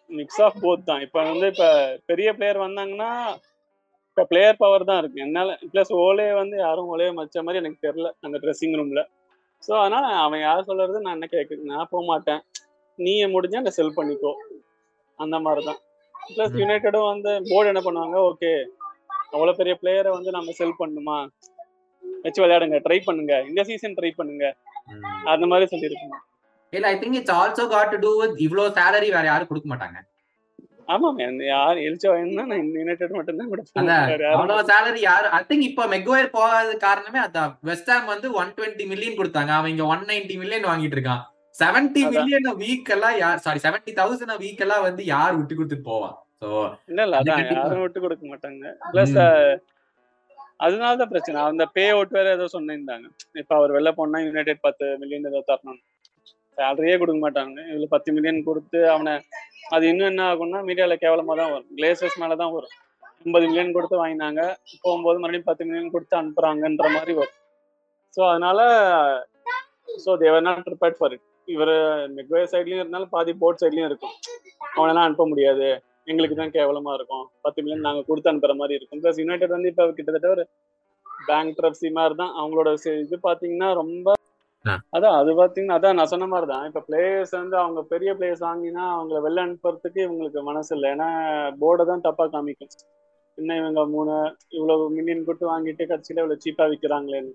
மிக்ஸ் 0.10 0.42
ஆஃப் 0.46 0.62
போத் 0.64 0.88
தான். 0.90 1.02
இப்போ 1.06 1.20
வந்து 1.32 1.48
இப்போ 1.54 1.70
பெரிய 2.10 2.30
பிளேயர் 2.38 2.64
வந்தாங்கன்னா 2.66 3.12
இப்போ 4.10 4.24
பிளேயர் 4.32 4.62
பவர் 4.64 4.90
தான் 4.90 5.00
இருக்கு. 5.02 5.24
என்னால 5.28 5.56
ப்ளஸ் 5.72 5.92
ஓலே 6.06 6.28
வந்து 6.42 6.56
யாரும் 6.66 6.90
ஓலே 6.94 7.08
மச்ச 7.20 7.44
மாதிரி 7.46 7.62
எனக்கு 7.62 7.86
தெரியல 7.88 8.10
அந்த 8.26 8.38
ட்ரெஸ்ஸிங் 8.44 8.78
ரூம்ல 8.80 9.02
ஸோ 9.64 9.74
அதனால 9.82 10.06
அவன் 10.26 10.42
யார் 10.46 10.68
சொல்றது 10.70 11.02
நான் 11.04 11.16
என்ன 11.18 11.28
கேட்குறது 11.34 11.70
நான் 11.72 11.90
போக 11.92 12.04
மாட்டேன். 12.12 12.42
நீயே 13.00 13.26
முடிஞ்சா 13.36 13.62
அந்த 13.62 13.72
செல் 13.78 13.98
பண்ணிக்கோ. 13.98 14.32
அந்த 15.20 15.36
மாதிரி 15.46 15.62
தான் 15.70 15.80
ப்ளஸ். 16.36 16.56
யுனைடெடும் 16.62 17.10
வந்து 17.14 17.32
போர்டு 17.50 17.72
என்ன 17.72 17.82
பண்ணுவாங்க 17.88 18.18
ஓகே 18.30 18.52
அவ்வளோ 19.34 19.54
பெரிய 19.60 19.74
பிளேயரை 19.82 20.12
வந்து 20.18 20.32
நம்ம 20.38 20.54
செல் 20.60 20.80
பண்ணுமா 20.82 21.18
வச்சு 22.26 22.44
விளையாடுங்க. 22.44 22.80
ட்ரை 22.86 23.00
பண்ணுங்க. 23.08 23.34
இந்த 23.50 23.62
சீசன் 23.70 23.98
ட்ரை 24.00 24.12
பண்ணுங்க. 24.20 24.46
அந்த 25.34 25.46
மாதிரி 25.52 25.68
சொல்லியிருக்கோம். 25.74 26.24
இல்ல 26.74 26.88
I 26.94 26.98
think 27.02 27.18
it's 27.20 27.38
also 27.42 27.66
got 27.74 27.94
to 27.94 28.00
do 28.06 28.12
with 28.22 28.38
இவ்ளோ 28.46 28.66
salary 28.80 29.10
வேற 29.16 29.26
யாரும் 29.32 29.50
கொடுக்க 29.52 29.68
மாட்டாங்க. 29.72 29.98
ஆமாம் 30.94 31.20
யார் 31.52 31.78
எழுச்ச 31.86 32.06
வாங்கினா 32.10 32.44
நான் 32.50 32.66
யுனைடெட் 32.80 33.14
கொடுப்பேன். 33.14 33.88
வேற 34.10 34.24
யாரும் 34.26 34.40
அவ்வளவு 34.40 34.68
salary 34.72 35.02
யாரு? 35.06 35.28
ஐ 35.38 35.40
திங்க் 35.50 35.68
இப்ப 35.70 35.86
மெக்வயர் 35.94 36.36
போகாத 36.36 36.76
காரணமே 36.84 37.20
அதான். 37.28 37.54
வெஸ்ட் 37.70 37.90
ஹாம் 37.94 38.12
வந்து 38.14 38.28
ஒன் 38.42 38.52
டுவெண்ட்டி 38.58 38.86
மில்லியன் 38.92 39.18
கொடுத்தாங்க. 39.20 39.54
அவன் 39.60 39.72
இங்க 39.74 39.86
ஒன் 39.94 40.06
நைன்டி 40.12 40.36
மில்லியன் 40.42 40.70
வாங்கிட்டு 40.72 40.98
இருக்கான். 40.98 41.24
செவன்டி 41.56 42.02
அதான். 42.04 42.14
மில்லியன் 42.18 42.60
வீக் 42.62 42.92
எல்லாம் 42.96 43.18
யார்? 43.24 43.44
சாரி 43.46 43.62
செவன்டி 43.66 43.94
தௌசண்ட் 44.00 44.36
வீக் 44.44 44.64
எல்லாம் 44.66 44.86
வந்து 44.88 45.06
யார் 45.14 45.38
விட்டு 45.40 45.58
கொடுத்துட்டு 45.60 45.90
போவான் 45.92 46.16
சோ 46.42 46.50
இல்ல 46.92 47.02
இல்ல. 47.08 47.16
அது 47.22 47.32
அதான். 47.34 47.50
யாரும் 47.58 47.84
விட்டு 47.86 48.04
கொடுக்க 48.06 48.24
மாட்டாங்க. 48.32 48.64
பிளஸ் 48.94 49.16
அதனால 50.60 50.92
தான் 51.02 51.12
பிரச்சனை. 51.14 51.38
அந்த 51.52 51.64
பே 51.76 51.84
அவுட் 51.94 52.16
வேற 52.18 52.28
ஏதோ 52.38 52.46
சொன்னிருந்தாங்க. 52.56 53.08
இப்ப 53.42 53.52
அவர் 53.60 53.74
வெளில 53.78 53.92
போனா 53.98 54.20
யுனைடெட் 54.28 54.66
பத்து 54.68 54.86
மில்லியன் 55.02 55.30
ஏதோ 55.32 55.42
தரணும் 55.50 55.82
சேலரியே 56.58 56.96
கொடுக்க 57.02 57.20
மாட்டாங்க. 57.26 57.58
இதுல 57.72 57.88
பத்து 57.96 58.10
மில்லியன் 58.16 58.40
கொடுத்து 58.50 58.80
அவனை 58.94 59.14
அது 59.76 59.84
இன்னும் 59.92 60.10
என்ன 60.12 60.24
ஆகும்னா 60.32 60.60
மீடியால 60.68 60.96
கேவலமா 61.04 61.34
தான் 61.42 61.52
வரும். 61.54 61.70
கிளேசஸ் 61.78 62.20
மேலதான் 62.22 62.54
வரும். 62.58 62.74
ஐம்பது 63.26 63.46
மில்லியன் 63.50 63.76
கொடுத்து 63.78 63.96
வாங்கினாங்க. 64.02 64.42
போகும்போது 64.84 65.18
மறுபடியும் 65.22 65.48
பத்து 65.50 65.66
மில்லியன் 65.68 65.94
கொடுத்து 65.96 66.16
அனுப்புறாங்கன்ற 66.22 66.90
மாதிரி 66.96 67.14
வரும். 67.20 67.38
ஸோ 68.18 68.22
அதனால 68.32 68.60
so 70.04 70.12
they're 70.24 70.46
not 70.48 70.66
prepared 70.68 70.98
for 71.00 71.14
it 71.16 71.26
இவர் 71.48 71.74
மெக்வே 72.16 72.44
சைட்லயும் 72.54 72.82
இருந்தாலும் 72.84 73.12
பாதி 73.16 73.34
போர்ட் 73.42 73.62
சைட்லயும் 73.62 73.90
இருக்கும். 73.90 74.16
அவனெல்லாம் 74.78 75.08
அனுப்ப 75.08 75.26
முடியாது. 75.32 75.68
எங்களுக்கு 76.08 76.36
தான் 76.40 76.54
கேவலமா 76.58 76.92
இருக்கும். 76.98 77.26
பத்து 77.46 77.60
மில்லியன் 77.62 77.88
நாங்க 77.88 78.02
கொடுத்து 78.10 78.32
அனுப்புற 78.32 78.54
மாதிரி 78.62 78.78
இருக்கும். 78.78 79.02
பிளஸ் 79.04 79.22
யுனைடெட் 79.24 79.56
வந்து 79.58 79.72
இப்ப 79.74 79.88
கிட்டத்தட்ட 80.00 80.30
ஒரு 80.36 80.44
பேங்க் 81.30 81.58
ட்ரப்சி 81.60 81.90
மாதிரி 81.98 82.16
தான் 82.22 82.34
அவங்களோட 82.40 82.70
இது 83.06 83.18
பாத்தீங்கன்னா 83.28 83.70
ரொம்ப. 83.82 84.08
அதான் 84.96 85.16
அது 85.22 85.32
பாத்தீங்கன்னா 85.40 85.78
அதான் 85.80 85.98
நான் 86.00 86.12
சொன்ன 86.14 86.28
மாதிரி 86.34 86.48
தான் 86.52 86.66
இப்ப 86.70 86.82
பிளேயர்ஸ் 86.88 87.34
வந்து 87.40 87.58
அவங்க 87.64 87.82
பெரிய 87.94 88.12
பிளேயர்ஸ் 88.20 88.44
வாங்கினா 88.48 88.84
அவங்கள 88.96 89.20
வெளில 89.26 89.44
அனுப்புறதுக்கு 89.46 90.00
இவங்களுக்கு 90.06 90.42
மனசு 90.50 90.72
இல்லை. 90.78 90.90
ஏன்னா 90.96 91.10
போர்டை 91.62 91.86
தான் 91.92 92.06
தப்பா 92.08 92.26
காமிக்கும். 92.36 92.72
இன்னும் 93.38 93.60
இவங்க 93.62 93.82
மூணு 93.96 94.14
இவ்வளவு 94.58 94.84
மில்லியன் 94.98 95.26
கொடுத்து 95.28 95.52
வாங்கிட்டு 95.54 95.90
கடைசியில 95.90 96.22
இவ்வளவு 96.24 96.44
சீப்பா 96.46 96.66
விற்கிறாங்களேன்னு 96.72 97.34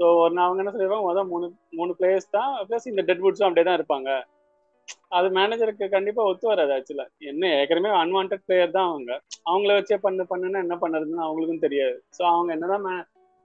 ஸோ 0.00 0.06
ஒரு 0.22 0.32
நான் 0.34 0.46
அவங்க 0.46 0.62
என்ன 0.62 0.72
சொல்லிடுவாங்க 0.74 1.08
முதல் 1.10 1.30
மூணு 1.32 1.46
மூணு 1.78 1.92
பிளேயர்ஸ் 2.00 2.34
தான் 2.36 2.50
ப்ளஸ் 2.68 2.90
இந்த 2.90 3.02
டெட் 3.08 3.22
அப்படியே 3.46 3.64
தான் 3.68 3.78
இருப்பாங்க. 3.78 4.10
அது 5.16 5.26
மேனேஜருக்கு 5.36 5.86
கண்டிப்பா 5.94 6.22
ஒத்து 6.30 6.46
வராது 6.50 6.72
ஆக்சுவலா 6.76 7.06
என்ன 7.30 7.50
ஏற்கனவே 7.60 7.90
அன்வான்ட் 8.02 8.34
பிளேயர் 8.46 8.74
தான் 8.76 8.88
அவங்க. 8.92 9.10
அவங்கள 9.50 9.70
வச்சே 9.78 9.98
பண்ணு 10.06 10.24
பண்ணுன்னா 10.32 10.60
என்ன 10.66 10.76
பண்ணுறதுன்னு 10.82 11.26
அவங்களுக்கும் 11.26 11.64
தெரியாது. 11.66 11.96
ஸோ 12.16 12.22
அவங்க 12.32 12.50
என்னதான் 12.56 12.86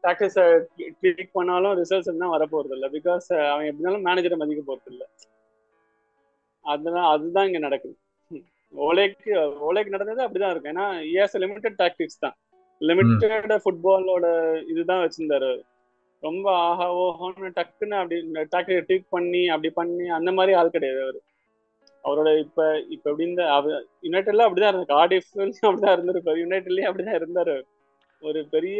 டாக்டிக்ஸ் 0.03 0.39
ட்வீக் 1.01 1.35
பண்ணாலும் 1.37 1.75
ரிசல்ட்ஸ் 1.81 2.21
தான் 2.23 2.33
வரப்போறது 2.35 2.75
இல்லை 2.77 2.89
பிகாஸ் 2.97 3.27
அவன் 3.51 3.67
எப்படினாலும் 3.69 4.05
மேனேஜரை 4.07 4.37
மதிக்க 4.41 4.63
போறது 4.69 4.91
இல்லை 4.93 5.07
அதுதான் 6.65 7.09
அதுதான் 7.13 7.47
இங்க 7.49 7.59
நடக்குது. 7.67 7.95
ஓலேக்கு 8.73 9.31
ஓலேக்கு 9.67 9.93
நடந்தது 9.95 10.21
அப்படிதான் 10.25 10.53
இருக்கும். 10.53 10.73
ஏன்னா 10.73 10.85
இயர்ஸ் 11.11 11.35
லிமிடெட் 11.43 11.79
டாக்டிக்ஸ் 11.81 12.23
தான். 12.25 12.35
லிமிட்டட் 12.81 13.53
ஃபுட்பாலோட 13.63 14.25
இதுதான் 14.71 15.03
வச்சிருந்தாரு 15.03 15.51
ரொம்ப 16.23 16.47
ஆஹா 16.67 16.85
ஓஹோன்னு 17.03 17.49
டக்குன்னு 17.57 17.95
அப்படி 18.01 18.17
டாக்டிக் 18.53 18.85
ட்வீக் 18.89 19.13
பண்ணி 19.15 19.41
அப்படி 19.53 19.69
பண்ணி 19.79 20.05
அந்த 20.17 20.29
மாதிரி 20.37 20.53
ஆள் 20.59 20.75
கிடையாது 20.75 20.99
அவர். 21.05 21.19
அவரோட 22.03 22.29
இப்ப 22.39 22.59
இப்ப 22.89 23.05
எப்படி 23.09 23.25
இருந்த 23.27 23.43
யுனைடெட்ல 24.07 24.45
அப்படிதான் 24.45 24.71
இருந்தாரு 24.71 24.93
கார்டிஃப் 24.95 25.29
அப்படிதான் 25.67 25.95
இருந்திருப்பாரு 25.95 26.41
யுனைடெட்லயும் 26.43 26.89
அப்படிதான் 26.89 27.19
இருந்தாரு. 27.21 27.55
ஒரு 28.21 28.39
பெரிய 28.51 28.79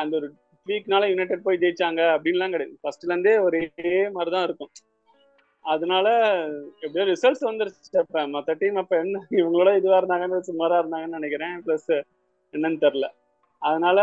அந்த 0.00 0.14
ஒரு 0.16 0.28
ட்வீக்னால 0.66 1.08
யுனைடெட் 1.08 1.46
போய் 1.46 1.60
ஜெயிச்சாங்க 1.62 2.00
அப்படின்லாம் 2.14 2.54
கிடையாது. 2.54 2.78
ஃபர்ஸ்ட்ல 2.82 3.10
இருந்தே 3.10 3.34
ஒரே 3.38 3.60
மாதிரிதான் 4.16 4.46
இருக்கும். 4.48 4.72
அதனால 5.64 6.08
எப்படியோ 6.80 7.06
ரிசல்ட்ஸ் 7.12 7.48
வந்துருச்சு. 7.48 7.98
அப்ப 8.02 8.26
மத்த 8.34 8.54
டீம் 8.58 8.78
அப்ப 8.82 8.96
என்ன 8.98 9.22
இவங்களோட 9.30 9.70
இதுவா 9.76 9.98
இருந்தாங்கன்னு 10.00 10.48
சுமாரா 10.50 10.76
இருந்தாங்கன்னு 10.80 11.18
நினைக்கிறேன். 11.18 11.56
பிளஸ் 11.66 11.90
என்னன்னு 12.54 12.78
தெரியல. 12.84 13.08
அதனால 13.62 14.00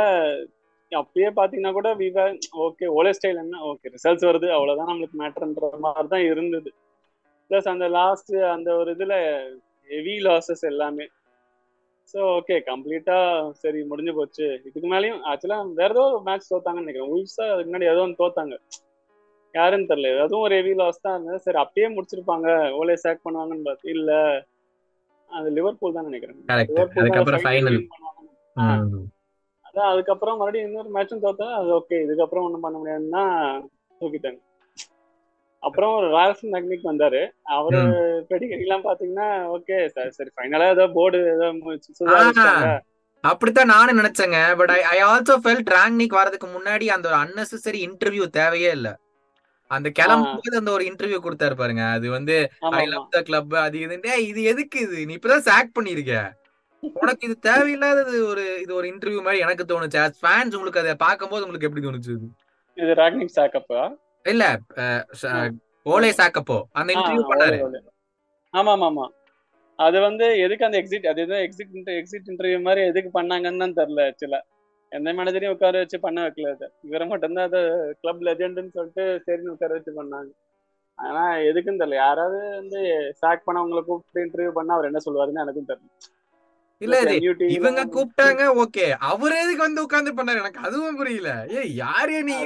அப்பயே 0.92 1.30
பாத்தீங்கன்னா 1.38 1.72
கூட 1.72 1.90
விவா 1.96 2.24
ஓகே 2.66 2.86
ஓலே 2.98 3.12
ஸ்டைல் 3.18 3.42
என்ன 3.44 3.62
ஓகே 3.72 3.92
ரிசல்ட்ஸ் 3.96 4.28
வருது. 4.30 4.48
அவ்வளவுதான் 4.58 4.92
நம்மளுக்கு 4.92 5.18
மேட்டர்ன்ற 5.24 5.70
மாதிரி 5.86 6.08
தான் 6.08 6.28
இருந்தது. 6.32 6.70
பிளஸ் 7.52 7.70
அந்த 7.72 7.88
லாஸ்ட் 7.98 8.34
அந்த 8.56 8.70
ஒரு 8.76 8.92
இதுல 8.96 9.16
ஹெவி 9.90 10.16
லாசஸ் 10.28 10.64
எல்லாமே. 10.72 11.06
ஸோ 12.14 12.20
ஓகே 12.38 12.56
கம்ப்ளீட்டா 12.70 13.18
சரி 13.62 13.80
முடிஞ்சு 13.92 14.14
போச்சு. 14.14 14.48
இதுக்கு 14.68 14.88
மேலேயும் 14.94 15.22
ஆக்சுவலா 15.32 15.60
வேற 15.80 15.90
ஏதோ 15.96 16.04
ஒரு 16.10 16.24
மேட்ச் 16.24 16.52
தோத்தாங்கன்னு 16.52 16.86
நினைக்கிறேன். 16.86 17.14
உல்ஸா 17.16 17.46
அதுக்கு 17.54 17.70
முன்னாடி 17.70 17.92
ஏதோ 17.94 18.04
ஒன்று 18.04 18.22
தோத்தாங்க. 18.24 18.56
யாருன்னு 19.56 19.90
தெரியல. 19.92 20.10
அதுவும் 20.24 20.46
ஒரு 20.48 20.56
ஹெவி 20.56 20.74
லாஸ் 20.74 21.04
தான் 21.04 21.16
இருந்தது. 21.16 21.44
சரி 21.46 21.60
அப்பயே 21.64 21.88
முடிச்சிருப்பாங்க. 21.96 22.48
ஓலே 22.80 22.96
சேக் 23.04 23.26
பண்ணுவாங்கன்னு 23.26 23.68
பார்த்து 23.68 23.94
இல்ல. 23.98 24.12
அது 25.30 25.48
லிவர்பூல் 25.58 25.96
தான் 25.98 26.08
நினைக்கிறேன். 26.10 26.40
அதான் 29.66 29.92
அதுக்கப்புறம் 29.92 30.38
மறுபடியும் 30.38 30.68
இன்னொரு 30.68 30.90
மேட்சும் 30.96 31.24
தோத்தா 31.24 31.48
அது 31.60 31.70
ஓகே 31.78 31.98
இதுக்கப்புறம் 32.06 32.46
ஒன்றும் 32.48 32.66
பண்ண 32.66 32.78
முடியாதுன்னா 32.78 33.24
தூக்கிட்டாங்க. 34.02 34.40
அப்புறம் 35.68 35.94
ஒரு 36.00 36.08
ரால்ஃப் 36.18 36.44
மெக்னிக் 36.54 36.90
வந்தாரு. 36.90 37.22
அவரு 37.58 37.80
பெடிகிரிலாம் 38.32 38.86
பாத்தீங்கன்னா 38.88 39.30
ஓகே 39.56 39.78
சரி 40.18 40.32
ஃபைனலா 40.36 40.68
ஏதோ 40.76 40.86
போர்டு 40.98 41.20
ஏதோ 41.36 41.48
அப்படித்தான் 43.24 43.72
நானும் 43.74 44.00
நினைச்சேங்க. 44.00 44.40
But 44.60 44.72
I 44.76 44.82
I 44.96 44.98
also 45.12 45.36
felt 45.44 45.72
Rangnick 45.78 46.18
வரதுக்கு 46.20 46.48
முன்னாடி 46.56 46.88
அந்த 46.96 47.06
ஒரு 47.12 47.18
அன்னெசரி 47.24 47.80
இன்டர்வியூ 47.88 48.26
தேவையே 48.40 48.72
இல்ல. 48.78 48.90
அந்த 49.72 49.88
கிளம்பும்போது 50.00 50.60
அந்த 50.60 50.72
ஒரு 50.78 50.84
இன்டர்வியூ 50.90 51.20
கொடுத்தாரு 51.24 51.56
பாருங்க. 51.62 51.84
அது 51.98 52.08
வந்து 52.18 52.36
ஐ 52.80 52.84
லவ் 52.94 53.08
த 53.16 53.22
கிளப் 53.30 53.56
அது 53.66 53.80
இது. 53.86 53.96
இது 54.32 54.42
எதுக்கு 54.52 54.80
இது? 54.88 54.98
நீ 55.10 55.14
இப்பதான் 55.20 55.48
சாக் 55.50 55.76
பண்ணிருக்க. 55.78 56.14
உனக்கு 57.02 57.26
இது 57.28 57.36
தேவையில்லாதது 57.50 58.16
ஒரு 58.32 58.44
இது 58.64 58.72
ஒரு 58.80 58.88
இன்டர்வியூ 58.94 59.22
மாதிரி 59.28 59.44
எனக்கு 59.46 59.64
தோணுச்சு. 59.72 60.02
ஃபேன்ஸ் 60.24 60.56
உங்களுக்கு 60.58 60.84
அதை 60.84 60.96
பார்க்கும்போது 61.06 61.46
உங்களுக்கு 61.46 61.68
எப்படி 61.70 61.86
தோணுச்சு 61.88 62.12
இது? 62.18 62.28
ராக்னிக் 63.02 63.38
சாக்கப்பா 63.40 63.82
இல்ல 64.26 64.44
ஓலே 65.86 66.10
சாக்கப்போ 66.20 66.58
அந்த 66.74 66.90
இன்டர்வியூ 66.96 67.26
பண்ணாரு. 67.32 67.58
ஆமா 68.54 68.72
ஆமா 68.72 68.88
ஆமா 68.88 69.06
அது 69.80 69.98
வந்து 70.02 70.26
எதுக்கு 70.44 70.68
அந்த 70.68 70.78
எக்ஸிட் 70.82 71.08
அது 71.12 71.20
எதுவும் 71.24 71.44
எக்ஸிட் 71.46 71.90
எக்ஸிட் 71.96 72.30
இன்டர்வியூ 72.32 72.60
மாதிரி 72.62 72.82
எதுக்கு 72.92 73.10
பண்ணாங்கன்னு 73.18 73.64
தான் 73.64 73.78
தெரியல 73.80 74.04
ஆக்சுவலா 74.10 74.40
எந்த 74.92 75.10
மேனேஜரையும் 75.18 75.56
உட்கார 75.56 75.80
வச்சு 75.82 75.98
பண்ண 76.04 76.20
வைக்கல 76.24 76.52
அது. 76.56 76.68
இவரை 76.84 77.06
மட்டும்தான் 77.08 77.48
அது 77.50 77.60
கிளப் 78.02 78.22
லெஜெண்டுன்னு 78.28 78.76
சொல்லிட்டு 78.76 79.06
சரின்னு 79.26 79.54
உட்கார 79.54 79.72
வச்சு 79.74 79.92
பண்ணாங்க. 79.98 80.30
ஆனா 81.00 81.24
எதுக்குன்னு 81.48 81.82
தெரியல. 81.82 81.98
யாராவது 82.02 82.38
வந்து 82.60 82.80
சாக் 83.22 83.46
பண்ணவங்களை 83.48 83.82
கூப்பிட்டு 83.84 84.24
இன்டர்வியூ 84.26 84.54
பண்ணா 84.58 84.76
அவர் 84.78 84.90
என்ன 84.90 85.02
சொல்லுவாருன்னு 85.06 85.44
எனக்கும் 85.44 85.70
தெரியல. 85.72 85.92
இல்ல 86.82 86.96
இவங்க 87.58 87.82
கூப்பிட்டாங்க 87.96 88.46
ஓகே 88.64 88.86
அவர் 89.10 89.36
எதுக்கு 89.42 89.66
வந்து 89.66 89.86
உட்கார்ந்து 89.86 90.18
பண்ணாரு? 90.18 90.42
எனக்கு 90.44 90.66
அதுவும் 90.68 90.98
புரியல. 90.98 91.32
ஏ 91.54 91.62
யாரே 91.76 92.20
நீ? 92.22 92.38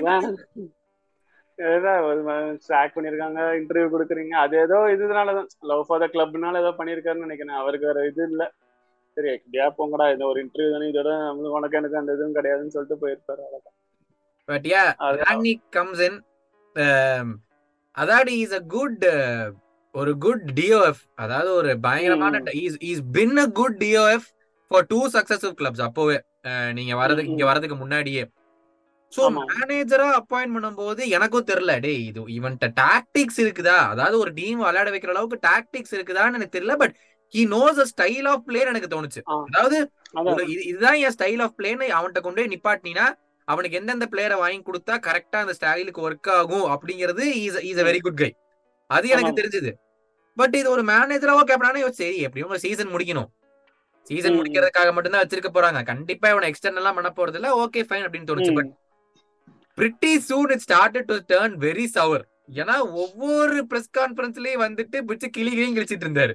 ஸ்டாக் 2.63 2.95
பண்ணிருக்காங்க 2.95 3.39
இன்டர்வியூ 3.59 3.87
கொடுக்குறீங்க. 3.93 4.33
அது 4.43 4.55
ஏதோ 4.57 4.77
இதுனாலதான். 4.95 5.49
லவ் 5.71 5.85
ஃபார் 5.87 6.01
த 6.03 6.07
கிளப்னால 6.13 6.61
ஏதோ 6.63 6.71
பண்ணிருக்காருன்னு 6.79 7.27
நினைக்கிறேன். 7.27 7.59
அவருக்கு 7.61 7.89
வேற 7.91 8.05
இது 8.07 8.23
இல்ல. 8.31 8.43
சரி 9.17 9.29
எப்படியா 9.37 9.65
போங்கடா. 9.77 10.05
இந்த 10.13 10.25
ஒரு 10.25 10.39
இன்டர்வியூ 10.45 10.71
தானே. 10.71 10.89
இதோட 10.93 11.11
நம்மளுக்கு 11.25 11.57
உனக்கு 11.59 11.77
எனக்கு 11.77 12.01
அந்த 12.01 12.15
இதுவும் 12.17 12.37
கிடையாதுன்னு 12.37 12.75
சொல்லிட்டு 12.77 13.01
போயிருப்பாரு 13.03 13.41
அவ்வளவுதான். 13.45 13.75
But 14.47 14.67
ya 14.67 14.83
Rangnick 15.21 15.65
comes 15.69 16.03
in 16.07 16.19
அதாவது 17.97 18.31
இஸ் 18.39 18.53
அ 18.53 18.63
குட் 18.67 19.03
ஒரு 19.95 20.11
குட் 20.17 20.43
டிஓஎஃப் 20.51 21.01
அதாவது 21.15 21.49
ஒரு 21.53 21.71
பயங்கரமான 21.79 22.41
is 22.89 23.03
been 23.11 23.37
a 23.37 23.47
good 23.51 23.77
DOF 23.83 24.27
for 24.71 24.85
two 24.87 24.99
successive 25.07 25.55
clubs 25.59 25.83
அப்போவே 25.87 26.17
நீங்க 26.73 26.93
வரதுக்கு 26.95 27.33
இங்க 27.33 27.45
வரதுக்கு 27.45 27.77
முன்னாடியே. 27.77 28.23
சோ 29.11 29.21
மேனேஜரா 29.37 30.07
அப்பாயிண்ட் 30.19 30.53
பண்ணும்போது 30.55 31.01
எனக்கும் 31.17 31.47
தெரியல. 31.51 31.73
டேய் 31.85 32.03
இது 32.09 32.21
இவன்ட்ட 32.37 32.67
டாக்டிக்ஸ் 32.81 33.39
இருக்குதா? 33.43 33.77
அதாவது 33.93 34.15
ஒரு 34.23 34.31
டீம் 34.39 34.59
விளையாட 34.63 34.89
வைக்கிற 34.95 35.13
அளவுக்கு 35.15 35.39
டாக்டிக்ஸ் 35.47 35.95
இருக்குதான்னு 35.97 36.37
எனக்கு 36.39 36.57
தெரியல 36.57 36.75
but 36.83 36.93
he 37.33 37.41
knows 37.55 37.79
a 37.83 37.87
style 37.93 38.27
of 38.33 38.45
பிளேன்னு 38.49 38.71
எனக்கு 38.73 38.93
தோணுச்சு. 38.95 39.21
அதாவது 39.47 39.77
இதுதான் 40.69 40.99
என் 41.05 41.15
ஸ்டைல் 41.17 41.41
ஆஃப் 41.45 41.57
பிளேன்னு 41.59 41.87
அவன்கிட்ட 41.97 42.21
கொண்டு 42.27 42.41
போய் 42.41 42.53
நிப்பாட்டினா 42.53 43.07
அவனுக்கு 43.47 43.77
எந்தெந்த 43.79 44.05
பிளேயரை 44.13 44.37
வாங்கி 44.41 44.61
கொடுத்தா 44.67 44.95
கரெக்டா 45.07 45.37
அந்த 45.43 45.53
ஸ்டைலுக்கு 45.57 46.01
ஒர்க் 46.07 46.31
ஆகும் 46.39 46.65
அப்படிங்கிறது 46.73 47.23
is 47.43 47.59
is 47.69 47.81
a 47.83 47.85
very 47.89 48.01
good 48.05 48.21
guy 48.21 48.31
அது 48.89 49.05
எனக்கு 49.15 49.39
தெரிஞ்சது. 49.39 49.71
பட் 50.37 50.55
இது 50.59 50.67
ஒரு 50.75 50.83
மேனேஜரா 50.89 51.33
ஓகே 51.39 51.55
அப்படின்னா 51.55 51.91
சரி 52.01 52.17
எப்படியும் 52.27 52.63
சீசன் 52.65 52.93
முடிக்கணும். 52.93 53.29
சீசன் 54.07 54.37
முடிக்கிறதுக்காக 54.37 54.91
மட்டும்தான் 54.95 55.23
வச்சிருக்க 55.23 55.49
போறாங்க. 55.55 55.79
கண்டிப்பா 55.89 56.27
இவனை 56.33 56.47
எக்ஸ்டர்னல்லாம் 56.51 56.97
பண்ண 56.97 57.09
போறது 57.17 57.37
இல்ல 57.39 57.49
ஓகே 57.63 57.81
ஃபைன் 57.87 58.05
அப்படின்னு 58.05 58.29
தோணுச்சு. 58.29 58.53
But 58.59 58.71
pretty 59.79 60.11
soon 60.29 60.51
it 60.55 60.65
started 60.67 61.09
to 61.11 61.17
turn 61.31 61.55
very 61.65 61.87
sour 61.97 62.23
ஏன்னா 62.59 62.75
ஒவ்வொரு 63.03 63.57
பிரஸ் 63.71 63.91
கான்பரன்ஸ்லயும் 63.97 64.63
வந்துட்டு 64.65 64.97
பிடிச்சு 65.07 65.27
கிளிகளையும் 65.37 65.75
கிழிச்சிட்டு 65.77 66.05
இருந்தாரு. 66.07 66.33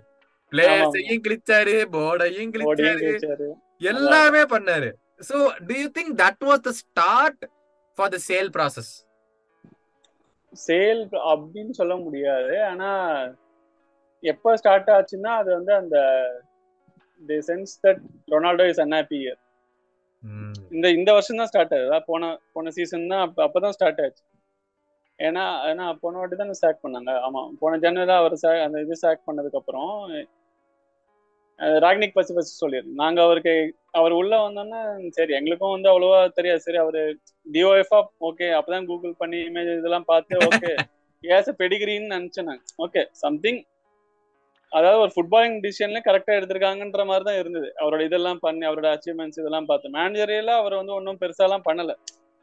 பிளேயர்ஸையும் 0.52 1.22
கிழிச்சாரு 1.24 1.74
போர்டையும் 1.94 2.52
கிழிச்சாரு. 2.54 3.48
எல்லாமே 3.92 4.42
பண்ணாரு. 4.52 4.90
So 5.28 5.36
do 5.68 5.74
you 5.80 5.88
think 5.96 6.12
that 6.22 6.44
was 6.50 6.62
the 6.68 6.72
start 6.82 7.42
for 7.98 8.12
the 8.14 8.20
sale 8.28 8.50
process 8.56 8.92
sale 10.66 11.02
அப்படின்னு 11.30 11.72
சொல்ல 11.78 11.94
முடியாது. 12.06 12.52
ஆனா 12.70 12.90
எப்ப 14.32 14.56
ஸ்டார்ட் 14.60 14.90
ஆச்சுன்னா 14.96 15.32
அது 15.40 15.50
வந்து 15.58 15.72
அந்த 15.80 15.96
the 17.28 17.38
sense 17.48 17.72
that 17.86 18.02
Ronaldo 18.34 18.66
is 18.72 18.82
unhappy 18.84 19.18
year 19.24 19.40
இந்த 20.76 20.86
இந்த 20.98 21.10
வருஷம் 21.16 21.40
தான் 21.40 21.50
ஸ்டார்ட் 21.50 21.74
ஆகுது. 21.76 21.98
போன 22.10 22.30
போன 22.54 22.70
சீசன் 22.76 23.10
தான் 23.12 23.24
அப்ப 23.26 23.38
அப்பதான் 23.46 23.74
ஸ்டார்ட் 23.76 24.00
ஆச்சு. 24.04 24.22
ஏன்னா 25.18 25.42
ஏன்னா 25.70 25.84
போன 26.02 26.18
வாட்டி 26.20 26.36
தான் 26.40 26.60
சாக் 26.62 26.84
பண்ணாங்க. 26.84 27.10
ஆமா 27.26 27.42
போன 27.60 27.78
ஜனவரி 27.84 28.14
அவர் 28.20 28.36
அந்த 28.66 28.78
இது 28.86 28.96
சாக் 29.04 29.26
பண்ணதுக்கு 29.28 29.60
அப்புறம் 29.60 29.92
ராக்னிக் 31.84 32.16
பசி 32.16 32.32
பசி 32.36 32.50
சொல்லிடுறோம் 32.60 32.96
நாங்க 33.00 33.18
அவருக்கு 33.26 33.52
அவர் 33.98 34.14
உள்ள 34.20 34.34
வந்தோன்னா 34.44 34.80
சரி 35.16 35.32
எங்களுக்கும் 35.38 35.74
வந்து 35.74 35.90
அவ்வளவா 35.90 36.18
தெரியாது. 36.38 36.64
சரி 36.66 36.78
அவரு 36.84 37.02
டிஓஎஃப்ஆ 37.46 38.00
ஓகே 38.28 38.46
அப்பதான் 38.58 38.88
கூகுள் 38.90 39.20
பண்ணி 39.22 39.40
இமேஜ் 39.50 39.70
இதெல்லாம் 39.80 40.08
பார்த்து 40.12 40.40
ஓகே 40.48 40.72
ஏஸ் 41.24 41.50
பெடிகிரின்னு 41.60 42.14
நினைச்சேன் 42.16 42.48
நான். 42.50 42.64
ஓகே 42.84 43.02
சம்திங் 43.22 43.60
அதாவது 44.74 44.98
ஒரு 45.02 45.12
ஃபுட்பாலிங் 45.14 45.56
டிசிஷன்ல 45.64 45.98
கரெக்டா 46.06 46.32
எடுத்திருக்காங்கன்ற 46.38 47.02
மாதிரி 47.10 47.24
தான் 47.28 47.40
இருந்தது. 47.42 47.68
அவரோட 47.82 48.00
இதெல்லாம் 48.08 48.40
பண்ணி 48.44 48.64
அவரோட 48.68 48.88
அச்சீவ்மெண்ட்ஸ் 48.94 49.40
இதெல்லாம் 49.42 49.68
பார்த்து. 49.70 49.94
மேனேஜரியெல்லாம் 49.96 50.60
அவர் 50.62 50.80
வந்து 50.80 50.96
ஒன்றும் 50.98 51.20
பெருசாலாம் 51.22 51.66
பண்ணல. 51.68 51.92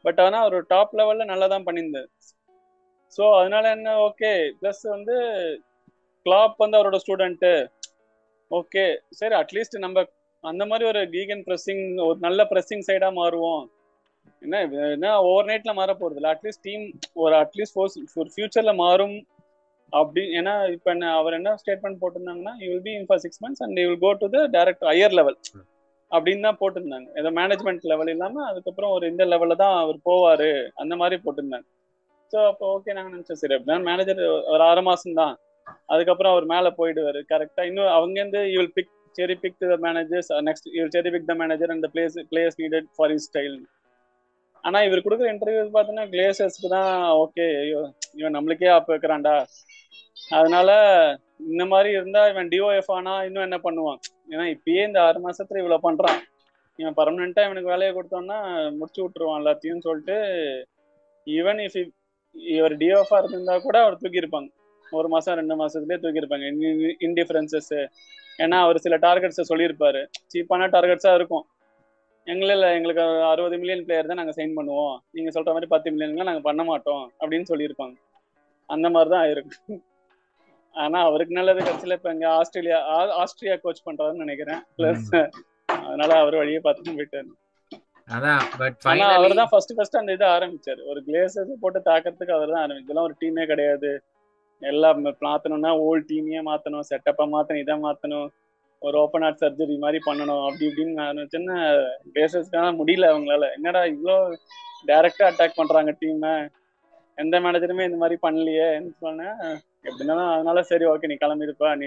பட் 0.04 0.20
ஆனா 0.24 0.38
அவர் 0.44 0.56
டாப் 0.72 0.94
லெவல்ல 0.98 1.24
நல்லா 1.32 1.46
தான் 1.54 1.66
பண்ணியிருந்தது 1.66 2.08
ஸோ 3.18 3.24
அதனால 3.38 3.64
என்ன? 3.76 3.88
ஓகே 4.06 4.30
ப்ளஸ் 4.60 4.82
வந்து 4.94 5.16
கிளாப் 6.26 6.56
வந்து 6.64 6.78
அவரோட 6.78 6.98
ஸ்டூடெண்ட்டு 7.02 7.52
ஓகே 8.50 8.84
சரி 9.18 9.34
அட்லீஸ்ட் 9.40 9.76
நம்ம 9.84 10.04
அந்த 10.44 10.62
மாதிரி 10.70 10.84
ஒரு 10.90 11.00
கீகன் 11.14 11.44
ப்ரெஸ்ஸிங் 11.46 11.84
ஒரு 12.06 12.18
நல்ல 12.26 12.42
ப்ரெஸ்ஸிங் 12.50 12.84
சைடா 12.88 13.08
மாறுவோம். 13.18 13.62
என்ன 14.42 14.56
என்ன 14.94 15.08
ஓவர் 15.28 15.48
நைட்ல 15.50 15.72
மாற 15.78 15.90
போறது 15.94 16.18
இல்லை 16.20 16.30
அட்லீஸ்ட் 16.32 16.64
டீம் 16.68 16.84
ஒரு 17.22 17.34
அட்லீஸ்ட் 17.42 17.78
ஒரு 18.20 18.28
ஃபியூச்சர்ல 18.34 18.72
மாறும் 18.82 19.14
அப்படி 19.92 20.22
ஏன்னா 20.38 20.54
இப்ப 20.74 20.88
என்ன 20.94 21.06
அவர் 21.20 21.36
என்ன 21.38 21.50
statement 21.62 22.00
போட்டிருந்தாங்கன்னா 22.02 22.54
you 22.62 22.68
will 22.72 22.86
be 22.88 22.94
in 22.98 23.06
for 23.08 23.22
six 23.24 23.40
months 23.44 23.62
and 23.64 23.80
you 23.82 23.86
will 23.90 24.02
go 24.06 24.12
to 24.22 24.28
the 24.36 24.40
direct 24.56 24.84
higher 24.90 25.16
level 25.18 25.38
அப்படின்னு 26.10 26.46
தான் 26.46 26.58
போட்டிருந்தாங்க. 26.62 27.08
ஏதோ 27.20 27.28
மேனேஜ்மெண்ட் 27.40 27.84
லெவல் 27.92 28.10
இல்லாம 28.14 28.42
அதுக்கப்புறம் 28.50 28.92
ஒரு 28.96 29.04
இந்த 29.12 29.24
லெவல்ல 29.32 29.54
தான் 29.62 29.76
அவர் 29.82 29.98
போவாரு 30.08 30.50
அந்த 30.82 30.94
மாதிரி 31.02 31.16
போட்டிருந்தாங்க. 31.24 31.66
ஸோ 32.32 32.38
அப்போ 32.50 32.64
ஓகே 32.74 32.94
நாங்க 32.96 33.10
நினைச்சோம் 33.14 33.40
சரி 33.42 33.54
அப்படின்னா 33.56 33.78
மேனேஜர் 33.90 34.20
ஒரு 34.54 34.62
ஆறு 34.70 34.82
மாசம் 34.90 35.18
தான். 35.20 35.34
அதுக்கப்புறம் 35.92 36.32
அவர் 36.34 36.46
மேல 36.52 36.66
போயிடுவாரு 36.78 37.20
கரெக்டா 37.32 37.62
இன்னும் 37.70 37.92
அவங்க 37.98 38.16
இருந்து 38.22 38.40
you 38.52 38.58
will 38.60 38.74
pick 38.78 38.92
cherry 39.16 39.34
pick 39.44 39.58
the 39.62 39.76
managers 39.86 40.30
next 40.48 40.68
you 40.76 40.84
cherry 40.96 41.10
pick 41.14 41.28
the 41.30 41.34
manager 41.42 41.72
and 41.74 41.88
plays 41.94 42.16
players 42.30 42.58
needed 42.62 42.88
for 42.96 43.12
his 43.16 43.26
style 43.30 43.56
ஆனா 44.64 44.78
இவர் 44.86 45.04
கொடுக்குற 45.04 45.28
இன்டர்வியூ 45.34 45.62
பாத்தீங்கன்னா 45.76 46.08
கிளேசர்ஸ்க்கு 46.14 46.68
தான் 46.76 46.92
ஓகே 47.22 47.46
இவன் 48.18 48.36
நம்மளுக்கே 48.36 48.68
ஆப் 48.76 48.90
அதனால 50.38 50.70
இந்த 51.50 51.64
மாதிரி 51.72 51.90
இருந்தா 51.98 52.20
இவன் 52.32 52.50
டிஓஎஃப் 52.52 52.90
ஆனா 52.96 53.12
இன்னும் 53.28 53.46
என்ன 53.48 53.58
பண்ணுவான்? 53.64 53.98
ஏன்னா 54.32 54.44
இப்பயே 54.56 54.82
இந்த 54.88 54.98
ஆறு 55.06 55.18
மாசத்துல 55.24 55.62
இவ்வளவு 55.62 55.84
பண்றான். 55.86 56.20
இவன் 56.78 56.96
பர்மனண்டா 56.98 57.42
இவனுக்கு 57.46 57.72
வேலையை 57.72 57.92
கொடுத்தோம்னா 57.96 58.38
முடிச்சு 58.78 59.00
விட்டுருவான் 59.02 59.40
எல்லாத்தையும் 59.42 59.84
சொல்லிட்டு 59.86 60.16
ஈவன் 61.26 61.60
இஃப் 61.66 61.78
இவர் 62.56 62.74
டிஓஎஃபா 62.82 63.16
இருந்திருந்தா 63.18 63.54
கூட 63.66 63.76
அவர் 63.84 64.00
தூக்கியிருப்பாங்க. 64.02 64.48
ஒரு 64.98 65.08
மாசம் 65.14 65.36
ரெண்டு 65.40 65.54
மாசத்துலயே 65.62 65.98
தூக்கியிருப்பாங்க. 66.04 66.46
இன்டிஃபரன்சஸ் 67.06 67.72
ஏன்னா 68.42 68.58
அவர் 68.66 68.84
சில 68.84 68.96
டார்கெட்ஸை 69.06 69.44
சொல்லியிருப்பாரு. 69.50 70.00
சீப்பான 70.32 70.68
டார்கெட்ஸா 70.76 71.12
இருக்கும். 71.18 71.44
எங்கள 72.26 72.66
எங்களுக்கு 72.76 73.02
அறுபது 73.30 73.56
மில்லியன் 73.60 73.84
பிளேயர் 73.86 74.08
தான் 74.10 74.20
நாங்க 74.20 74.34
சைன் 74.36 74.56
பண்ணுவோம். 74.58 74.96
நீங்க 75.16 75.30
சொல்ற 75.36 75.50
மாதிரி 75.54 75.68
பத்து 75.72 75.92
மில்லியன்லாம் 75.92 76.30
நாங்க 76.30 76.42
பண்ண 76.48 76.62
மாட்டோம் 76.70 77.04
அப்படின்னு 77.20 77.48
சொல்லியிருப்பாங்க. 77.52 77.96
அந்த 78.74 78.86
மாதிரி 78.94 79.10
தான் 79.12 79.22
ஆயிருக்கு 79.24 79.76
ஆனா 80.74 80.98
அவருக்கு 81.08 81.38
நல்லது 81.38 81.60
கடைசியில 81.66 81.96
இப்ப 81.98 82.10
இங்க 82.16 82.26
ஆஸ்திரேலியா 82.40 82.78
ஆஸ்திரியா 83.22 83.54
கோச் 83.64 83.86
பண்றாருன்னு 83.86 84.24
நினைக்கிறேன். 84.24 84.60
பிளஸ் 84.76 85.10
அதனால 85.86 86.10
அவர் 86.22 86.38
வழியே 86.40 86.60
பார்த்துட்டு 86.66 86.96
போயிட்டாரு. 86.98 87.30
அதான் 88.08 88.44
பட் 88.60 88.86
அவர் 89.16 89.40
தான் 89.40 89.50
ஃபர்ஸ்ட் 89.52 89.74
ஃபர்ஸ்ட் 89.76 89.98
அந்த 90.00 90.16
இதை 90.16 90.28
ஆரம்பிச்சாரு. 90.36 90.80
ஒரு 90.92 91.00
கிளேசஸ் 91.08 91.50
போட்டு 91.64 91.80
தாக்கிறதுக்கு 91.90 92.36
அவர் 92.38 92.52
தான் 92.54 92.62
ஆரம்பிச்சு 92.64 92.88
இதெல்லாம் 92.88 93.08
ஒரு 93.08 93.16
டீமே 93.22 93.44
கிடையாது. 93.52 93.90
எல்லாம் 94.62 94.98
மாத்தணும்னா 95.26 95.72
ஓல்ட் 95.86 96.08
டீமையே 96.10 96.40
மாத்தணும் 96.48 96.88
செட்டப்பா 96.90 97.24
மாத்தணும் 97.34 97.62
இதை 97.64 97.76
மாத்தணும். 97.86 98.28
ஒரு 98.86 98.96
ஓப்பன் 99.02 99.24
ஹார்ட் 99.24 99.42
சர்ஜரி 99.42 99.76
மாதிரி 99.84 99.98
பண்ணணும். 100.06 100.42
அப்படி 100.46 100.64
இப்படின்னு 100.68 101.02
ஆரம்பிச்சுன்னா 101.08 101.58
கிளேசஸ்க்கான 102.14 102.72
முடியல 102.80 103.10
அவங்களால. 103.12 103.48
என்னடா 103.58 103.82
இவ்வளோ 103.94 104.16
டைரக்டா 104.88 105.28
அட்டாக் 105.30 105.58
பண்றாங்க 105.60 105.92
டீமை 106.00 106.32
எந்த 107.18 107.36
மேனேஜருமே 107.44 107.86
இந்த 107.88 107.98
மாதிரி 108.02 108.16
பண்ணலையே 108.26 108.68
சொன்னேன். 109.04 109.36
எப்படின்னா 109.88 110.16
அதனால 110.34 110.58
சரி 110.70 110.84
ஓகே 110.92 111.10
நீ 111.10 111.16
கிளம்பிருப்பா. 111.24 111.70
நீ 111.80 111.86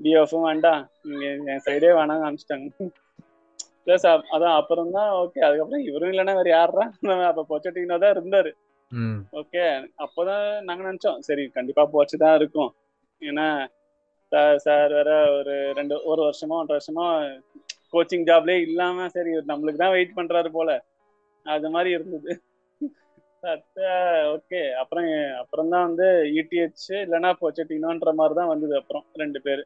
டிஎஃப்பும் 0.00 0.48
வேண்டாம். 0.48 0.82
நீங்க 1.08 1.26
என் 1.52 1.64
சைடே 1.66 1.90
வேணாம்னு 1.98 2.26
அனுப்பிச்சிட்டாங்க 2.26 2.88
பிளஸ் 3.84 4.06
அதான் 4.34 4.56
அப்புறம் 4.60 4.90
தான் 4.96 5.10
ஓகே 5.20 5.40
அதுக்கப்புறம் 5.46 5.84
இவரும் 5.88 6.10
இல்லைன்னா 6.12 6.34
வேற 6.38 6.48
யாரா 6.52 6.84
அப்ப 7.30 7.44
பொச்சட்டினோ 7.52 7.96
தான் 8.02 8.14
இருந்தாரு. 8.16 8.50
ஓகே 9.40 9.62
அப்போதான் 10.04 10.44
நாங்க 10.68 10.82
நினைச்சோம். 10.88 11.18
சரி 11.28 11.44
கண்டிப்பா 11.56 11.82
போச்சு 11.94 12.16
தான் 12.24 12.36
இருக்கும். 12.40 12.70
ஏன்னா 13.22 13.46
சார் 14.32 14.92
வேற 14.96 15.10
ஒரு 15.36 15.54
ரெண்டு 15.78 15.94
ஒரு 16.10 16.20
வருஷமா 16.26 16.56
ஒன்றரை 16.60 16.76
வருஷமா 16.78 17.06
கோச்சிங் 17.92 18.26
ஜாப்லயே 18.28 18.58
இல்லாம 18.66 19.06
சரி 19.14 19.30
நம்மளுக்கு 19.50 19.82
தான் 19.82 19.94
வெயிட் 19.96 20.16
பண்றாரு 20.18 20.50
போல. 20.56 20.70
அது 21.46 21.68
மாதிரி 21.74 21.90
இருந்தது. 21.96 22.32
ஓகே 24.34 24.60
அப்புறம் 24.80 25.06
அப்புறம் 25.42 25.70
தான் 25.74 25.86
வந்து 25.88 26.06
இடிஹெச் 26.40 26.86
இல்லைன்னா 27.04 27.30
போச்சட்டினோன்ற 27.42 28.12
மாதிரி 28.20 28.34
தான் 28.40 28.52
வந்தது 28.52 28.74
அப்புறம் 28.80 29.04
ரெண்டு 29.22 29.40
பேர். 29.46 29.62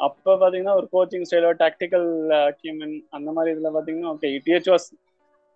அப்போ 0.00 0.32
பார்த்தீங்கன்னா 0.40 0.74
ஒரு 0.80 0.86
கோச்சிங் 0.94 1.26
ஸ்டைலோ 1.28 1.50
டாக்டிக்கல் 1.62 2.08
அக்யூமென் 2.50 2.96
அந்த 3.16 3.28
மாதிரி 3.36 3.52
இதில் 3.54 3.74
பார்த்தீங்கன்னா 3.74 4.12
okay 4.14 4.30
ETH 4.38 4.70
was 4.74 4.88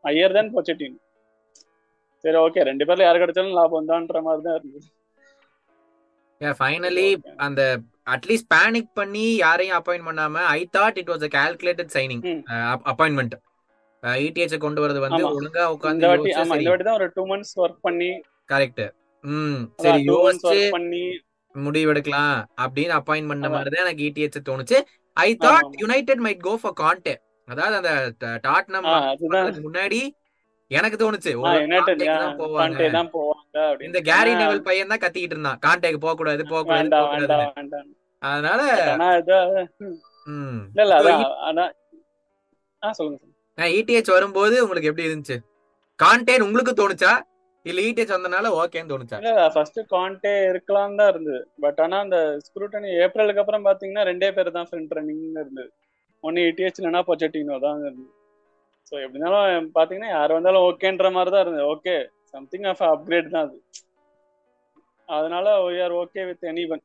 hired 0.05 0.37
than 0.37 0.53
Pochettino 0.55 0.97
சரி 2.25 2.39
ஓகே 2.43 2.61
ரெண்டு 2.69 2.85
பேர்ல 2.89 3.07
யார் 3.07 3.23
கிடைச்சாலும் 3.23 3.57
லாபம் 3.59 3.91
தான்ன்ற 3.91 4.21
மாதிரி 4.27 4.43
தான் 4.47 4.59
இருந்தது. 4.59 4.87
ஃபைனலி 6.44 7.08
அந்த 7.38 7.62
அட்லீஸ்ட் 8.08 8.50
பேனிக் 8.54 8.92
பண்ணி 8.94 9.26
யாரையும் 9.38 9.78
அப்பாயிண்ட் 9.80 10.08
பண்ணாம 10.10 10.44
I 10.52 10.62
thought 10.78 11.00
it 11.02 11.12
was 11.14 11.26
a 11.28 11.32
calculated 11.38 11.92
signing 11.96 12.24
appointment 12.92 13.36
ETH 14.24 14.64
கொண்டு 14.66 14.82
வரது 14.84 15.00
வந்து 15.06 15.24
ஒழுங்கா 15.30 15.64
உட்கார்ந்து 15.76 16.00
இந்த 16.00 16.12
வாட்டி 16.12 16.36
ஆமா 16.42 16.58
இந்த 16.60 16.70
வாட்டி 16.70 16.88
தான் 16.90 17.00
ஒரு 17.00 17.08
2 17.08 17.26
मंथ्स 17.32 17.52
வர்க் 17.62 17.82
பண்ணி 17.88 18.12
கரெக்ட் 18.50 18.84
ம் 19.24 19.60
சரி 19.84 20.04
யோசிச்சு 20.12 20.60
பண்ணி 20.78 21.04
முடிவு 21.56 21.92
எடுக்கலாம் 21.94 22.38
அப்படின்னு 22.64 22.94
அப்பாயிண்ட் 23.00 23.30
பண்ண 23.32 23.50
மாதிரி 23.50 23.72
தான் 23.74 23.86
எனக்கு 23.86 24.08
இடிஹெச் 24.10 24.48
தோணுச்சு 24.50 24.78
I 25.18 25.30
thought 25.46 25.74
United 25.84 26.24
might 26.26 26.46
go 26.48 26.54
for 26.62 26.78
Conte 26.82 27.16
அதாவது 27.48 27.76
அந்த 27.80 27.92
டாட்னம் 28.48 28.88
முன்னாடி 29.68 30.02
எனக்கு 30.79 30.97
தோணுச்சு 31.03 31.31
இந்த 33.87 33.99
கேரி 34.11 34.33
நெவல் 34.41 34.66
பையன் 34.68 34.93
தான் 34.93 35.03
கத்திக்கிட்டு 35.05 35.37
இருந்தான். 35.37 35.61
கான்டேக்கு 35.66 36.01
போக 36.05 36.14
கூடாது 36.20 36.43
போக 36.53 36.62
கூடாது 36.62 37.81
அதனால 38.22 38.61
இடிஹெச் 43.79 44.14
வரும்போது 44.14 44.55
உங்களுக்கு 44.64 44.91
எப்படி 44.91 45.07
இருந்துச்சு? 45.09 45.37
கான்டேன் 45.99 46.45
உங்களுக்கு 46.47 46.72
தோணுச்சா? 46.81 47.12
இல்ல 47.66 47.83
இடிஹெச் 47.89 48.14
வந்தனால 48.14 48.47
ஓகேன்னு 48.61 48.91
தோணுச்சா? 48.93 49.18
இல்ல 49.20 49.45
ஃபர்ஸ்ட் 49.55 49.79
கான்டே 49.93 50.33
இருக்கலாம் 50.51 50.97
தான் 51.01 51.11
இருந்தது. 51.12 51.41
பட் 51.64 51.79
ஆனா 51.85 51.99
அந்த 52.05 52.18
ஸ்க்ரூட்டனி 52.47 52.91
ஏப்ரலுக்கு 53.05 53.43
அப்புறம் 53.43 53.66
பாத்தீங்கன்னா 53.68 54.05
ரெண்டே 54.11 54.31
பேர் 54.39 54.57
தான் 54.59 54.68
ஃப்ரண்ட் 54.70 54.95
ரன்னிங் 54.99 55.22
இருந்தது. 55.43 55.70
ஒன்னு 56.25 56.47
இடிஹெச் 56.51 56.81
இல்லைன்னா 56.81 57.03
பொச்சட்டினோ 57.11 57.57
தான் 57.66 57.79
இருந்தது. 57.87 58.11
ஸோ 58.89 58.95
எப்படினாலும் 59.05 59.68
பாத்தீங்கன்னா 59.76 60.11
யார் 60.16 60.37
வந்தாலும் 60.37 60.64
ஓகேன்ற 60.68 61.09
மாதிரி 61.16 61.30
தான் 61.35 61.45
இருந்தது. 61.45 61.66
ஓகே 61.74 61.95
சம்திங் 62.35 62.66
ஆஃப் 62.72 62.82
அப்கிரேட் 62.93 63.32
தான் 63.35 63.47
அது. 63.47 63.57
அதனால 65.09 65.47
are 65.85 65.95
okay 66.03 66.22
with 66.28 66.45
any 66.51 66.64
one 66.74 66.82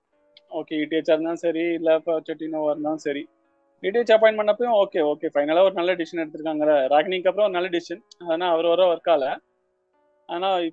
okay 0.60 0.76
ETH 0.84 1.12
இருந்தாலும் 1.14 1.44
சரி 1.46 1.66
இல்லை 1.80 1.94
பொச்சட்டினோவா 2.08 2.72
இருந்தாலும் 2.74 3.04
சரி. 3.08 3.24
இடிஹெச் 3.84 4.14
அப்பாயின் 4.14 4.40
பண்ணப்பையும் 4.40 4.78
ஓகே 4.84 5.02
ஓகே 5.12 5.28
ஃபைனலாக 5.34 5.68
ஒரு 5.68 5.76
நல்ல 5.80 5.92
டிசிஷன் 6.00 6.22
எடுத்திருக்காங்க 6.24 6.64
ராக்னிக்கு 6.94 7.30
அப்புறம் 7.30 7.48
ஒரு 7.48 7.58
நல்ல 7.58 7.70
டிசிஷன் 7.76 8.02
அதனால் 8.24 8.52
அவர் 8.54 8.72
வர 8.72 8.88
ஒர்க் 8.94 9.12
ஆகல 9.14 9.28
ஆனால் 10.30 10.64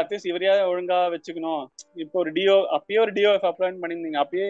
அட்லீஸ்ட் 0.00 0.30
இவரையா 0.30 0.52
ஒழுங்கா 0.70 0.96
வச்சுக்கணும். 1.14 1.64
இப்போ 2.02 2.16
ஒரு 2.22 2.30
டிஓ 2.36 2.56
அப்பயே 2.76 2.98
ஒரு 3.02 3.12
டிஓ 3.18 3.32
அப்பாயின் 3.50 3.82
பண்ணியிருந்தீங்க. 3.82 4.20
அப்பயே 4.24 4.46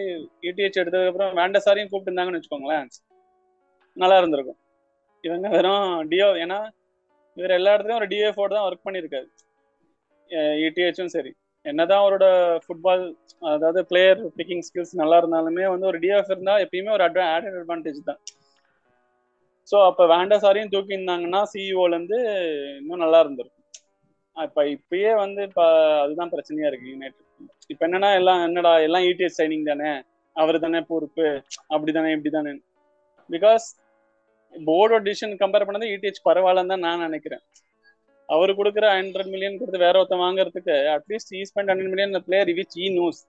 இடிஹெச் 0.49 0.79
எடுத்ததுக்கப்புறம் 0.81 1.35
வேண்ட 1.39 1.59
சாரையும் 1.65 1.91
கூப்பிட்டுருந்தாங்கன்னு 1.91 2.39
வச்சுக்கோங்களேன். 2.39 2.87
நல்லா 3.97 4.17
இருந்திருக்கும். 4.21 4.59
இவங்க 5.25 5.47
வெறும் 5.55 5.89
டிஓ 6.11 6.29
ஏன்னா 6.43 6.59
இவர் 7.37 7.57
எல்லா 7.57 7.73
இடத்துலயும் 7.75 8.01
ஒரு 8.01 8.09
டிஓஃபோட 8.13 8.51
தான் 8.55 8.67
ஒர்க் 8.67 8.85
பண்ணியிருக்காரு. 8.87 9.27
இடிஹெச்சும் 10.65 11.13
சரி. 11.15 11.31
என்னதான் 11.65 12.01
அவரோட 12.03 12.25
ஃபுட்பால் 12.63 13.03
அதாவது 13.53 13.79
பிளேயர் 13.89 14.19
பிக்கிங் 14.37 14.63
ஸ்கில்ஸ் 14.67 14.93
நல்லா 15.01 15.17
இருந்தாலுமே 15.21 15.65
வந்து 15.73 15.89
ஒரு 15.91 15.97
டிஎஃப் 16.03 16.31
இருந்தா 16.33 16.53
எப்பயுமே 16.65 16.91
ஒரு 16.97 17.03
அட்வா 17.07 17.25
ஆடட் 17.35 17.57
அட்வான்டேஜ் 17.61 17.99
தான். 18.09 18.19
ஸோ 19.69 19.77
அப்போ 19.89 20.03
வேண்டா 20.13 20.37
சாரியும் 20.43 20.73
தூக்கி 20.73 20.97
இருந்தாங்கன்னா 20.97 21.41
சிஇஓல 21.53 21.95
இருந்து 21.97 22.17
இன்னும் 22.79 23.03
நல்லா 23.03 23.19
இருந்திருக்கும். 23.23 23.51
இப்போ 24.37 24.61
இப்பயே 24.75 25.11
வந்து 25.23 25.41
இப்போ 25.49 25.65
அதுதான் 26.03 26.31
பிரச்சனையா 26.33 26.69
இருக்கு 26.69 26.91
யுனைடெட் 26.93 27.21
இப்போ 27.71 27.83
என்னன்னா 27.87 28.09
எல்லாம் 28.19 28.41
என்னடா 28.47 28.73
எல்லாம் 28.87 29.05
இடிஎஸ் 29.11 29.39
சைனிங் 29.39 29.69
தானே 29.71 29.91
அவர் 30.35 30.63
தானே? 30.65 30.79
பொறுப்பு? 30.91 31.27
அப்படிதானே 31.73 32.13
இப்படி 32.15 32.31
தானே 32.37 32.53
பிகாஸ் 33.29 33.65
போர்டோட 34.67 35.01
டிசிஷன் 35.07 35.33
கம்பேர் 35.43 35.67
பண்ணது 35.67 35.87
இடிஹெச் 35.95 36.25
பரவாயில்லன்னு 36.27 36.73
தான் 36.73 36.85
நான் 36.87 37.05
நினைக்கிறேன். 37.07 37.43
அவர் 38.29 38.51
கொடுக்குற 38.59 38.85
ஹண்ட்ரட் 38.97 39.31
மில்லியன் 39.33 39.57
கொடுத்து 39.61 39.85
வேற 39.85 39.95
ஒருத்த 40.01 40.17
வாங்குறதுக்கு 40.25 40.75
at least 40.97 41.33
he 41.39 41.41
spend 41.49 41.71
hundred 41.71 41.91
million 41.93 42.23
player 42.27 42.51
which 42.59 42.77
he 42.83 42.87
knows 42.99 43.21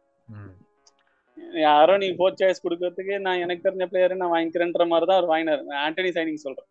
யாரோ 1.65 1.95
நீ 2.03 2.09
ஃபோர் 2.19 2.39
சாய்ஸ் 2.41 2.63
கொடுக்கறதுக்கு 2.65 3.15
நான் 3.27 3.43
எனக்கு 3.45 3.65
தெரிஞ்ச 3.67 3.87
பிளேயர் 3.91 4.21
நான் 4.23 4.33
வாங்கிக்கிறேன்ற 4.35 4.85
மாதிரி 4.93 5.07
தான் 5.09 5.19
அவர் 5.19 5.31
வாங்கினார். 5.33 5.63
ஆண்டனி 5.87 6.11
சைனிங் 6.17 6.45
சொல்றேன். 6.45 6.69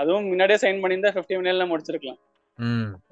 அதுவும் 0.00 0.28
முன்னாடியே 0.30 0.58
சைன் 0.64 0.80
பண்ணியிருந்தா 0.82 1.12
ஃபிஃப்டி 1.16 1.36
மில்லியன்ல 1.40 1.66
முடிச்சிருக்கலாம். 1.72 2.20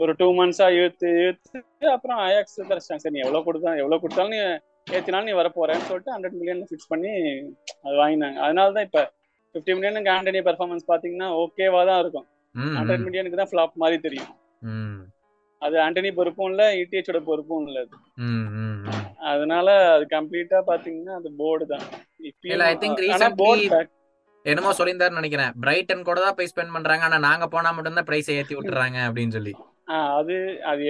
ஒரு 0.02 0.12
டூ 0.20 0.26
மந்த்ஸா 0.38 0.66
இழுத்து 0.78 1.08
இழுத்து 1.24 1.58
அப்புறம் 1.94 2.20
அயாக்ஸ் 2.26 2.56
தரச்சிட்டாங்க 2.70 3.02
சரி 3.04 3.14
நீ 3.16 3.22
எவ்வளவு 3.24 3.46
கொடுத்தா 3.48 3.72
எவ்வளவு 3.82 4.02
கொடுத்தாலும் 4.04 4.34
நீ 4.34 4.40
ஏத்தினாலும் 4.96 5.28
நீ 5.30 5.34
வர 5.40 5.48
போறேன்னு 5.58 5.88
சொல்லிட்டு 5.90 6.14
ஹண்ட்ரட் 6.14 6.38
மில்லியன் 6.40 6.62
ஃபிக்ஸ் 6.70 6.90
பண்ணி 6.92 7.12
அது 7.84 7.94
வாங்கினாங்க. 8.02 8.38
அதனால 8.46 8.72
தான் 8.76 8.86
இப்ப 8.88 9.02
ஃபிஃப்டி 9.54 9.72
மில்லியனுக்கு 9.76 10.12
ஆண்டனி 10.16 10.40
பெர்ஃபார்மன்ஸ் 10.48 10.86
பாத்தீங்கன்னா 10.92 11.28
ஓகேவா 11.42 11.80
தான் 11.90 12.00
இருக்கும். 12.04 12.26
ஹண்ட்ரட் 12.78 13.04
மில்லியனுக்கு 13.06 13.40
தான் 13.40 13.50
ஃபிளாப் 13.50 13.82
மாதிரி 13.82 13.98
தெரியும். 14.06 14.30
அது 15.62 15.76
ஆண்டனி 15.84 16.10
பொறுப்பும் 16.16 16.48
இல்ல 16.52 16.62
இடிஹெச்சோட 16.80 17.20
பொறுப்பும் 17.28 17.66
இல்ல 17.68 17.82
அது. 17.84 17.96
அதனால 19.32 19.68
அது 19.96 20.04
கம்ப்ளீட்டா 20.16 20.58
பாத்தீங்கன்னா 20.70 21.14
அது 21.20 21.28
போர்டு 21.42 21.66
தான். 21.74 21.84
ஐ 22.70 22.74
திங்க் 22.82 23.04
ரீசன்ட்லி 23.04 23.68
என்னமோ 24.44 24.72
சொல்லியிருந்தாருன்னு 24.78 25.20
நினைக்கிறேன். 25.20 25.52
பிரைட்டன் 25.64 26.06
கூட 26.08 26.18
தான் 26.24 26.36
போய் 26.38 26.50
ஸ்பெண்ட் 26.50 26.74
பண்றாங்க. 26.74 27.04
ஆனா 27.08 27.18
நாங்க 27.28 27.44
போனா 27.54 27.70
மட்டும்தான் 27.76 28.08
பிரைஸ் 28.08 28.28
ஏத்தி 28.34 28.56
விட்டுறாங்க 28.56 28.98
அப்படின்னு 29.08 29.36
சொல்லி. 29.36 29.52
அது 30.18 30.36
அது 30.70 30.84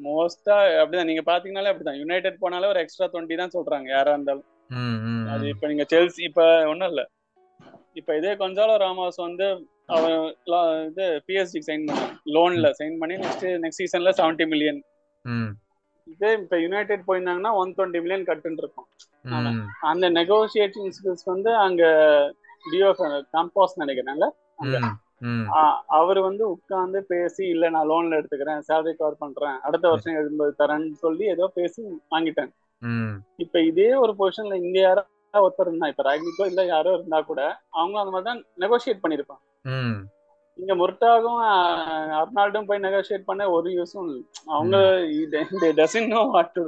மோஸ்டா 0.00 0.56
அப்படிதான். 0.80 1.08
நீங்க 1.10 1.22
பாத்தீங்கன்னாலே 1.30 1.70
அப்படிதான். 1.72 1.98
யுனைடெட் 2.02 2.42
போனாலே 2.44 2.70
ஒரு 2.72 2.82
எக்ஸ்ட்ரா 2.82 3.08
டுவெண்ட்டி 3.12 3.40
தான் 3.40 3.54
சொல்றாங்க. 3.56 3.88
யாரா 3.96 4.12
இருந்தாலும். 4.16 4.46
அது. 5.32 5.44
இப்ப 5.54 5.66
நீங்க 5.72 5.86
செல்சி 5.94 6.22
இப்ப 6.28 6.44
ஒண்ணும் 6.72 6.90
இல்ல. 6.92 7.02
இப்ப 7.96 8.16
இதே 8.16 8.32
கொஞ்சாலோ 8.40 8.74
ராமாஸ் 8.82 9.18
வந்து 9.20 9.46
அவன் 9.88 10.16
இது 10.88 11.06
பிஎஸ்டி 11.26 11.60
சைன் 11.68 11.84
பண்ணான். 11.88 12.04
லோன்ல 12.34 12.68
சைன் 12.78 12.96
பண்ணி 13.00 13.16
நெக்ஸ்ட் 13.22 13.46
நெக்ஸ்ட் 13.62 13.82
சீசன்ல 13.82 14.10
70 14.20 14.46
மில்லியன் 14.52 14.80
இதே 16.06 16.30
இப்ப 16.38 16.56
யுனைடெட் 16.60 17.06
போயிருந்தாங்கன்னா 17.08 17.52
ஒன் 17.58 17.72
டுவெண்ட்டி 17.76 18.00
மில்லியன் 18.00 18.28
கட்டுன்னு 18.28 18.62
இருக்கும் 18.62 18.88
அந்த 19.90 20.06
நெகோசியேட்டிங் 20.18 20.92
ஸ்கில்ஸ் 20.96 21.26
வந்து 21.28 21.50
அங்க 21.64 21.82
டிஓ 22.64 22.88
கம்போஸ் 23.32 23.76
ம், 25.28 25.46
அவர் 25.96 26.18
வந்து 26.26 26.44
உட்கார்ந்து 26.52 27.00
பேசி 27.08 27.44
இல்ல 27.48 27.70
நான் 27.70 27.88
லோன்ல 27.88 28.18
எடுத்துக்கிறேன் 28.18 28.60
சேலரி 28.68 28.92
கவர் 28.94 29.22
பண்றேன் 29.22 29.56
அடுத்த 29.66 29.84
வருஷம் 29.92 30.18
எழுபது 30.20 30.52
தரேன்னு 30.60 30.96
சொல்லி 31.02 31.24
ஏதோ 31.32 31.46
பேசி 31.56 31.80
வாங்கிட்டேன் 32.12 32.50
இப்ப 33.44 33.60
இதே 33.70 33.88
ஒரு 34.00 34.12
பொசிஷன்ல 34.18 34.56
இங்க 34.62 34.78
யாரோ 34.80 35.02
ஒருத்தர் 35.34 35.68
இருந்தா 35.68 35.90
இப்ப 35.92 36.02
ராக்னிக்கோ 36.02 36.46
இல்ல 36.50 36.62
யாரோ 36.66 36.90
இருந்தா 36.96 37.20
கூட 37.22 37.40
அவங்க 37.78 37.96
அந்த 38.00 38.12
மாதிரி 38.14 38.28
தான் 38.30 38.42
நெகோசியேட் 38.64 39.02
பண்ணிருப்பாங்க 39.02 39.42
இங்க 40.58 40.74
முர்டாகும் 40.80 41.40
அர்னால்டும் 42.20 42.68
போய் 42.68 42.84
நெகோசியேட் 42.86 43.28
பண்ண 43.28 43.42
ஒரு 43.56 43.68
யூஸும் 43.76 44.06
இல்லை. 44.06 44.22
அவங்க 44.54 44.76
டசன் 45.78 46.10
நோ 46.12 46.22
வாட் 46.34 46.54
டு 46.56 46.64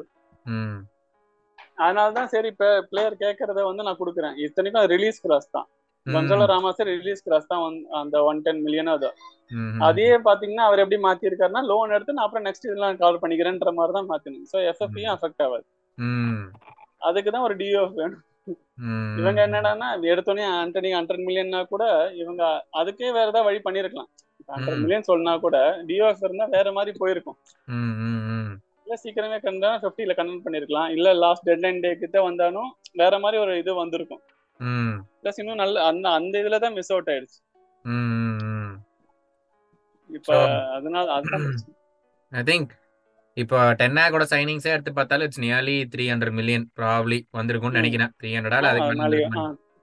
அதனாலதான் 1.83 2.31
சரி 2.33 2.49
இப்ப 2.53 2.67
பிளேயர் 2.91 3.23
கேட்கறத 3.23 3.61
வந்து 3.69 3.87
நான் 3.87 4.01
கொடுக்குறேன். 4.01 4.35
இத்தனைக்கும் 4.45 4.91
ரிலீஸ் 4.95 5.23
கிராஸ் 5.25 5.55
தான். 5.57 5.67
கொஞ்சம் 6.07 6.43
ராமாசர் 6.53 6.91
ரிலீஸ் 6.93 7.25
கிராஸ் 7.27 7.51
தான் 7.51 7.63
அந்த 8.01 8.17
ஒன் 8.29 8.43
டென் 8.47 8.63
மில்லியன் 8.65 8.91
அது 8.95 9.09
அதே 9.87 10.09
பாத்தீங்கன்னா 10.27 10.67
அவர் 10.69 10.83
எப்படி 10.83 10.99
மாத்திருக்காருன்னா 11.05 11.63
லோன் 11.71 11.95
எடுத்து 11.97 12.17
நான் 12.17 12.27
அப்புறம் 12.27 12.47
நெக்ஸ்ட் 12.47 12.69
இதெல்லாம் 12.69 12.99
கவர் 13.01 13.23
பண்ணிக்கிறேன்ற 13.23 13.73
மாதிரி 13.79 13.95
தான் 13.99 14.11
மாத்தணும் 14.11 14.45
ஸோ 14.53 14.59
எஃப்எஃபியும் 14.71 15.13
அஃபெக்ட் 15.15 15.43
ஆகாது. 15.47 15.65
ம், 15.99 16.45
அதுக்கு 17.03 17.31
தான் 17.31 17.47
ஒரு 17.49 17.57
டிஓஎஃப் 17.61 17.97
வேணும். 18.01 18.21
ம், 18.21 18.32
இவங்க 19.20 19.38
என்னடான்னா 19.47 19.88
எடுத்தோடனே 20.12 20.45
ஹண்ட்ரட் 20.61 20.88
ஹண்ட்ரட் 20.99 21.24
மில்லியன்னா 21.26 21.61
கூட 21.72 21.84
இவங்க 22.22 22.43
அதுக்கே 22.80 23.11
வேற 23.16 23.26
ஏதாவது 23.26 23.49
வழி 23.49 23.61
பண்ணிருக்கலாம் 23.66 24.09
ஹண்ட்ரட். 24.49 24.80
மில்லியன் 24.82 25.09
சொன்னா 25.11 25.32
கூட 25.45 25.57
டிஓஎஃப் 25.88 26.24
இருந்தா 26.26 26.47
வேற 26.57 26.68
மாதிரி 26.78 26.93
போயிருக்கும். 26.99 27.38
இல்ல 28.84 28.97
சீக்கிரமே 29.03 29.38
கண்டா 29.45 29.70
ஃபிஃப்டில 29.82 30.14
கன்வெர்ட் 30.18 30.45
பண்ணிருக்கலாம் 30.47 30.90
இல்ல 30.97 31.09
லாஸ்ட் 31.24 31.47
டெட்லைன் 31.49 31.82
டே 31.84 31.93
கிட்ட 32.03 32.20
வந்தாலும் 32.28 32.70
வேற 33.03 33.18
மாதிரி 33.24 33.38
ஒரு 33.45 33.53
இது 33.62 33.72
வந்திருக்கும் 33.82 34.22
பிளஸ் 35.22 35.40
இன்னும் 35.43 35.61
நல்ல 35.62 35.84
அந்த 35.90 36.07
அந்த 36.18 36.34
இதுல 36.43 36.59
தான் 36.64 36.76
மிஸ் 36.78 36.93
அவுட் 36.95 37.11
ஆயிடுச்சு. 37.12 37.38
இப்ப 40.11 40.30
அதனால 40.76 41.07
அதுதான். 41.12 41.47
ஐ 42.32 42.43
திங்க் 42.51 42.72
இப்போ 43.37 43.59
டென்னாகோட 43.78 44.24
சைனிங்ஸே 44.30 44.72
எடுத்து 44.72 44.93
பார்த்தாலும் 44.93 45.26
it's 45.28 45.43
nearly 45.45 45.76
three 45.93 46.05
hundred 46.11 46.37
million 46.39 46.66
probably 46.78 47.18
வந்திருக்கும்னு. 47.33 47.78
நினைக்கிறேன் 47.80 48.12
த்ரீ 48.18 48.30
ஹண்ட்ரடால 48.37 48.70
அதுக்கு. 48.72 49.30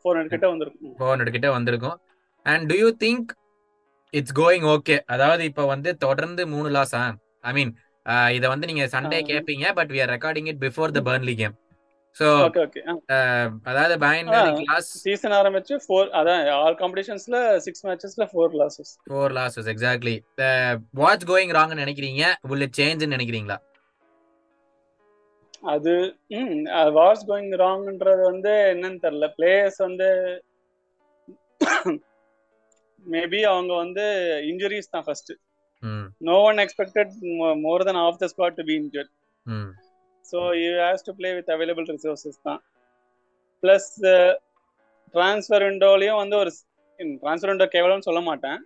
ஃபோர் 0.06 0.18
ஹண்ட்ரட் 0.18 0.34
கிட்ட 0.36 0.48
வந்திருக்கும் 0.52 0.94
ஃபோர் 0.98 1.12
ஹண்ட்ரட் 1.12 1.36
கிட்ட 1.36 1.48
வந்திருக்கும் 1.52 1.98
and 2.46 2.66
do 2.70 2.76
you 2.80 2.90
think 3.02 3.30
it's 4.14 4.36
going 4.36 4.68
okay 4.74 4.98
அதாவது 5.08 5.44
இப்போ 5.46 5.64
வந்து 5.66 5.90
தொடர்ந்து 5.98 6.44
மூணு 6.48 6.70
லாஸா 6.76 7.02
ஐ 7.44 7.54
மீன் 7.54 7.74
இதை 8.34 8.48
வந்து 8.52 8.68
நீங்க 8.70 8.86
சண்டே. 8.94 9.18
கேட்பீங்க 9.30 9.66
but 9.74 9.92
we 9.94 10.00
are 10.02 10.12
recording 10.14 10.48
it 10.48 10.62
before 10.64 10.94
the 10.96 11.02
Burnley 11.02 11.36
game 11.36 11.56
so 12.16 12.28
okay 12.46 12.62
okay 12.66 12.82
அதாவது 13.70 13.96
பயன். 14.04 14.30
லாஸ் 14.70 14.90
சீசன் 15.04 15.36
ஆரம்பிச்சு 15.38 15.76
ஃபோர் 15.84 16.08
அதான் 16.20 16.42
ஆல் 16.56 16.78
காம்படிஷன்ஸ்ல 16.82 17.38
six 17.66 17.84
மேட்சஸ்ல 17.88 18.26
four 18.32 18.56
losses 18.62 18.92
four 19.08 19.34
losses 19.38 19.70
exactly 19.74 20.16
what's 21.02 21.26
going 21.32 21.54
ராங்னு 21.58 21.82
நினைக்கிறீங்க? 21.84 22.24
உள்ள 22.50 22.68
சேஞ்ச்னு 22.80 23.16
நினைக்கிறீங்களா? 23.16 23.58
அது 25.74 25.94
ம் 26.36 26.60
வாட்ஸ் 26.98 27.28
கோயிங் 27.30 27.54
ராங்ன்றது 27.64 28.24
வந்து 28.32 28.54
என்னன்னு 28.74 29.04
தெரியல. 29.06 29.28
பிளேயர்ஸ் 29.38 29.80
வந்து 29.88 30.10
மேபி 33.06 33.42
அவங்க 33.52 33.72
வந்து 33.76 34.06
இன்ஜுரிஸ் 34.50 34.94
தான் 34.94 35.06
first 35.06 35.32
no 36.22 36.38
one 36.48 36.60
expected 36.64 37.12
more 37.66 37.86
than 37.90 38.02
of 38.04 38.20
the 38.24 38.28
squad 38.34 38.58
to 38.60 38.66
be 38.70 38.76
injured 38.82 39.12
so 40.32 40.40
you 40.64 40.72
has 40.86 41.06
to 41.08 41.14
play 41.20 41.30
with 41.38 41.52
available 41.56 41.88
resources 41.96 42.40
தான். 42.48 42.62
ப்ளஸ் 43.64 43.92
ட்ரான்ஸ்ஃபர் 45.16 45.66
விண்டோலையும் 45.68 46.22
வந்து 46.24 46.36
ஒரு 46.42 46.52
ட்ரான்ஸ்ஃபர் 47.24 47.52
விண்டோ 47.52 47.68
கேவலம்னு 47.76 48.08
சொல்ல 48.10 48.22
மாட்டேன். 48.30 48.60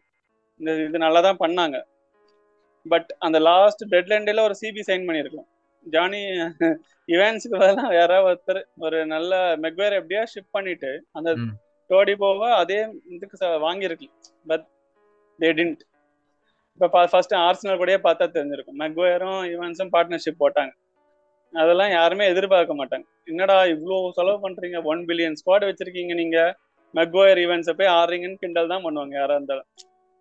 இந்த 0.60 0.72
இது 0.88 0.98
நல்லா 1.06 1.20
தான் 1.28 1.42
பண்ணாங்க. 1.44 1.78
பட் 2.86 3.10
அந்த 3.26 3.38
லாஸ்ட் 3.50 3.84
டெட்லைன் 3.94 4.28
டேல 4.28 4.44
ஒரு 4.48 4.56
சிபி 4.62 4.82
சைன் 4.90 5.08
பண்ணியிருக்கலாம். 5.08 5.50
ஜானி 5.86 6.20
இவெண்ட்ஸுக்கு 7.10 7.58
பதிலாக 7.64 7.96
யாராவது 8.00 8.28
ஒருத்தர் 8.30 8.60
ஒரு 8.86 9.00
நல்ல 9.14 9.32
மெக்வேர் 9.64 9.98
எப்படியா 10.00 10.22
ஷிப் 10.34 10.56
பண்ணிட்டு 10.58 10.92
அந்த. 11.18 11.30
டோடி 11.90 12.14
போவ 12.22 12.44
அதே 12.60 12.78
இதுக்கு 13.16 13.38
வாங்கியிருக்கலாம். 13.66 14.20
பட் 14.52 14.66
தே 15.40 15.50
டிண்ட் 15.58 15.82
இப்போ 16.80 17.02
ஃபர்ஸ்ட் 17.12 17.36
ஆர்சனல் 17.48 17.80
கூடயே 17.82 17.98
பார்த்தா 18.06 18.26
தெரிஞ்சிருக்கும். 18.38 18.80
மெக்வேரும் 18.84 19.42
இவன்ஸும் 19.54 19.92
பார்ட்னர்ஷிப் 19.96 20.42
போட்டாங்க. 20.44 20.74
அதெல்லாம் 21.54 21.92
யாருமே 21.92 22.26
எதிர்பார்க்க 22.28 22.74
மாட்டாங்க. 22.74 23.06
என்னடா 23.26 23.64
இவ்வளோ 23.66 24.10
செலவு 24.12 24.50
பண்றீங்க? 24.50 24.84
ஒன் 24.84 25.06
பில்லியன் 25.06 25.38
ஸ்குவாட் 25.40 25.68
வச்சிருக்கீங்க 25.70 26.14
நீங்க. 26.14 26.58
மெக்வயர் 26.94 27.38
ஈவெண்ட்ஸை 27.38 27.74
போய் 27.74 27.88
ஆடுறீங்கன்னு 27.88 28.34
கிண்டல் 28.34 28.68
தான் 28.68 28.84
பண்ணுவாங்க. 28.84 29.14
யாரா 29.14 29.34
இருந்தாலும். 29.34 29.68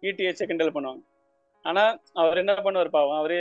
இடிஹெச் 0.02 0.46
கிண்டல் 0.46 0.72
பண்ணுவாங்க. 0.72 1.02
ஆனா 1.64 2.00
அவர் 2.12 2.36
என்ன 2.36 2.52
பண்ணுவார் 2.52 2.88
பாவம்? 2.88 3.18
அவரே 3.18 3.40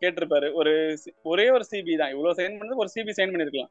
கேட்டிருப்பாரு. 0.00 0.52
ஒரு 0.52 0.98
ஒரே 1.22 1.50
ஒரு 1.50 1.64
சிபி 1.70 1.96
தான். 1.96 2.08
இவ்வளவு 2.08 2.42
சைன் 2.42 2.58
பண்ணது 2.58 2.76
ஒரு 2.76 2.90
சிபி 2.94 3.12
சைன் 3.18 3.32
பண்ணிருக்கலாம். 3.32 3.70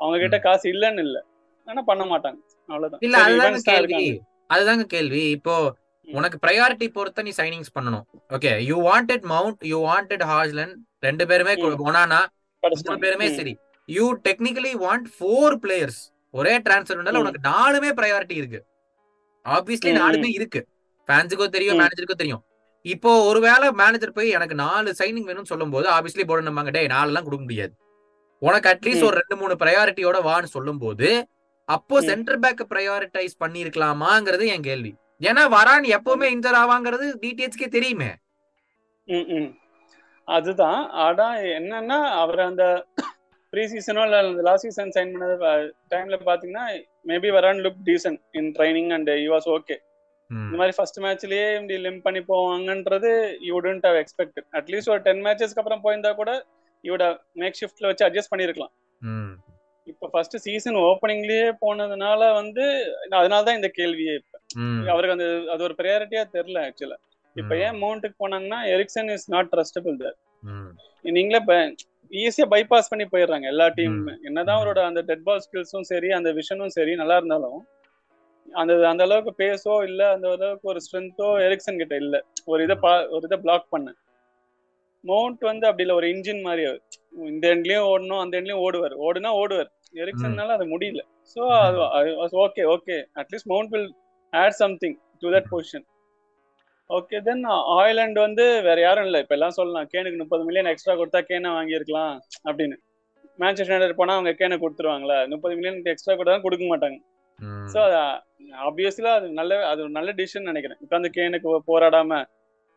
அவங்க 0.00 0.18
கிட்ட 0.18 0.38
காசு 0.38 0.72
இல்லைன்னு 0.72 0.98
இல்ல. 0.98 1.24
ஆனா 1.66 1.82
பண்ண 1.82 2.04
மாட்டாங்க. 2.04 2.40
அவ்வளவுதான். 2.68 3.00
இல்ல 3.00 3.18
அதுதாங்க 3.18 3.60
கேள்வி. 3.64 4.20
அதுதாங்க 4.54 4.82
கேள்வி. 4.82 5.30
இப்போ. 5.30 5.74
உனக்கு 6.08 6.38
ப்ரையாரிட்டி 6.46 6.88
பொறுத்த 6.88 7.22
நீ 7.22 7.32
சைனிங்ஸ் 7.36 7.74
பண்ணணும். 7.74 8.04
Okay 8.32 8.64
you 8.64 8.76
wanted 8.90 9.22
Mount 9.22 9.64
you 9.64 9.78
wanted 9.86 10.22
Hojlund 10.22 10.74
ரெண்டு 11.00 11.26
பேருமே. 11.26 11.54
ஒனானா 11.88 12.20
மூணு. 12.62 12.98
பேருமே. 12.98 13.28
சரி 13.36 13.52
you 13.88 14.06
technically 14.24 14.72
want 14.82 15.06
four 15.14 15.56
players 15.62 16.00
ஒரே 16.34 16.54
டிரான்ஸ்ஃபர் 16.58 16.98
ம். 17.02 17.20
உனக்கு 17.20 17.40
நாலுமே 17.48 17.90
ப்ரையாரிட்டி 17.98 18.36
இருக்கு 18.36 18.60
ஆப்வியஸ்லி 19.46 19.92
நாலுமே 19.98 20.30
இருக்கு 20.34 20.60
ஃபேன்ஸுக்கும் 21.08 21.54
தெரியும் 21.54 21.76
ம். 21.76 21.80
மேனேஜருக்கும் 21.82 22.22
தெரியும் 22.22 22.42
இப்போ 22.84 23.10
ஒருவேளை 23.28 23.66
மேனேஜர் 23.74 24.12
போய் 24.12 24.28
எனக்கு 24.30 24.54
நாலு 24.56 24.90
சைனிங் 24.98 25.28
வேணும்னு 25.28 25.50
சொல்லும் 25.52 25.70
போது 25.70 25.86
ஆப்வியஸ்லி 25.88 26.24
போர்டு 26.24 26.48
நம்பாங்க 26.48 26.70
டே 26.70 26.82
நாலுலாம் 26.88 27.26
கொடுக்க 27.26 27.42
முடியாது 27.44 27.72
உனக்கு 28.42 28.68
அட்லீஸ்ட். 28.68 29.06
ஒரு 29.06 29.16
ரெண்டு 29.20 29.36
மூணு 29.36 29.54
ப்ரையாரிட்டியோட 29.54 30.18
வான்னு 30.26 30.50
சொல்லும் 30.52 30.78
போது 30.78 31.08
அப்போ. 31.68 31.96
சென்டர் 32.02 32.40
பேக் 32.40 32.62
ப்ரையாரிட்டைஸ் 32.70 33.34
பண்ணிருக்கலாமாங்கிறது 33.40 34.44
என் 34.52 34.62
கேள்வி 34.62 34.92
ஏன்னா 35.20 35.42
வரான் 35.54 35.86
எப்பவுமே 35.96 36.26
இன்ஜர் 36.34 36.58
ஆவாங்கிறது 36.60 37.06
டிடிஹெச்கே 37.22 37.68
தெரியுமே. 37.68 38.10
அதுதான். 40.28 40.80
ஆனா 41.04 41.26
என்னன்னா 41.56 41.98
அவர் 42.20 42.40
அந்த 42.46 42.64
ப்ரீ 43.52 43.62
சீசனோ 43.66 44.02
இல்ல 44.06 44.16
லாஸ்ட் 44.46 44.66
சீசன் 44.66 44.94
சைன் 44.96 45.12
பண்ணது 45.14 45.36
டைம்ல 45.92 46.16
பாத்தீங்கன்னா 46.26 46.64
maybe 47.10 47.28
Varane 47.36 47.62
look 47.64 47.82
decent 47.86 48.20
in 48.38 48.50
training 48.56 48.90
and 48.96 49.10
you 49.18 49.30
was 49.34 49.48
okay 49.56 49.76
இந்த 50.30 50.56
மாதிரி 50.60 50.74
ஃபர்ஸ்ட் 50.76 50.98
மேட்ச்லயே 51.04 51.46
இப்படி 51.54 51.76
லிம் 51.84 52.00
பண்ணி 52.02 52.20
போவாங்கன்றது 52.28 53.10
you 53.46 53.52
wouldn't 53.58 53.86
have 53.88 53.98
expected 54.02 54.46
at least 54.58 54.92
ஒரு 54.94 55.02
டென் 55.06 55.22
மேட்சஸ்க்கு 55.26 55.62
அப்புறம் 55.62 55.84
போயிருந்தா 55.84 56.12
கூட 56.14 56.32
இவோட 56.84 57.04
மேக் 57.36 57.58
ஷிஃப்ட்ல 57.60 57.88
வச்சு 57.90 58.06
அட்ஜஸ்ட் 58.06 58.32
பண்ணிருக்கலாம். 58.32 58.72
இப்போ 59.86 60.06
ஃபர்ஸ்ட் 60.12 60.36
சீசன் 60.44 60.78
ஓப்பனிங்லயே 60.84 61.46
போனதுனால 61.62 62.20
வந்து 62.34 62.64
அதனால 63.18 63.40
தான் 63.42 63.58
இந்த 63.58 63.68
கேள்வியே 63.78 64.14
இப்ப. 64.20 64.34
அவருக்கு 64.90 65.16
அந்த 65.16 65.26
அது 65.54 65.62
ஒரு 65.68 65.74
ப்ரையாரிட்டியா 65.78 66.22
தெரியல 66.34 66.58
ஆக்சுவலா 66.66 66.98
இப்ப 67.40 67.52
ஏன் 67.66 67.78
மவுண்ட்டுக்கு 67.82 68.16
போனாங்கன்னா 68.22 68.60
எரிக்சன் 68.74 69.10
இஸ் 69.14 69.26
நாட் 69.34 69.50
ட்ரஸ்டபிள் 69.54 69.96
தர் 70.02 70.16
நீங்களே 71.04 71.40
ஈஸியா 72.12 72.46
பைபாஸ் 72.52 72.90
பண்ணி 72.90 73.04
போயிடுறாங்க 73.12 73.46
எல்லா 73.52 73.66
டீமுமே 73.78 74.14
என்னதான். 74.28 74.58
அவரோட 74.58 74.80
அந்த 74.90 75.00
டெட் 75.08 75.24
பால் 75.26 75.42
ஸ்கில்ஸும் 75.46 75.88
சரி 75.90 76.10
அந்த 76.18 76.30
விஷனும் 76.38 76.74
சரி 76.76 76.92
நல்லா 77.00 77.16
இருந்தாலும் 77.20 77.58
அந்த 78.48 78.72
அந்த 78.90 79.02
அளவுக்கு 79.06 79.32
பேஸோ 79.40 79.74
இல்ல 79.88 80.02
அந்த 80.14 80.26
அளவுக்கு 80.34 80.70
ஒரு 80.72 80.80
ஸ்ட்ரென்த்தோ 80.84 81.26
எரிக்சன் 81.46 81.80
கிட்ட 81.80 81.94
இல்ல. 82.02 82.16
ஒரு 82.50 82.60
இதை 82.66 82.76
ஒரு 83.14 83.24
இதை 83.28 83.38
பிளாக் 83.44 83.66
பண்ண. 83.74 83.88
மவுண்ட் 85.04 85.42
வந்து 85.50 85.66
அப்படி 85.68 85.84
இல்ல 85.86 85.94
ஒரு 85.98 86.06
இன்ஜின் 86.14 86.42
மாதிரி. 86.46 86.62
இந்த 87.32 87.44
எண்ட்லயும் 87.54 87.88
ஓடணும் 87.90 88.22
அந்த 88.22 88.34
எண்ட்லயும் 88.38 88.62
ஓடுவார். 88.66 88.94
ஓடுனா 89.06 89.32
ஓடுவார். 89.42 89.70
எரிக்சன்னால 90.02 90.56
அது 90.58 90.66
முடியல. 90.72 91.02
ஸோ 91.32 91.42
அது 91.98 92.10
okay 92.44 92.64
okay 92.74 92.96
at least 93.22 93.50
Mount 93.52 93.72
will 93.74 93.90
add 94.32 94.58
something 94.62 94.96
to 95.22 95.28
that 95.36 95.50
position 95.54 95.86
okay 96.96 97.16
then 97.26 97.42
Hojlund 97.78 98.18
வந்து 98.26 98.44
வேற 98.66 98.78
யாரும் 98.84 99.06
இல்லை. 99.08 99.18
இப்ப 99.24 99.34
எல்லாம் 99.36 99.56
சொல்லலாம் 99.56 99.88
கேனுக்கு 99.92 100.20
முப்பது 100.20 100.42
மில்லியன் 100.46 100.70
எக்ஸ்ட்ரா 100.70 100.94
கொடுத்தா 101.00 101.20
கேனை 101.30 101.50
வாங்கியிருக்கலாம் 101.56 102.14
அப்படின்னு. 102.48 102.76
மேன்செஸ்டர் 103.42 103.74
யுனைடெட் 103.74 103.98
போனா 104.00 104.14
அவங்க 104.18 104.32
கேனை 104.40 104.56
கொடுத்துருவாங்களா 104.62 105.18
முப்பது 105.32 105.54
மில்லியன் 105.58 105.78
எக்ஸ்ட்ரா 105.92 106.14
கொடுத்தா 106.18 106.38
கொடுக்க 106.46 106.64
மாட்டாங்க. 106.72 106.98
ஸோ 107.72 107.80
ஆப்வியஸ்லா 108.68 109.10
அது 109.18 109.26
நல்ல 109.40 109.58
அது 109.70 109.80
ஒரு 109.86 109.92
நல்ல 109.98 110.10
டிசிஷன் 110.20 110.48
நினைக்கிறேன். 110.50 110.80
உட்காந்து 110.84 111.08
கேனுக்கு 111.16 111.50
போராடாம 111.70 112.20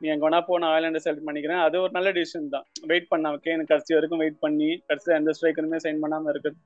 நீ 0.02 0.08
எங்க 0.14 0.26
வேணா 0.26 0.42
போ 0.48 0.58
நான் 0.62 0.74
ஐலாண்டை 0.76 1.02
செலக்ட் 1.06 1.28
பண்ணிக்கிறேன். 1.28 1.62
அது 1.68 1.76
ஒரு 1.86 1.92
நல்ல 1.98 2.10
டிசிஷன் 2.18 2.52
தான். 2.56 2.66
வெயிட் 2.92 3.10
பண்ணாம 3.14 3.40
கேனு 3.46 3.64
கடைசி 3.72 3.96
வரைக்கும் 3.98 4.22
வெயிட் 4.24 4.40
பண்ணி 4.46 4.70
கடைசியில் 4.90 5.18
எந்த 5.20 5.34
ஸ்ட்ரைக்கருமே 5.38 5.80
சைன் 5.86 6.04
பண்ணாம 6.04 6.30
இருக்குது 6.34 6.58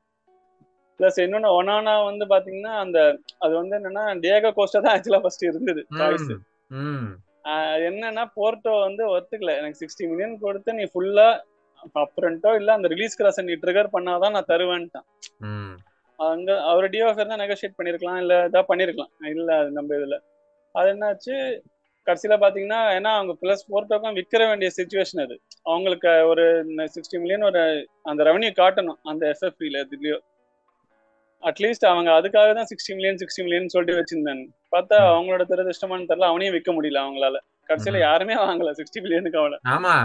ப்ளஸ் 1.00 1.22
இன்னொன்னு 1.26 1.50
ஒனானா 1.60 1.94
வந்து 2.10 2.26
பாத்தீங்கன்னா 2.34 2.74
அந்த 2.84 3.00
அது 3.46 3.54
வந்து 3.62 3.76
என்னன்னா 3.80 4.04
டியாகோ 4.26 4.52
கோஸ்டா 4.60 4.82
தான் 4.86 4.94
ஆக்சுவலா 4.96 5.22
ஃபர்ஸ்ட் 5.26 5.48
இருந்தது. 5.52 5.84
என்னன்னா 7.88 8.24
போர்ட்டோ 8.38 8.74
வந்து 8.80 9.04
ஒத்துக்கல. 9.16 9.54
எனக்கு 9.60 9.80
சிக்ஸ்டி 9.82 10.06
மில்லியன் 10.10 10.40
கொடுத்து 10.40 10.74
நீ 10.74 10.86
ஃபுல்லா 10.94 11.28
அப்ரண்டோ 12.02 12.52
இல்ல 12.56 12.74
அந்த 12.74 12.88
ரிலீஸ் 12.88 13.18
கிளாஸ் 13.18 13.40
நீ 13.40 13.54
ட்ரிகர் 13.54 13.94
பண்ணாதான் 13.96 14.36
நான் 14.36 14.52
தருவேன்ட்டான். 14.54 15.08
அங்க 16.20 16.50
அவர் 16.64 16.90
டிஓஃபர் 16.90 17.32
தான் 17.32 17.42
நெகோஷியேட் 17.44 17.78
பண்ணிருக்கலாம் 17.80 18.20
இல்ல 18.24 18.34
இதாக 18.48 18.64
பண்ணிருக்கலாம். 18.72 19.12
இல்ல 19.34 19.58
அது 19.58 19.72
நம்ம 19.72 19.96
இதுல. 19.96 20.18
அது 20.76 20.90
என்னாச்சு? 20.94 21.36
கடைசியில 22.08 22.36
பாத்தீங்கன்னா 22.42 22.80
ஏன்னா 22.98 23.12
அவங்க 23.18 23.34
பிளஸ் 23.42 23.64
போர்ட்டோக்கும் 23.72 24.16
விற்கிற 24.18 24.42
வேண்டிய 24.48 24.70
சுச்சுவேஷன் 24.78 25.22
அது. 25.24 25.36
அவங்களுக்கு 25.64 26.12
ஒரு 26.32 26.44
சிக்ஸ்டி 26.96 27.20
மில்லியன் 27.22 27.44
ஒரு 27.44 27.62
அந்த 28.02 28.24
ரெவன்யூ 28.24 28.52
காட்டணும் 28.62 29.00
அந்த 29.04 29.24
எஃப்எஃப்ல 29.34 29.84
இதுலயோ 29.86 30.18
அட்லீஸ்ட் 31.46 31.86
அவங்க 31.90 32.10
அதுக்காக 32.18 32.52
தான் 32.58 32.70
சிக்ஸ்டி 32.72 32.94
மில்லியன் 32.96 33.20
சிக்ஸ்டி 33.22 33.42
மில்லியன் 33.46 33.74
சொல்லிட்டு 33.74 34.00
வச்சிருந்தாங்க 34.00 34.44
பார்த்தா. 34.74 34.98
அவங்களோட 35.12 35.44
துரதிருஷ்டமானு 35.52 36.10
தெரியல 36.12 36.30
அவனையும் 36.32 36.56
விற்க 36.56 36.72
முடியல 36.78 37.04
அவங்களால. 37.04 37.38
கடைசியில. 37.70 38.00
யாருமே 38.08 38.36
வாங்கல 38.44 38.72
சிக்ஸ்டி 38.80 39.02
மில்லியனுக்கு 39.04 39.42
அவளை. 39.42 39.58
ஆமா. 39.76 39.96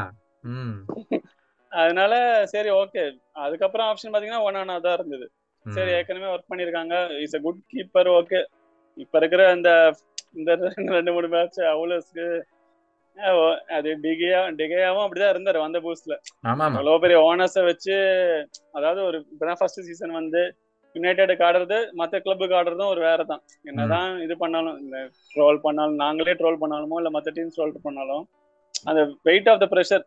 அதனால 1.72 2.12
சரி 2.52 2.70
ஓகே 2.80 3.02
அதுக்கப்புறம் 3.44 3.88
ஆப்ஷன் 3.90 4.12
பாத்தீங்கன்னா 4.12 4.44
ஒன் 4.46 4.58
தான் 4.86 4.96
இருந்தது. 4.98 5.26
சரி. 5.66 5.90
ஏற்கனவே 5.98 6.30
ஒர்க் 6.34 6.50
பண்ணிருக்காங்க 6.50 6.94
is 7.24 7.36
a 7.36 7.42
good 7.46 7.60
keeper 7.72 8.08
okay 8.18 8.40
இப்ப 8.98 9.14
இருக்கிற 9.20 9.42
இந்த 9.56 9.70
இந்த 10.38 10.50
ரெண்டு 10.96 11.12
மூணு 11.14 11.28
மேட்ச் 11.28 11.58
அவ்வளோஸ்க்கு 11.72 12.24
அது 13.76 13.90
டிகையா 14.04 14.40
டிகையாவும் 14.58 15.04
அப்படிதான் 15.04 15.32
இருந்தாரு 15.34 15.58
வந்த 15.64 15.78
பூஸ்ட்ல 15.84 16.14
ஆமா 16.44 16.64
ஆமா 16.66 16.78
அவ்வளோ 16.78 16.96
பெரிய 17.04 17.16
ஓனர்ஸை 17.28 17.62
வச்சு 17.68 17.96
அதாவது 18.78 19.00
ஒரு 19.08 19.18
இப்பதான் 19.32 19.58
ஃபர்ஸ்ட் 19.60 19.86
சீசன் 19.88 20.18
வந்து 20.18 20.42
யுனைடெடுக்கு 20.96 21.44
ஆடுறது 21.48 21.78
மற்ற 22.00 22.14
கிளப்புக்கு 22.24 22.56
ஆடுறதும் 22.58 22.92
ஒரு 22.92 23.00
வேற 23.08 23.20
தான் 23.32 23.42
என்னதான் 23.70 24.10
இது 24.26 24.36
பண்ணாலும் 24.42 24.78
இந்த 24.84 24.96
ட்ரோல் 25.34 25.60
பண்ணாலும் 25.66 25.98
நாங்களே 26.04 26.34
ட்ரோல் 26.40 26.60
பண்ணாலுமோ 26.62 26.98
இல்ல 27.02 27.10
மற்ற 27.16 27.32
டீம்ஸ் 27.36 27.58
ட்ரோல் 27.58 27.74
பண்ணாலும் 27.88 28.24
அந்த 28.90 29.00
வெயிட் 29.28 29.50
ஆஃப் 29.52 29.62
த 29.64 29.68
ப்ரெஷர் 29.74 30.04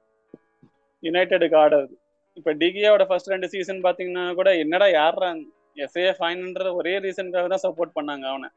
யுனைடெடுக்கு 1.03 1.57
ஆடுறது 1.63 1.93
இப்ப 2.37 2.51
டிகியோட 2.61 3.03
ஃபர்ஸ்ட் 3.09 3.31
ரெண்டு 3.33 3.47
சீசன் 3.53 3.83
பாத்தீங்கன்னா 3.87 4.25
கூட 4.39 4.49
என்னடா 4.63 4.87
யாரா 4.99 5.29
எஸ்ஏ 5.85 6.09
ஃபைன்ன்ற 6.17 6.67
ஒரே 6.79 6.93
ரீசனுக்காக 7.03 7.47
தான் 7.51 7.63
சப்போர்ட் 7.65 7.95
பண்ணாங்க 7.97 8.25
அவனை. 8.31 8.47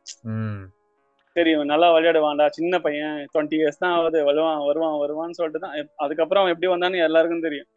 சரி 1.36 1.50
இவன் 1.54 1.70
நல்லா 1.72 1.88
விளையாடுவான்டா 1.94 2.46
சின்ன 2.58 2.78
பையன் 2.84 3.16
டுவெண்ட்டி 3.32 3.56
இயர்ஸ் 3.60 3.80
தான் 3.82 3.94
ஆகுது 3.96 4.18
வருவான் 4.28 4.60
வருவான் 4.68 4.94
வருவான்னு 5.02 5.38
சொல்லிட்டு 5.38 5.62
தான் 5.64 5.74
அதுக்கப்புறம் 6.04 6.42
அவன் 6.42 6.54
எப்படி 6.54 6.70
வந்தான்னு 6.72 7.02
எல்லாருக்கும் 7.08 7.46
தெரியும். 7.46 7.68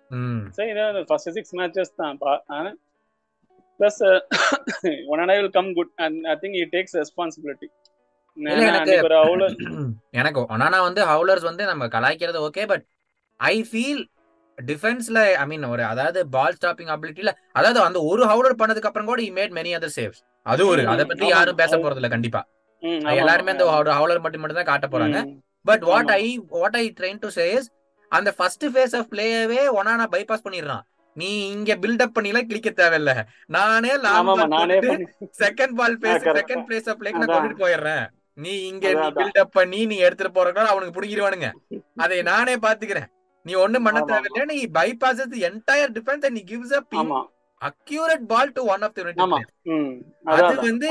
சரி 0.57 0.69
ஃபர்ஸ்ட் 1.09 1.33
சிக்ஸ் 1.37 1.55
மேட்சஸ் 1.59 1.97
தான். 2.01 2.19
Plus 3.79 3.99
one 5.11 5.21
and 5.21 5.33
I 5.33 5.37
will 5.39 5.53
come 5.57 5.71
good 5.79 5.91
and 6.05 6.19
I 6.27 6.35
think 6.43 6.57
he 6.61 6.65
takes 6.75 6.95
responsibility 7.01 7.69
எனக்கு 10.19 10.39
ஒனானா 10.53 10.77
வந்து 10.87 11.01
ஹவுலர்ஸ் 11.11 11.45
வந்து 11.47 11.63
நம்ம 11.65 11.87
கலாய்க்கிறது 11.95 12.39
ஓகே 12.47 12.63
பட் 12.71 12.85
ஐ 13.39 13.55
ஃபீல் 13.69 14.03
டிஃபென்ஸ்ல 14.57 15.19
ஐ 15.41 15.45
மீன் 15.47 15.65
ஒரு 15.73 15.83
அதாவது 15.83 16.19
பால் 16.35 16.57
ஸ்டாப்பிங் 16.57 16.91
அபிலிட்டில 16.95 17.31
அதாவது 17.53 17.79
அந்த 17.87 17.99
ஒரு 18.11 18.23
ஹவுலர் 18.31 18.59
பண்ணதுக்கு 18.61 18.89
அப்புறம் 18.89 19.09
கூட 19.11 19.21
he 19.27 19.29
made 19.39 19.55
many 19.57 19.73
other 19.77 19.95
saves 19.97 20.21
அது 20.45 20.61
ஒரு 20.71 20.81
அதை 20.93 21.03
பத்தி 21.05 21.27
யாரும் 21.29 21.59
பேச 21.61 21.73
போறது 21.77 22.01
இல்ல 22.01 22.09
கண்டிப்பா. 22.15 22.41
எல்லாருமே 23.13 23.53
அந்த. 23.55 23.65
ஹவுலர் 23.97 24.23
மட்டும் 24.23 24.41
மட்டும் 24.43 24.59
தான் 24.61 24.71
காட்ட 24.71 24.87
போறாங்க. 24.87 25.19
But 25.65 25.83
what. 25.89 26.11
I 26.19 26.25
what 26.55 26.77
I 26.81 26.85
trying 26.99 27.21
to 27.23 27.29
say 27.39 27.67
அந்த 28.11 28.29
ஃபர்ஸ்ட் 28.37 28.65
ஃபேஸ் 28.73 28.95
ஆஃப் 28.99 29.09
பிளேயவே 29.13 29.61
ஒனானா 29.79 30.05
பைபாஸ் 30.13 30.45
பண்ணிடுறான். 30.45 30.83
நீ 31.19 31.29
இங்க 31.49 31.75
பில்டப் 31.75 32.15
பண்ணிலாம் 32.17 32.49
கிளிக்க 32.51 32.69
தேவையில்ல. 32.81 33.13
நானே 33.55 33.91
லாங் 33.97 34.29
பண்ணி 34.33 35.05
second 35.43 35.75
ball 35.79 35.97
correct. 35.97 36.27
Second 36.39 36.65
place 36.69 36.89
of 36.91 37.03
நான். 37.05 37.29
கொண்டுட்டு 37.33 37.63
போயிடுறேன். 37.63 38.05
நீ 38.37 38.53
இங்க 38.67 38.87
நீ. 38.93 39.07
பில்டப் 39.19 39.55
பண்ணி 39.57 39.79
நீ 39.85 39.95
எடுத்துட்டு 39.97 40.35
போறதுனால 40.37 40.71
அவனுக்கு 40.73 40.95
புடிங்கிருவானுங்க. 40.97 41.49
அதை 41.95 42.21
நானே 42.21 42.55
பாத்துக்கிறேன். 42.65 43.09
நீ 43.45 43.53
ஒண்ணும் 43.63 43.83
பண்ண 43.83 43.99
தேவையில்ல 44.11 44.45
நீ 44.45 44.59
பைபாஸ் 44.79 45.21
என்டையர் 45.49 45.93
டிஃபென்ஸ் 45.97 46.29
நீ 46.29 46.43
gives 46.51 46.75
up 46.79 46.95
accurate 47.61 48.25
ball 48.27 48.51
to 48.51 48.61
one 48.65 48.81
of 48.81 48.93
the 48.93 49.01
அது 50.33 50.55
வந்து 50.67 50.89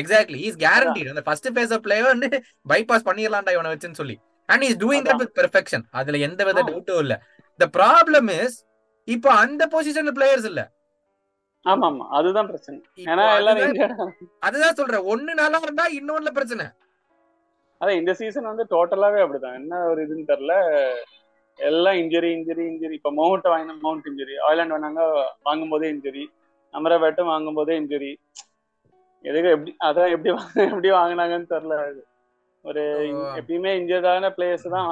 எக்ஸாக்ட்லி 0.00 0.40
இஸ் 0.48 0.58
கேரண்டிட் 0.66 1.10
அந்த 1.12 1.22
ஃபர்ஸ்ட் 1.28 1.48
ஃபேஸ் 1.48 1.72
ஆஃப் 1.72 1.82
பிளேயர் 1.82 2.10
வந்து 2.12 2.28
பைபாஸ் 2.68 3.06
பண்ணிரலாம்டா 3.08 3.52
இவனை 3.56 3.72
வச்சுன்னு 3.72 4.00
சொல்லி. 4.02 4.16
And 4.48 4.64
is 4.68 4.76
doing 4.76 5.06
that. 5.08 5.20
With 5.22 5.36
perfection 5.40 5.84
அதுல 5.90 6.20
எந்த 6.28 6.44
வித. 6.44 6.62
டவுட்டும் 6.62 6.98
இல்ல. 6.98 7.16
த 7.60 7.66
ப்ராப்ளம் 7.76 8.28
இஸ் 8.40 8.58
இப்போ 9.08 9.28
அந்த 9.42 9.62
பொசிஷன்ல 9.72 10.12
பிளேயர்ஸ் 10.18 10.48
இல்ல. 10.50 10.60
ஆமா 11.66 11.86
ஆமா 11.90 12.04
அதுதான் 12.18 12.48
பிரச்சனை. 12.50 12.76
ஏன்னா 13.10 13.24
எல்லாரும் 13.38 13.80
அதுதான் 14.46 14.78
சொல்றேன். 14.78 15.06
ஒண்ணு 15.12 15.32
நல்லா 15.40 15.58
இருந்தா 15.66 15.86
இன்னொன்னுல 15.98 16.30
பிரச்சனை. 16.38 16.66
அதான் 17.80 17.98
இந்த 18.00 18.12
சீசன் 18.20 18.50
வந்து 18.50 18.64
டோட்டலாவே 18.72 19.20
அப்படிதான். 19.24 19.58
என்ன 19.60 19.80
ஒரு 19.90 20.00
இதுன்னு 20.06 20.30
தெரியல. 20.30 20.54
எல்லாம் 21.58 21.98
இன்ஜுரி 22.02 22.28
இன்ஜுரி 22.36 22.64
இன்ஜுரி 22.70 22.94
இப்ப 22.98 23.10
மவுண்ட் 23.18 23.48
வாங்கின 23.52 23.74
மவுண்ட் 23.82 24.06
இன்ஜுரி 24.10 24.34
ஆயிலாண்ட் 24.46 24.74
வேணாங்க 24.74 25.02
வாங்கும் 25.48 25.72
போதே 25.72 25.88
இன்ஜுரி 25.94 26.24
அமராபேட்டும் 26.74 27.30
வாங்கும் 27.32 27.58
போதே 27.58 27.74
இன்ஜுரி 27.80 28.12
எதுக்கு 29.24 29.50
எப்படி 29.56 29.72
அதான் 29.88 30.12
எப்படி 30.14 30.30
எப்படி 30.66 30.90
வாங்கினாங்கன்னு 30.98 31.52
தெரியல. 31.54 31.76
அது 31.88 32.00
ஒரு. 32.64 32.82
எப்பயுமே 33.38 33.70
இன்ஜுர்டான 33.76 34.30
பிளேயர்ஸ் 34.36 34.66
தான் 34.68 34.88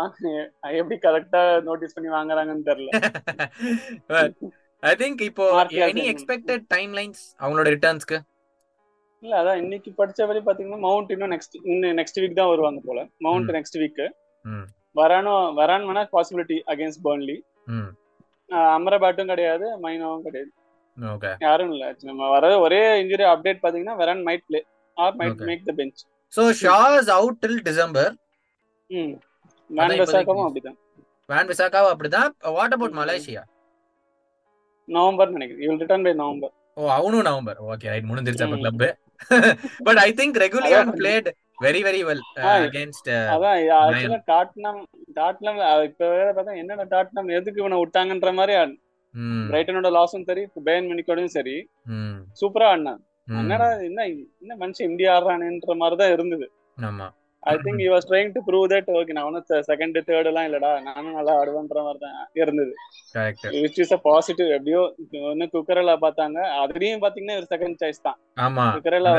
எப்படி 0.73 0.97
கரெக்டா 1.03 1.41
நோட்டீஸ் 1.67 1.97
பண்ணி 1.97 2.11
வாங்குறாங்கன்னு 2.11 2.69
தெரியல. 2.71 2.91
ஐ 4.83 4.93
திங்க் 4.95 5.23
இப்போ 5.23 5.45
எனி. 5.87 6.03
எக்ஸ்பெக்டட் 6.13 6.65
டைம் 6.69 6.93
லைன்ஸ் 6.99 7.23
அவங்களோட 7.41 7.69
ரிட்டர்ன்ஸ்க்கு 7.69 8.19
இல்ல 9.23 9.35
அதான் 9.41 9.61
இன்னைக்கு 9.63 9.91
படிச்சபடி 9.99 10.41
பாத்தீங்கன்னா 10.43 10.81
மவுண்ட் 10.85 11.13
இன்னும் 11.15 11.33
நெக்ஸ்ட் 11.33 11.57
இன்னும் 11.65 11.97
நெக்ஸ்ட் 12.01 12.21
வீக் 12.23 12.37
தான் 12.37 12.51
வருவாங்க 12.51 12.81
போல. 12.85 13.01
மவுண்ட். 13.21 13.51
நெக்ஸ்ட் 13.57 13.79
வீக் 13.81 14.03
ம். 14.45 14.67
வரானும் 14.97 15.47
வரான் 15.59 15.87
வேணா 15.89 16.03
பாசிபிலிட்டி 16.13 16.59
அகைன்ஸ்ட் 16.73 17.05
பர்ன்லி 17.05 17.37
அமரபாட்டும் 18.77 19.31
கிடையாது 19.33 19.67
மைனாவும் 19.83 20.25
கிடையாது. 20.27 20.51
யாரும் 21.41 21.73
இல்ல. 21.75 21.85
நம்ம 22.03 22.29
வர 22.31 22.45
ஒரே 22.61 22.81
இன்ஜுரி 23.03 23.25
அப்டேட் 23.33 23.63
பாத்தீங்கன்னா 23.65 23.97
Varane 24.01 24.23
might 24.29 24.47
play 24.49 24.61
or 24.97 25.19
might. 25.21 25.43
Make 25.51 25.67
the 25.67 25.73
bench 25.73 26.01
so 26.33 26.43
Shaw 26.63 26.77
is 26.99 27.11
out 27.19 27.39
till 27.45 27.61
December 27.69 28.11
Wan 28.91 29.91
news. 29.93 30.13
அப்படிதான். 30.49 30.79
வேன் 31.29 31.49
விசாக்காவும் 31.53 31.93
அப்படிதான். 31.95 32.31
What 32.59 32.75
about. 32.77 32.95
மலேசியா 33.01 33.43
நவம்பர் 34.89 35.35
நினைக்கிறேன். 35.35 35.65
You 35.65 35.75
return 35.83 36.07
by 36.07 36.13
November. 36.23 36.53
ஓ 36.81 36.91
அவனும் 36.99 37.27
நவம்பர். 37.29 37.59
ஓகே 37.71 37.91
ரைட் 37.93 38.09
முடிஞ்சிருச்சு 38.11 38.47
அப்ப. 38.47 38.59
Club 38.65 38.85
but 39.87 40.01
I 40.07 40.11
think 40.19 40.41
Reguilon 40.45 40.85
அதான். 40.85 40.99
Played 41.01 41.29
very 41.65 41.81
very 41.87 42.01
well 42.09 42.23
against 42.51 43.11
அதான். 43.35 43.57
ஆக்சுவலா 43.79 44.21
டாட்னம் 44.33 44.81
டாட்னம் 45.19 45.59
இப்ப 45.89 46.09
வேற 46.17 46.29
பார்த்தா 46.37 46.61
என்னடா 46.63 46.87
டாட்னம் 46.95 47.33
எதுக்கு 47.39 47.63
இவனை 47.63 47.79
விட்டாங்கன்ற 47.83 48.33
மாதிரி 48.41 48.55
பிரைட்டனோட 49.53 49.89
லாஸும் 49.97 50.27
சரி 50.29 50.43
பேன் 50.67 50.89
மணிக்கோடையும் 50.91 51.37
சரி. 51.37 51.55
சூப்பரா 52.41 52.67
ஆடினான். 52.73 53.01
என்னடா 53.29 53.69
என்ன 53.89 54.01
என்ன 54.43 54.53
மனுஷன் 54.61 54.91
இந்தியா 54.91 55.13
ஆடுறானுன்ற 55.17 55.75
மாதிரி 55.77 55.97
தான் 55.97 56.15
இருந்தது. 56.17 56.47
ஆமா. 56.79 57.07
I 57.43 57.55
think 57.65 57.83
you 57.83 57.91
was 57.95 58.09
trying 58.09 58.31
to 58.35 58.41
prove 58.47 58.67
that 58.73 58.89
okay 58.99 59.13
நான் 59.17 59.27
ஒன்றும் 59.29 59.47
செகண்ட் 59.69 59.99
தேர்ட் 60.09 60.29
எல்லாம் 60.31 60.47
இல்லடா 60.49 60.71
நானும் 60.87 61.17
நல்லா 61.19 61.35
ஆடுவேன்ற 61.41 61.83
மாதிரி 61.87 62.01
தான் 62.05 62.17
இருந்தது 62.43 62.73
விச் 63.65 63.79
இஸ் 63.85 63.95
அ 63.97 64.01
பாசிட்டிவ் 64.09 64.49
எப்படியோ 64.57 64.81
ஒன்னு 65.31 65.47
குக்கரலா 65.55 65.95
பார்த்தாங்க. 66.05 66.39
அதுலயும் 66.63 67.03
பாத்தீங்கன்னா 67.05 67.39
ஒரு 67.41 67.49
செகண்ட் 67.53 67.79
சாய்ஸ் 67.83 68.05
தான். 68.09 68.19
ஆமா. 68.47 68.67
குக்கரலா. 68.77 69.13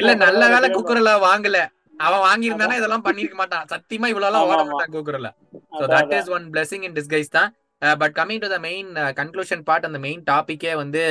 இல்ல 0.00 0.12
நல்ல 0.26 0.42
வேலை 0.54 0.70
குக்கர்ல 0.70 1.12
வாங்கல. 1.28 1.58
அவன் 2.00 2.24
வாங்கியிருந்தானா 2.26 2.74
இதெல்லாம் 2.80 3.06
பண்ணிருக்க 3.06 3.36
மாட்டான். 3.40 3.64
சத்தியமா 3.72 4.08
இவ்வளவு 4.12 4.28
எல்லாம் 4.30 4.48
ஓட 4.50 4.58
ஆமா. 4.58 4.70
மாட்டான் 4.72 4.94
குக்கர்ல. 4.96 5.30
So 5.72 5.84
that 5.94 6.14
is 6.18 6.30
one 6.36 6.46
blessing 6.54 6.84
in 6.88 6.96
disguise 6.98 7.36
தான். 7.38 7.50
But 7.82 8.14
coming 8.20 8.42
to 8.44 8.48
the 8.52 8.58
main 8.66 8.88
conclusion 9.18 9.62
part 9.68 9.88
அந்த 9.88 9.98
மெயின் 10.06 10.22
டாபிக்கே 10.30 10.72
வந்து 10.82 11.02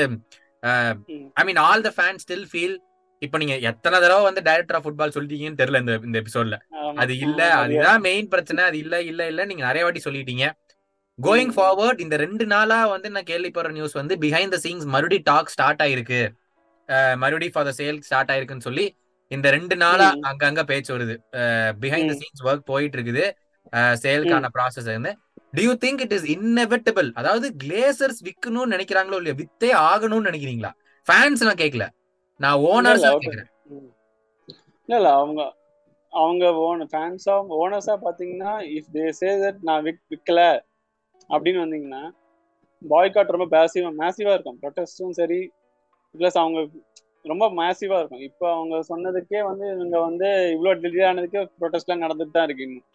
I 1.39 1.43
mean 1.49 1.61
all 1.65 1.85
the 1.87 1.91
fan 1.97 2.19
still 2.23 2.45
feel 2.51 2.75
இப்போ 3.21 3.37
நீங்க 3.41 3.55
எத்தனை 3.69 3.97
தடவை 3.99 4.23
வந்து 4.27 4.41
டைரக்டர் 4.47 4.77
ஆஃப் 4.77 4.85
ஃபுட்பால் 4.85 5.13
சொல்லிட்டீங்கன்னு 5.15 5.59
தெரியல 5.61 5.79
இந்த 5.83 5.93
இந்த 6.07 6.17
எபிசோட்ல 6.23 6.57
அது 7.01 7.13
இல்ல 7.25 7.39
அதுதான் 7.61 8.01
மெயின் 8.07 8.27
பிரச்சனை. 8.33 8.61
அது 8.69 8.77
இல்ல 8.83 8.95
இல்ல 9.11 9.21
இல்ல 9.31 9.45
நீங்க 9.45 9.63
நிறைய 9.65 9.83
வாட்டி 9.85 10.01
சொல்லிட்டீங்க. 10.05 10.45
கோயிங். 11.19 11.53
ஃபார்வர்ட் 11.55 12.03
இந்த 12.05 12.15
ரெண்டு 12.23 12.45
நாளா 12.53 12.79
வந்து 12.93 13.07
நான் 13.15 13.29
கேள்விப்படுற 13.31 13.71
நியூஸ் 13.77 13.95
வந்து 14.01 14.15
பிஹைண்ட் 14.25 14.53
த 14.55 14.59
சீன்ஸ் 14.65 14.85
மறுபடி 14.95 15.17
டாக் 15.31 15.53
ஸ்டார்ட் 15.55 15.81
ஆயிருக்கு. 15.85 16.21
மறுபடி 17.23 17.47
ஃபார் 17.53 17.67
த 17.69 17.73
சேல் 17.79 17.99
ஸ்டார்ட் 18.07 18.31
ஆயிருக்குன்னு 18.33 18.67
சொல்லி 18.69 18.85
இந்த 19.31 19.47
ரெண்டு 19.55 19.75
நாளா 19.83 20.07
ம். 20.11 20.21
அங்கங்க 20.29 20.61
பேச்சு 20.71 20.91
வருது. 20.95 21.15
Behind 21.83 22.11
the. 22.11 22.15
சீன்ஸ் 22.21 22.43
ஒர்க் 22.49 22.69
போயிட்டு 22.71 22.97
இருக்குது. 22.97 23.25
சேலுக்கான 24.03 24.49
ப்ராசஸ் 24.57 24.89
வந்து. 24.93 25.11
Do 25.53 25.61
you 25.67 25.73
think 25.83 26.01
it 26.05 26.15
is 26.17 26.27
inevitable 26.35 27.09
அதாவது 27.19 27.47
கிளேசர்ஸ் 27.63 28.19
விற்கணும்னு 28.27 28.73
நினைக்கிறாங்களோ 28.75 29.19
இல்லையா 29.19 29.37
வித்தே 29.41 29.69
ஆகணும்னு 29.89 30.29
நினைக்கிறீங்களா? 30.29 30.71
ஃபேன்ஸ் 31.07 31.45
நான் 31.47 31.61
கேட்கல 31.63 31.85
நான் 32.39 32.57
ஓனர்ஸ் 32.71 33.03
இல்ல, 33.03 33.11
கேக்குறேன். 33.23 33.49
இல்ல 34.89 34.97
இல்ல 34.99 35.09
அவங்க 35.21 35.41
அவங்க 36.13 36.45
ஓன 36.65 36.85
ஃபேன்ஸா 36.91 37.33
ஓனர்ஸா 37.61 37.95
பாத்தீங்கன்னா 38.05 38.51
இஃப் 38.75 38.91
தே 38.95 39.05
சே 39.19 39.29
தட் 39.41 39.59
நான் 39.69 39.83
விக் 39.87 40.03
விக்கல 40.13 40.41
அப்படின்னு 41.29 41.63
வந்தீங்கன்னா 41.63 42.03
பாய்காட் 42.81 43.33
ரொம்ப 43.35 43.47
பேசிவா 43.55 43.89
மேசிவா 44.01 44.33
இருக்கும். 44.35 44.59
ப்ரொட்டஸ்டும் 44.61 45.15
சரி 45.19 45.39
ப்ளஸ் 46.15 46.37
அவங்க 46.43 46.59
ரொம்ப 47.25 47.45
மேசிவா 47.59 47.97
இருக்கும். 48.01 48.25
இப்போ 48.29 48.45
அவங்க 48.55 48.75
சொன்னதுக்கே 48.91 49.39
வந்து 49.49 49.65
இவங்க 49.75 49.97
வந்து 50.07 50.27
இவ்வளோ 50.55 50.73
டிலே 50.83 51.07
ஆனதுக்கே 51.09 51.41
ப்ரொட்டஸ்ட்லாம் 51.61 52.03
நடந்துட்டு 52.05 52.35
தான் 52.37 52.47
இருக்கு 52.47 52.65
இன்னும். 52.67 52.85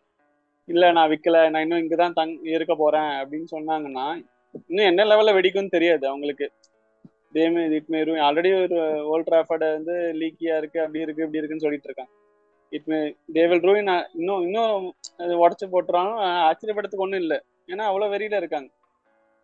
இல்ல 0.69 0.91
நான் 0.97 1.11
விக்கல. 1.13 1.39
நான் 1.53 1.65
இன்னும் 1.65 1.83
இங்கதான் 1.83 2.17
தங் 2.19 2.35
இருக்க 2.57 2.75
போறேன் 2.83 3.13
அப்படின்னு 3.21 3.49
சொன்னாங்கன்னா 3.55 4.07
இன்னும் 4.69 4.89
என்ன 4.91 5.05
லெவல்ல 5.11 5.33
வெடிக்கும்னு 5.37 5.75
தெரியாது 5.77 6.05
அவங்களுக்கு. 6.11 6.47
They may 7.37 7.63
it 7.77 7.91
may 7.93 8.01
already 8.27 8.51
ஒரு 8.63 8.79
ஓல்ட் 9.13 9.29
டிராஃபர்ட் 9.29 9.65
வந்து 9.77 9.95
லீக்கியா 10.21 10.55
இருக்கு 10.61 10.79
அப்படி 10.85 11.03
இருக்கு 11.05 11.25
இப்படி 11.25 11.41
இருக்குன்னு 11.41 11.65
சொல்லிட்டு 11.67 11.89
இருக்காங்க. 11.91 12.13
It 12.73 12.89
may 12.91 12.99
they 13.37 13.43
will 13.51 13.65
ruin 13.69 13.91
இன்னும் 14.19 14.43
இன்னும் 14.47 14.85
உடச்சு 15.45 15.67
போட்டுறாலும் 15.75 16.21
ஆச்சரியப்படுறதுக்கு 16.49 17.07
ஒன்றும் 17.07 17.23
இல்லை. 17.25 17.39
ஏன்னா 17.73 17.85
அவ்வளோ 17.91 18.09
வெறியில 18.15 18.41
இருக்காங்க. 18.43 18.71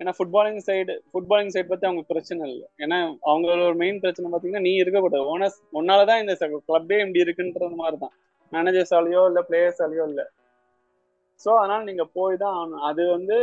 ஏன்னா 0.01 0.13
ஃபுட்பாலிங் 0.17 0.61
சைடு 0.67 0.95
ஃபுட்பாலிங் 1.13 1.53
சைடு 1.55 1.69
பத்தி 1.71 1.87
அவங்களுக்கு 1.87 2.13
பிரச்சனை 2.15 2.43
இல்லை. 2.53 2.67
ஏன்னா 2.85 2.99
அவங்களோட 3.31 3.73
மெயின் 3.83 4.03
பிரச்சனை 4.05 4.27
பார்த்தீங்கன்னா 4.33 4.65
நீ 4.69 4.73
இருக்கக்கூடாது 4.83 5.25
ஓனர்ஸ் 5.33 5.59
உன்னால 5.79 6.05
தான் 6.11 6.21
இந்த 6.25 6.35
கிளப்பே 6.69 6.99
இப்படி 7.05 7.25
இருக்குன்றது 7.27 7.79
மாதிரி 7.83 7.99
தான் 8.05 8.15
மேனேஜர்ஸாலேயோ 8.53 9.23
இல்லை 9.31 9.43
பிளேயர்ஸாலேயோ 9.49 10.05
இல்லை. 10.11 10.27
ஸோ 11.45 11.59
அதனால 11.59 11.83
நீங்க 11.83 12.05
போய் 12.05 12.37
தான் 12.37 12.57
ஆகணும். 12.57 12.81
அது 12.81 13.11
வந்து 13.11 13.37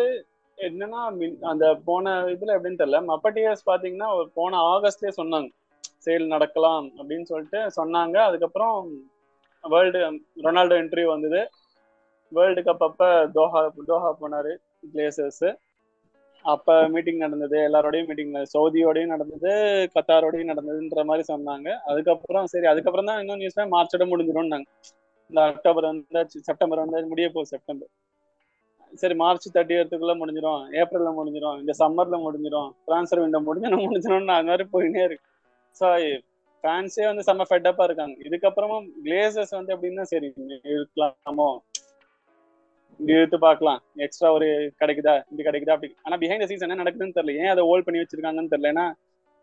என்னன்னா 0.57 1.01
மின்- 1.19 1.41
அந்த 1.41 1.75
போன 1.85 2.23
இதுல 2.25 2.55
எப்படின்னு 2.57 2.81
தெரியல. 2.81 2.99
மப்பட்டியர்ஸ் 3.05 3.69
பாத்தீங்கன்னா 3.69 4.25
போன 4.33 4.57
ஆகஸ்ட்லயே 4.57 5.11
சொன்னாங்க. 5.17 5.49
சேல் 5.97 6.27
நடக்கலாம் 6.27 6.91
அப்படின்னு 6.97 7.23
சொல்லிட்டு 7.23 7.69
சொன்னாங்க. 7.75 8.17
அதுக்கப்புறம் 8.17 8.75
வேர்ல்டு 9.63 9.99
ரொனால்டோ 10.43 10.75
இன்டர்வியூ 10.83 11.05
வந்தது. 11.05 11.49
வேர்ல்டு 12.31 12.61
கப் 12.61 12.83
அப்ப 12.83 13.27
தோஹா 13.33 13.71
தோஹா 13.87 14.15
போனாரு 14.21 14.51
பிளேசர்ஸ் 14.93 15.55
அப்ப 16.45 16.87
மீட்டிங் 16.87 17.17
நடந்தது. 17.17 17.57
எல்லாரோடையும் 17.57 18.07
மீட்டிங் 18.07 18.33
சவுதியோடயும் 18.53 19.05
நடந்தது 19.05 19.51
கத்தாரோடையும் 19.95 20.51
நடந்ததுன்ற 20.51 21.05
மாதிரி 21.05 21.33
சொன்னாங்க. 21.33 21.69
அதுக்கப்புறம் 21.85 22.45
சரி 22.45 22.65
அதுக்கப்புறம் 22.65 23.05
தான் 23.05 23.19
இன்னும் 23.19 23.37
நியூஸ் 23.37 23.59
மார்ச்சோட 23.59 24.05
முடிஞ்சிடும்னாங்க. 24.11 24.67
இந்த 25.29 25.41
அக்டோபர் 25.51 25.89
வந்தாச்சு 25.91 26.39
செப்டம்பர் 26.47 26.81
வந்தாச்சு 26.83 27.11
முடிய 27.13 27.27
போகுது 27.29 27.51
செப்டம்பர். 27.53 27.91
சரி 29.01 29.15
மார்ச் 29.21 29.47
தேர்ட்டி 29.55 29.77
எடுத்துக்குள்ள 29.79 30.13
முடிஞ்சிடும் 30.19 30.61
ஏப்ரல்ல 30.81 31.11
முடிஞ்சிடும் 31.19 31.57
இந்த 31.61 31.73
சம்மர்ல 31.81 32.17
முடிஞ்சிடும் 32.25 32.69
டிரான்ஸ்ஃபர் 32.87 33.23
விண்டோ 33.23 33.41
முடிஞ்சிடும் 33.47 33.85
முடிஞ்சிடும்னு 33.85 34.35
அது 34.37 34.49
மாதிரி 34.51 34.65
போயினே 34.73 35.03
இருக்கு 35.07 35.25
ஸோ 35.81 35.87
ஃபேன்ஸே 36.63 37.05
வந்து 37.09 37.23
செம்ம 37.27 37.45
ஃபெட்டப்பா 37.49 37.83
இருக்காங்க. 37.87 38.15
இதுக்கப்புறமும் 38.27 38.85
கிளேசர்ஸ் 39.05 39.55
வந்து 39.57 39.73
எப்படின்னா 39.73 40.05
சரி 40.11 40.27
இருக்கலாமோ 40.73 41.47
இழுத்து 42.99 43.37
பார்க்கலாம். 43.45 43.79
எக்ஸ்ட்ரா 44.05 44.29
ஒரு 44.37 44.47
கிடைக்குதா? 44.81 45.13
இது 45.31 45.41
கிடைக்குதா? 45.47 45.75
அப்படி. 45.77 45.89
ஆனா 46.03 46.15
பிஹைண்ட் 46.21 46.47
சீசன் 46.51 46.67
என்ன 46.67 46.81
நடக்குதுன்னு 46.83 47.17
தெரியல. 47.17 47.35
ஏன் 47.41 47.51
அதை 47.53 47.63
ஹோல்ட் 47.69 47.85
பண்ணி 47.87 48.01
வச்சிருக்காங்கன்னு 48.01 48.53
தெரியல. 48.53 48.71
ஏன்னா 48.73 48.85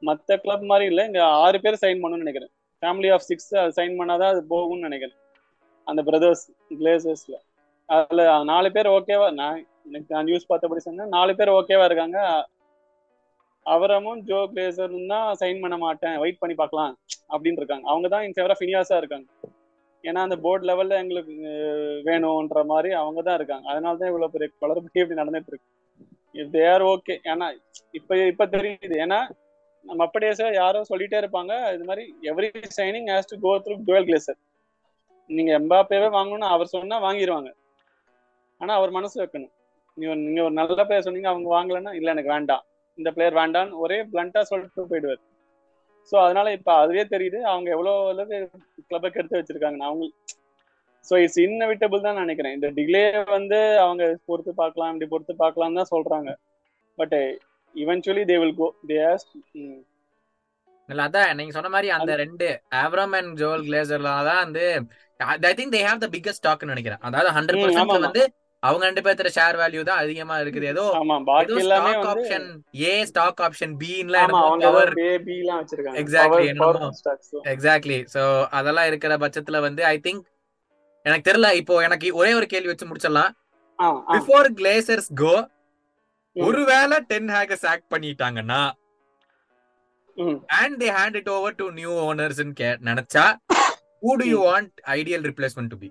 மத்த 0.02 0.38
கிளப் 0.44 0.64
மாதிரி 0.70 0.86
இல்ல. 0.92 1.00
இங்க 1.10 1.20
ஆறு 1.44 1.58
பேர் 1.64 1.82
சைன் 1.84 2.02
பண்ணணும்னு 2.02 2.24
நினைக்கிறேன். 2.24 2.52
ஃபேமிலி 2.82 3.10
ஆஃப் 3.16 3.26
சிக்ஸ் 3.30 3.50
சைன் 3.78 3.98
பண்ணாதான் 4.00 4.32
அது 4.34 4.42
போகும்னு 4.54 4.88
நினைக்கிறேன். 4.88 5.18
அந்த 5.86 6.00
பிரதர்ஸ் 6.08 6.44
கிளேசர்ஸ்ல 6.80 7.36
அதுல 7.88 8.22
நாலு 8.50 8.68
பேர் 8.74 8.88
ஓகேவா 8.96 9.28
நான் 9.40 9.60
எனக்கு 9.88 10.14
நான் 10.14 10.28
நியூஸ் 10.28 10.50
பார்த்தபடி 10.50 10.82
சொன்னேன். 10.84 11.12
நாலு 11.16 11.32
பேர் 11.38 11.56
ஓகேவா 11.58 11.86
இருக்காங்க. 11.88 12.18
அவரமும் 13.66 14.20
ஜோ 14.28 14.38
கிளேசரும் 14.52 15.10
தான் 15.12 15.26
சைன் 15.40 15.60
பண்ண 15.64 15.76
மாட்டேன். 15.84 16.16
வெயிட் 16.22 16.40
பண்ணி 16.42 16.54
பார்க்கலாம் 16.60 16.92
அப்படின்னு 17.32 17.60
இருக்காங்க. 17.60 17.84
அவங்க 17.92 18.06
தான் 18.14 18.24
இன் 18.26 18.36
ஃபேவரா 18.36 18.56
ஃபினியாஸா 18.60 18.96
இருக்காங்க. 19.02 19.26
ஏன்னா 20.04 20.20
அந்த 20.26 20.36
போர்டு 20.44 20.64
லெவல்ல 20.70 20.94
எங்களுக்கு 21.02 21.34
வேணும்ன்ற 22.08 22.62
மாதிரி 22.72 22.90
அவங்க 23.02 23.20
தான் 23.28 23.38
இருக்காங்க. 23.40 23.66
அதனால 23.72 23.98
தான் 24.00 24.10
இவ்வளவு 24.12 24.34
பெரிய 24.36 24.48
குளறுபடி 24.62 25.02
இப்படி 25.02 25.20
நடந்துட்டு 25.20 25.52
இருக்கு. 25.52 25.68
இஃப் 26.34 26.52
தே 26.56 26.62
ஆர் 26.74 26.84
ஓகே 26.94 27.16
ஏன்னா 27.32 27.48
இப்ப 27.98 28.16
இப்ப 28.32 28.46
தெரியுது. 28.56 28.96
ஏன்னா 29.04 29.20
நம்ம 29.84 30.00
அப்படியே 30.06 30.32
சார் 30.40 30.54
யாரோ 30.62 30.80
சொல்லிட்டே 30.92 31.20
இருப்பாங்க. 31.22 31.52
இது 31.76 31.84
மாதிரி 31.90 32.04
every 32.30 32.50
signing 32.80 33.08
has 33.14 33.30
to 33.32 33.38
go 33.46 33.52
through 33.66 33.76
twelve 33.88 34.08
Glazer 34.10 34.38
நீங்க 35.30 35.50
எம்பாப்பேவே 35.58 36.08
வாங்கணும்னு 36.16 36.52
அவர் 36.54 36.74
சொன்னா 36.74 36.96
வாங்கிடுவாங்க 37.06 37.50
ஆனா 38.60 38.72
அவர் 38.78 38.96
மனசு 38.96 39.16
வைக்கணும். 39.20 39.52
நீங்க 39.98 40.14
நீங்க 40.26 40.40
ஒரு 40.46 40.54
நல்ல 40.58 40.82
பிளேயர் 40.86 41.06
சொன்னீங்க 41.06 41.30
அவங்க 41.32 41.48
வாங்கலைன்னா 41.54 41.92
இல்ல 41.98 42.12
எனக்கு 42.14 42.34
வேண்டாம். 42.36 42.62
இந்த 42.98 43.08
பிளேயர் 43.14 43.38
வேண்டாம்னு 43.40 43.80
ஒரே 43.84 43.98
பிளண்டா 44.12 44.40
சொல்லிட்டு 44.50 44.90
போயிடுவார். 44.90 45.22
ஸோ 46.12 46.16
அதனால 46.24 46.52
இப்ப 46.58 46.70
அதுவே 46.82 47.02
தெரியுது 47.14 47.38
அவங்க 47.52 47.68
எவ்வளவு 47.76 48.08
அளவு 48.12 48.36
கிளப்பை 48.88 49.10
எடுத்து 49.18 49.38
வச்சிருக்காங்க 49.40 49.82
அவங்க 49.88 50.06
ஸோ 51.06 51.14
இட்ஸ் 51.22 51.40
இன்னவிட்டபிள் 51.44 52.06
தான் 52.06 52.20
நினைக்கிறேன். 52.22 52.54
இந்த 52.56 52.68
டிலே 52.78 53.04
வந்து 53.36 53.58
அவங்க 53.84 54.02
பொறுத்து 54.28 54.52
பார்க்கலாம் 54.60 54.90
இப்படி 54.92 55.08
பொறுத்து 55.12 55.34
பார்க்கலாம் 55.44 55.78
தான் 55.78 55.92
சொல்றாங்க. 55.94 56.30
But 56.98 57.16
eventually 57.74 58.22
they 58.30 58.36
will 58.42 58.58
go 58.58 58.68
they 58.90 58.98
has 59.04 59.26
இல்ல 60.88 61.02
அதான் 61.08 61.36
நீங்க 61.38 61.52
சொன்ன 61.56 61.70
மாதிரி 61.74 61.88
அந்த 61.96 62.12
ரெண்டு 62.22 62.46
ஆப்ரம் 62.80 63.14
அண்ட் 63.18 63.32
ஜோல் 63.40 63.62
கிளேசர்ல 63.68 64.10
தான் 64.28 64.42
வந்து 64.44 64.64
I 65.50 65.52
think 65.58 65.74
they 65.76 65.82
have 65.88 66.00
the 66.04 66.08
biggest 66.14 66.40
ஸ்டாக்னு 66.42 66.72
நினைக்கிறேன் 66.74 67.02
அதாவது 67.08 67.30
ஹண்ட்ரட் 67.38 67.62
பர்சன்ட். 67.62 67.92
வந்து 68.06 68.22
அவங்க 68.62 68.82
ரெண்டு 68.88 69.02
பேர்த்தோட 69.04 69.30
ஷேர் 69.36 69.56
வேல்யூ 69.60 69.80
தான் 69.88 70.00
அதிகமா 70.02 70.34
இருக்குது 70.42 70.66
ஏதோ 70.72 70.84
stock 71.68 72.04
option 72.12 72.46
a 72.82 72.92
stock 73.10 73.40
option 73.46 73.72
பின்லாம் 73.80 74.34
stocks. 77.00 77.30
Exactly 77.54 77.98
so 78.14 78.22
அதெல்லாம் 78.58 78.88
இருக்கிற 78.90 79.14
பட்சத்துல 79.24 79.60
வந்து 79.66 79.84
ஐ 79.94 79.96
திங்க் 80.06 80.22
எனக்கு 81.06 81.26
தெரியல 81.30 81.48
இப்போ 81.60 81.76
எனக்கு 81.86 82.08
ஒரே 82.20 82.30
ஒரு 82.40 82.46
கேள்வி 82.52 82.70
வச்சு 82.72 82.88
முடிச்சிடலாம். 82.90 83.32
Before 84.14 84.48
Glazers 84.60 85.10
go. 85.22 85.34
ஒருவேளை 86.36 86.98
டென் 87.10 87.32
ஹேக்க 87.36 87.56
சாக் 87.64 87.84
பண்ணிட்டாங்கன்னா. 87.94 88.62
And 90.60 90.76
they 90.82 90.88
hand 90.98 91.16
it 91.20 91.30
over 91.36 91.56
to 91.60 91.66
new 91.80 91.92
owners 92.08 92.42
K 92.60 92.70
நினைச்சா 92.88 93.24
who 94.02 94.12
do 94.20 94.26
you 94.32 94.40
want 94.46 94.70
ideal 94.96 95.26
replacement 95.30 95.68
to 95.72 95.78
be? 95.82 95.90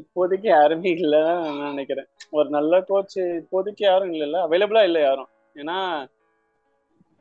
இப்போதைக்கு 0.00 0.48
யாருமே 0.56 0.90
இல்லைன்னு 0.96 1.32
நான் 1.58 1.72
நினைக்கிறேன். 1.72 2.08
ஒரு 2.38 2.48
நல்ல 2.56 2.80
கோச் 2.90 3.16
இப்போதைக்கு 3.40 3.84
யாரும் 3.86 4.12
இல்லைல்ல? 4.14 4.38
அவைலபிளா 4.46 4.82
இல்லை 4.88 5.00
யாரும்? 5.04 5.30
ஏன்னா 5.56 5.78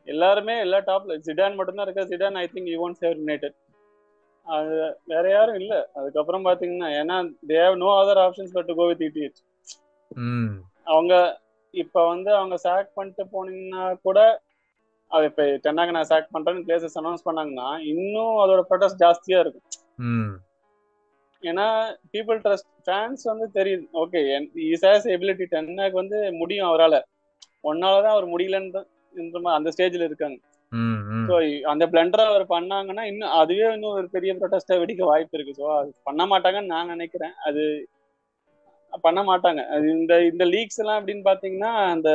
எல்லாருமே 0.07 0.55
எல்லா 0.65 0.79
டாப்ல 0.89 1.15
ஜிடான் 1.27 1.57
மட்டும்தான் 1.59 1.87
இருக்கா? 1.87 2.05
Zidane 2.11 2.37
I 2.43 2.45
think 2.53 2.69
you 2.73 2.77
won't 2.85 2.99
save 3.01 3.15
United 3.21 3.57
அது 4.47 4.75
வேற 5.11 5.25
யாரும் 5.35 5.59
இல்ல. 5.61 5.73
அதுக்கப்புறம் 5.99 6.45
பாத்தீங்கன்னா 6.47 6.89
ஏன்னா 7.01 7.15
they 7.49 7.57
have 7.63 7.81
no 7.83 7.89
other 8.01 8.21
options 8.25 8.55
but 8.57 8.71
go 8.79 8.85
with 8.91 9.05
ETH 9.09 9.41
அவங்க 10.87 11.13
இப்ப 11.73 12.03
வந்து 12.11 12.29
அவங்க 12.39 12.55
சாக் 12.65 12.95
பண்ணிட்டு 12.97 13.23
போனீங்கன்னா 13.33 13.83
கூட 14.05 14.19
அது 15.11 15.25
இப்ப 15.29 15.43
டென்னாக 15.65 15.93
நான் 15.95 16.09
சாக் 16.11 16.33
பண்றேன்னு 16.35 16.65
பிளேசஸ் 16.67 16.97
அனௌன்ஸ் 17.01 17.25
பண்ணாங்கன்னா 17.27 17.67
இன்னும் 17.91 18.35
அதோட 18.43 18.61
ப்ரொடெஸ்ட் 18.71 19.01
ஜாஸ்தியா 19.03 19.39
இருக்கும். 19.43 19.65
ஏன்னா 21.43 21.65
பீப்புள் 22.13 22.37
ட்ரஸ்ட் 22.45 22.69
ஃபேன்ஸ் 22.85 23.23
வந்து 23.31 23.45
தெரியுது. 23.57 23.85
ஓகே 24.03 24.19
இஸ் 24.73 24.85
ஹேஸ் 24.89 25.07
எபிலிட்டி 25.15 25.45
டென்னாக்கு 25.55 26.01
வந்து 26.01 26.19
முடியும் 26.41 26.69
அவரால். 26.69 26.99
ஒன்னால 27.69 28.01
தான் 28.05 28.15
அவர் 28.15 28.31
முடியலன்ற 28.33 28.79
அந்த 29.57 29.69
ஸ்டேஜ்ல 29.75 30.07
இருக்காங்க. 30.09 30.37
ஸோ 31.27 31.35
அந்த 31.71 31.83
பிளண்டர் 31.91 32.29
அவர் 32.31 32.45
பண்ணாங்கன்னா 32.55 33.03
இன்னும் 33.11 33.35
அதுவே 33.41 33.67
இன்னும் 33.75 33.95
ஒரு 33.99 34.07
பெரிய 34.15 34.31
ப்ரொடெஸ்டா 34.39 34.75
வெடிக்க 34.81 35.03
வாய்ப்பு 35.11 35.37
இருக்கு. 35.37 35.53
ஸோ 35.59 35.65
அது 35.79 35.89
பண்ண 36.09 36.23
மாட்டாங்கன்னு 36.31 36.73
நான் 36.73 36.91
நினைக்கிறேன். 36.93 37.33
அது 37.47 37.63
பண்ண 39.05 39.21
மாட்டாங்க. 39.29 39.61
அது 39.75 39.85
இந்த 39.99 40.13
இந்த 40.31 40.43
லீக்ஸ் 40.53 40.81
எல்லாம் 40.83 40.99
அப்படின்னு 40.99 41.23
பாத்தீங்கன்னா 41.29 41.71
அந்த 41.95 42.09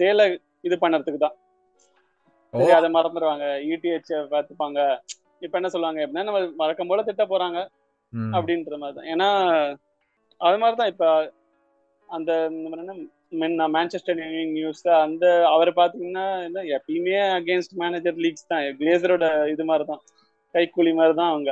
சேலை 0.00 0.24
இது 0.68 0.76
பண்ணறதுக்கு 0.84 1.20
தான். 1.26 1.36
அதை 2.78 2.88
மறந்துடுவாங்க 2.96 3.46
இடிஹெச் 3.72 4.12
பார்த்துப்பாங்க. 4.34 4.78
இப்ப 5.44 5.54
என்ன 5.60 5.70
சொல்லுவாங்க? 5.74 6.00
எப்படின்னா 6.04 6.28
நம்ம 6.28 6.40
வழக்கம் 6.62 6.90
போல 6.90 7.02
திட்ட 7.08 7.24
போறாங்க 7.32 7.58
அப்படின்ற 8.36 8.76
மாதிரி 8.82 8.96
தான் 8.98 9.10
ஏன்னா 9.12 9.28
அது 10.40 10.56
மாதிரி 10.62 10.76
தான் 10.80 10.92
இப்போ 10.92 11.08
அந்த 12.08 12.30
என்ன 12.84 12.96
மென் 13.40 13.56
மேன்செஸ்டர் 13.76 14.18
நியூஸ் 14.56 14.82
அந்த 15.04 15.24
அவரை 15.54 15.72
பார்த்தீங்கன்னா 15.78 16.26
என்ன 16.46 16.62
எப்பயுமே 16.76 17.16
அகேன்ஸ்ட் 17.38 17.74
மேனேஜர் 17.82 18.20
லீக்ஸ் 18.24 18.50
தான். 18.52 18.64
கிளேசரோட 18.80 19.24
இது 19.54 19.64
மாதிரி 19.70 19.84
தான் 19.92 20.02
கைக்கூலி 20.54 20.92
மாதிரி 21.00 21.14
தான் 21.20 21.32
அவங்க. 21.32 21.50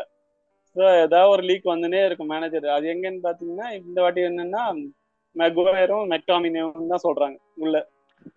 ஸோ 0.77 0.83
ஏதாவது 1.05 1.33
ஒரு 1.35 1.43
லீக் 1.49 1.67
வந்துனே 1.73 2.01
இருக்கும் 2.09 2.33
மேனேஜர் 2.35 2.69
அது 2.77 2.87
எங்கன்னு 2.95 3.25
பார்த்தீங்கன்னா 3.27 3.67
இந்த 3.81 3.99
வாட்டி 4.05 4.23
என்னன்னா 4.31 4.63
மெகோயரும் 5.37 6.07
மெக்டாமினியும் 6.15 6.93
தான் 6.93 7.05
சொல்றாங்க. 7.07 7.37
உள்ள 7.65 7.77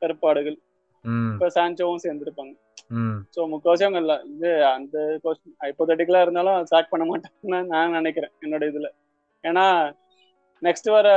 கருப்பாடுகள். 0.02 0.58
இப்போ 1.32 1.48
சான்சோவும் 1.50 2.04
சேர்ந்துருப்பாங்க 2.04 2.54
ம். 2.92 3.18
ஸோ 3.36 3.40
முக்கால்வாசி 3.52 3.84
அவங்க 3.84 4.00
இல்லை. 4.00 4.18
இது 4.26 4.50
அந்த 4.66 4.98
கொஸ்டின் 5.24 5.58
ஹைப்போதட்டிக்கலாக 5.62 6.22
இருந்தாலும் 6.22 6.66
சாக் 6.66 6.90
பண்ண 6.90 7.06
மாட்டாங்கன்னு 7.06 7.60
நான் 7.66 7.92
நினைக்கிறேன் 7.92 8.34
என்னோட 8.42 8.66
இதில். 8.68 8.90
ஏன்னா 9.44 9.66
நெக்ஸ்ட் 10.62 10.90
வர 10.90 11.08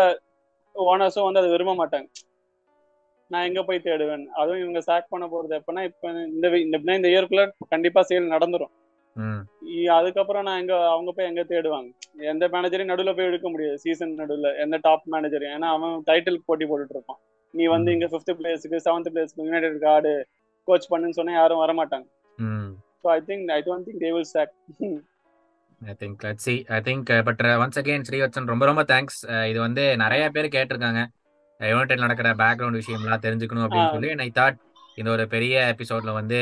ஓனர்ஸும் 0.75 1.25
வந்து 1.25 1.39
அதை 1.39 1.51
விரும்ப 1.51 1.73
மாட்டாங்க. 1.75 2.09
நான் 3.31 3.47
எங்க 3.47 3.61
போய் 3.63 3.85
தேடுவேன்? 3.85 4.25
அதுவும் 4.33 4.61
இவங்க 4.61 4.81
சாக் 4.81 5.11
பண்ண 5.11 5.25
போறது 5.27 5.55
எப்பன்னா 5.59 5.83
இப்ப 5.83 6.11
இந்த 6.27 6.47
இந்த 6.97 7.09
இயர்க்குள்ள 7.09 7.43
கண்டிப்பா 7.69 8.03
சேல் 8.03 8.33
நடந்துரும். 8.33 8.73
அதுக்கப்புறம் 9.95 10.43
நான் 10.43 10.61
எங்க 10.61 10.75
அவங்க 10.89 11.11
போய் 11.13 11.27
எங்க 11.27 11.43
தேடுவாங்க? 11.45 11.91
எந்த 12.25 12.45
மேனேஜரையும் 12.49 12.93
நடுவுல 12.93 13.15
போய் 13.17 13.27
எடுக்க 13.27 13.49
முடியாது. 13.51 13.79
சீசன் 13.79 14.19
நடுவுல 14.19 14.57
எந்த 14.57 14.77
டாப் 14.83 15.07
மேனேஜர் 15.07 15.45
ஏன்னா 15.55 15.69
அவன் 15.69 15.95
டைட்டில் 16.07 16.45
போட்டி 16.47 16.65
போட்டுட்டு 16.65 16.97
இருப்பான். 16.97 17.21
நீ 17.55 17.65
வந்து. 17.75 17.91
இங்க 17.97 18.07
ஃபிஃப்த் 18.11 18.35
பிளேஸ்க்கு 18.39 18.81
செவன்த் 18.87 19.13
பிளேஸ்க்கு 19.15 19.47
யுனைடெட் 19.47 19.87
ஆடு 19.95 20.13
கோச் 20.69 20.91
பண்ணுன்னு 20.93 21.19
சொன்னா 21.19 21.35
யாரும் 21.35 21.63
வர 21.63 21.73
மாட்டாங்க 21.81 22.07
so 23.03 23.09
I 23.15 23.21
think 23.31 23.53
I 23.57 23.61
don't 23.69 23.87
think 23.87 24.03
they 24.05 24.11
will 24.17 24.31
sack 24.35 24.53
I 25.81 25.95
think 26.01 26.25
let's 26.25 26.47
see 26.49 26.55
I 26.77 26.81
think 26.89 27.11
but 27.29 27.43
once 27.63 27.79
again 27.83 28.07
Srivatsan 28.09 28.51
ரொம்ப 28.53 28.65
ரொம்ப 28.71 28.83
தேங்க்ஸ் 28.91 29.21
இது 29.51 29.59
வந்து 29.67 29.85
நிறைய 30.03 30.25
பேர் 30.35 30.55
கேட்டிருக்காங்க. 30.57 31.03
யுனைடெட் 31.61 32.05
நடக்கிற 32.05 32.29
பேக்ரவுண்ட் 32.43 32.81
விஷயம்லாம் 32.81 33.25
தெரிஞ்சுக்கணும் 33.25 33.65
அப்படின்னு. 33.67 33.95
சொல்லி 33.95 34.11
ஐ 34.27 34.31
தாட் 34.39 34.59
இந்த 34.99 35.11
ஒரு 35.17 35.25
பெரிய 35.35 35.55
எபிசோட்ல 35.73 36.13
வந்து 36.21 36.39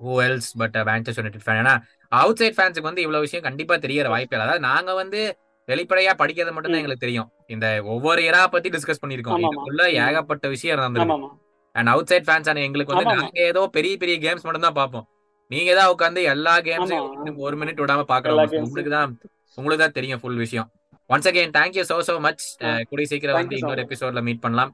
who 0.00 0.12
else 0.26 0.50
but 0.60 0.76
Manchester 0.88 1.22
United 1.22 1.46
fan 1.46 1.60
ஏன்னா 1.62 1.74
அவுட் 2.12 2.40
சைட் 2.40 2.56
ஃபேன்ஸுக்கு 2.56 2.90
வந்து 2.90 3.04
இவ்வளவு 3.04 3.24
விஷயம் 3.26 3.46
கண்டிப்பா 3.46 3.74
தெரியற 3.84 4.08
வாய்ப்பு 4.14 4.34
இல்லை. 4.34 4.46
அதாவது 4.46 4.66
நாங்க 4.70 4.90
வந்து 5.02 5.20
வெளிப்படையா 5.68 6.12
படிக்கிறது 6.20 6.52
மட்டும் 6.54 6.72
தான். 6.72 6.80
எங்களுக்கு 6.82 7.04
தெரியும் 7.06 7.28
இந்த 7.54 7.66
ஒவ்வொரு 7.94 8.20
இயரா 8.26 8.40
பத்தி 8.54 8.68
டிஸ்கஸ் 8.76 9.02
பண்ணிருக்கோம். 9.02 9.42
இதுக்குள்ள. 9.44 9.82
ஏகப்பட்ட 10.06 10.48
விஷயம் 10.54 10.78
நடந்திருக்கு 10.80 11.30
அண்ட் 11.74 11.90
அவுட் 11.92 12.10
சைட் 12.10 12.26
ஃபேன்ஸ் 12.28 12.48
ஆன 12.50 12.62
எங்களுக்கு 12.68 12.92
வந்து. 12.94 13.12
நாங்க 13.12 13.40
ஏதோ 13.50 13.62
பெரிய 13.76 13.94
பெரிய 14.02 14.16
கேம்ஸ் 14.24 14.46
மட்டும் 14.46 14.66
தான் 14.66 14.78
பார்ப்போம் 14.80 15.06
நீங்க 15.50 15.70
தான் 15.78 15.90
உட்காந்து 15.94 16.20
எல்லா 16.34 16.54
கேம்ஸையும். 16.68 17.08
ஒரு 17.46 17.56
மினிட் 17.62 17.82
விடாம 17.84 18.04
games 18.26 18.54
உங்களுக்கு 18.66 18.92
தான் 18.98 19.10
உங்களுக்கு 19.58 19.82
தான் 19.84 19.96
தெரியும் 19.98 20.20
ஃபுல் 20.22 20.40
விஷயம் 20.44 20.68
once 21.10 21.28
again 21.30 21.54
thank you 21.56 21.82
so 21.90 21.96
so 22.08 22.14
much. 22.26 22.44
கூடிய 22.90 23.06
சீக்கிரம் 23.12 23.38
வந்து 23.40 23.58
இன்னொரு. 23.60 23.82
எபிசோட்ல 23.86 24.22
மீட் 24.28 24.44
பண்ணலாம் 24.46 24.72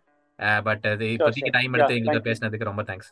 பட் 0.68 0.84
Sure, 0.90 1.08
இப்போதைக்கு. 1.14 1.50
டைம் 1.56 1.74
எடுத்து 1.76 1.96
எங்களுக்கு. 1.98 2.26
பேசினதுக்கு 2.28 2.68
ரொம்ப 2.68 2.82
தேங்க்ஸ் 2.90 3.10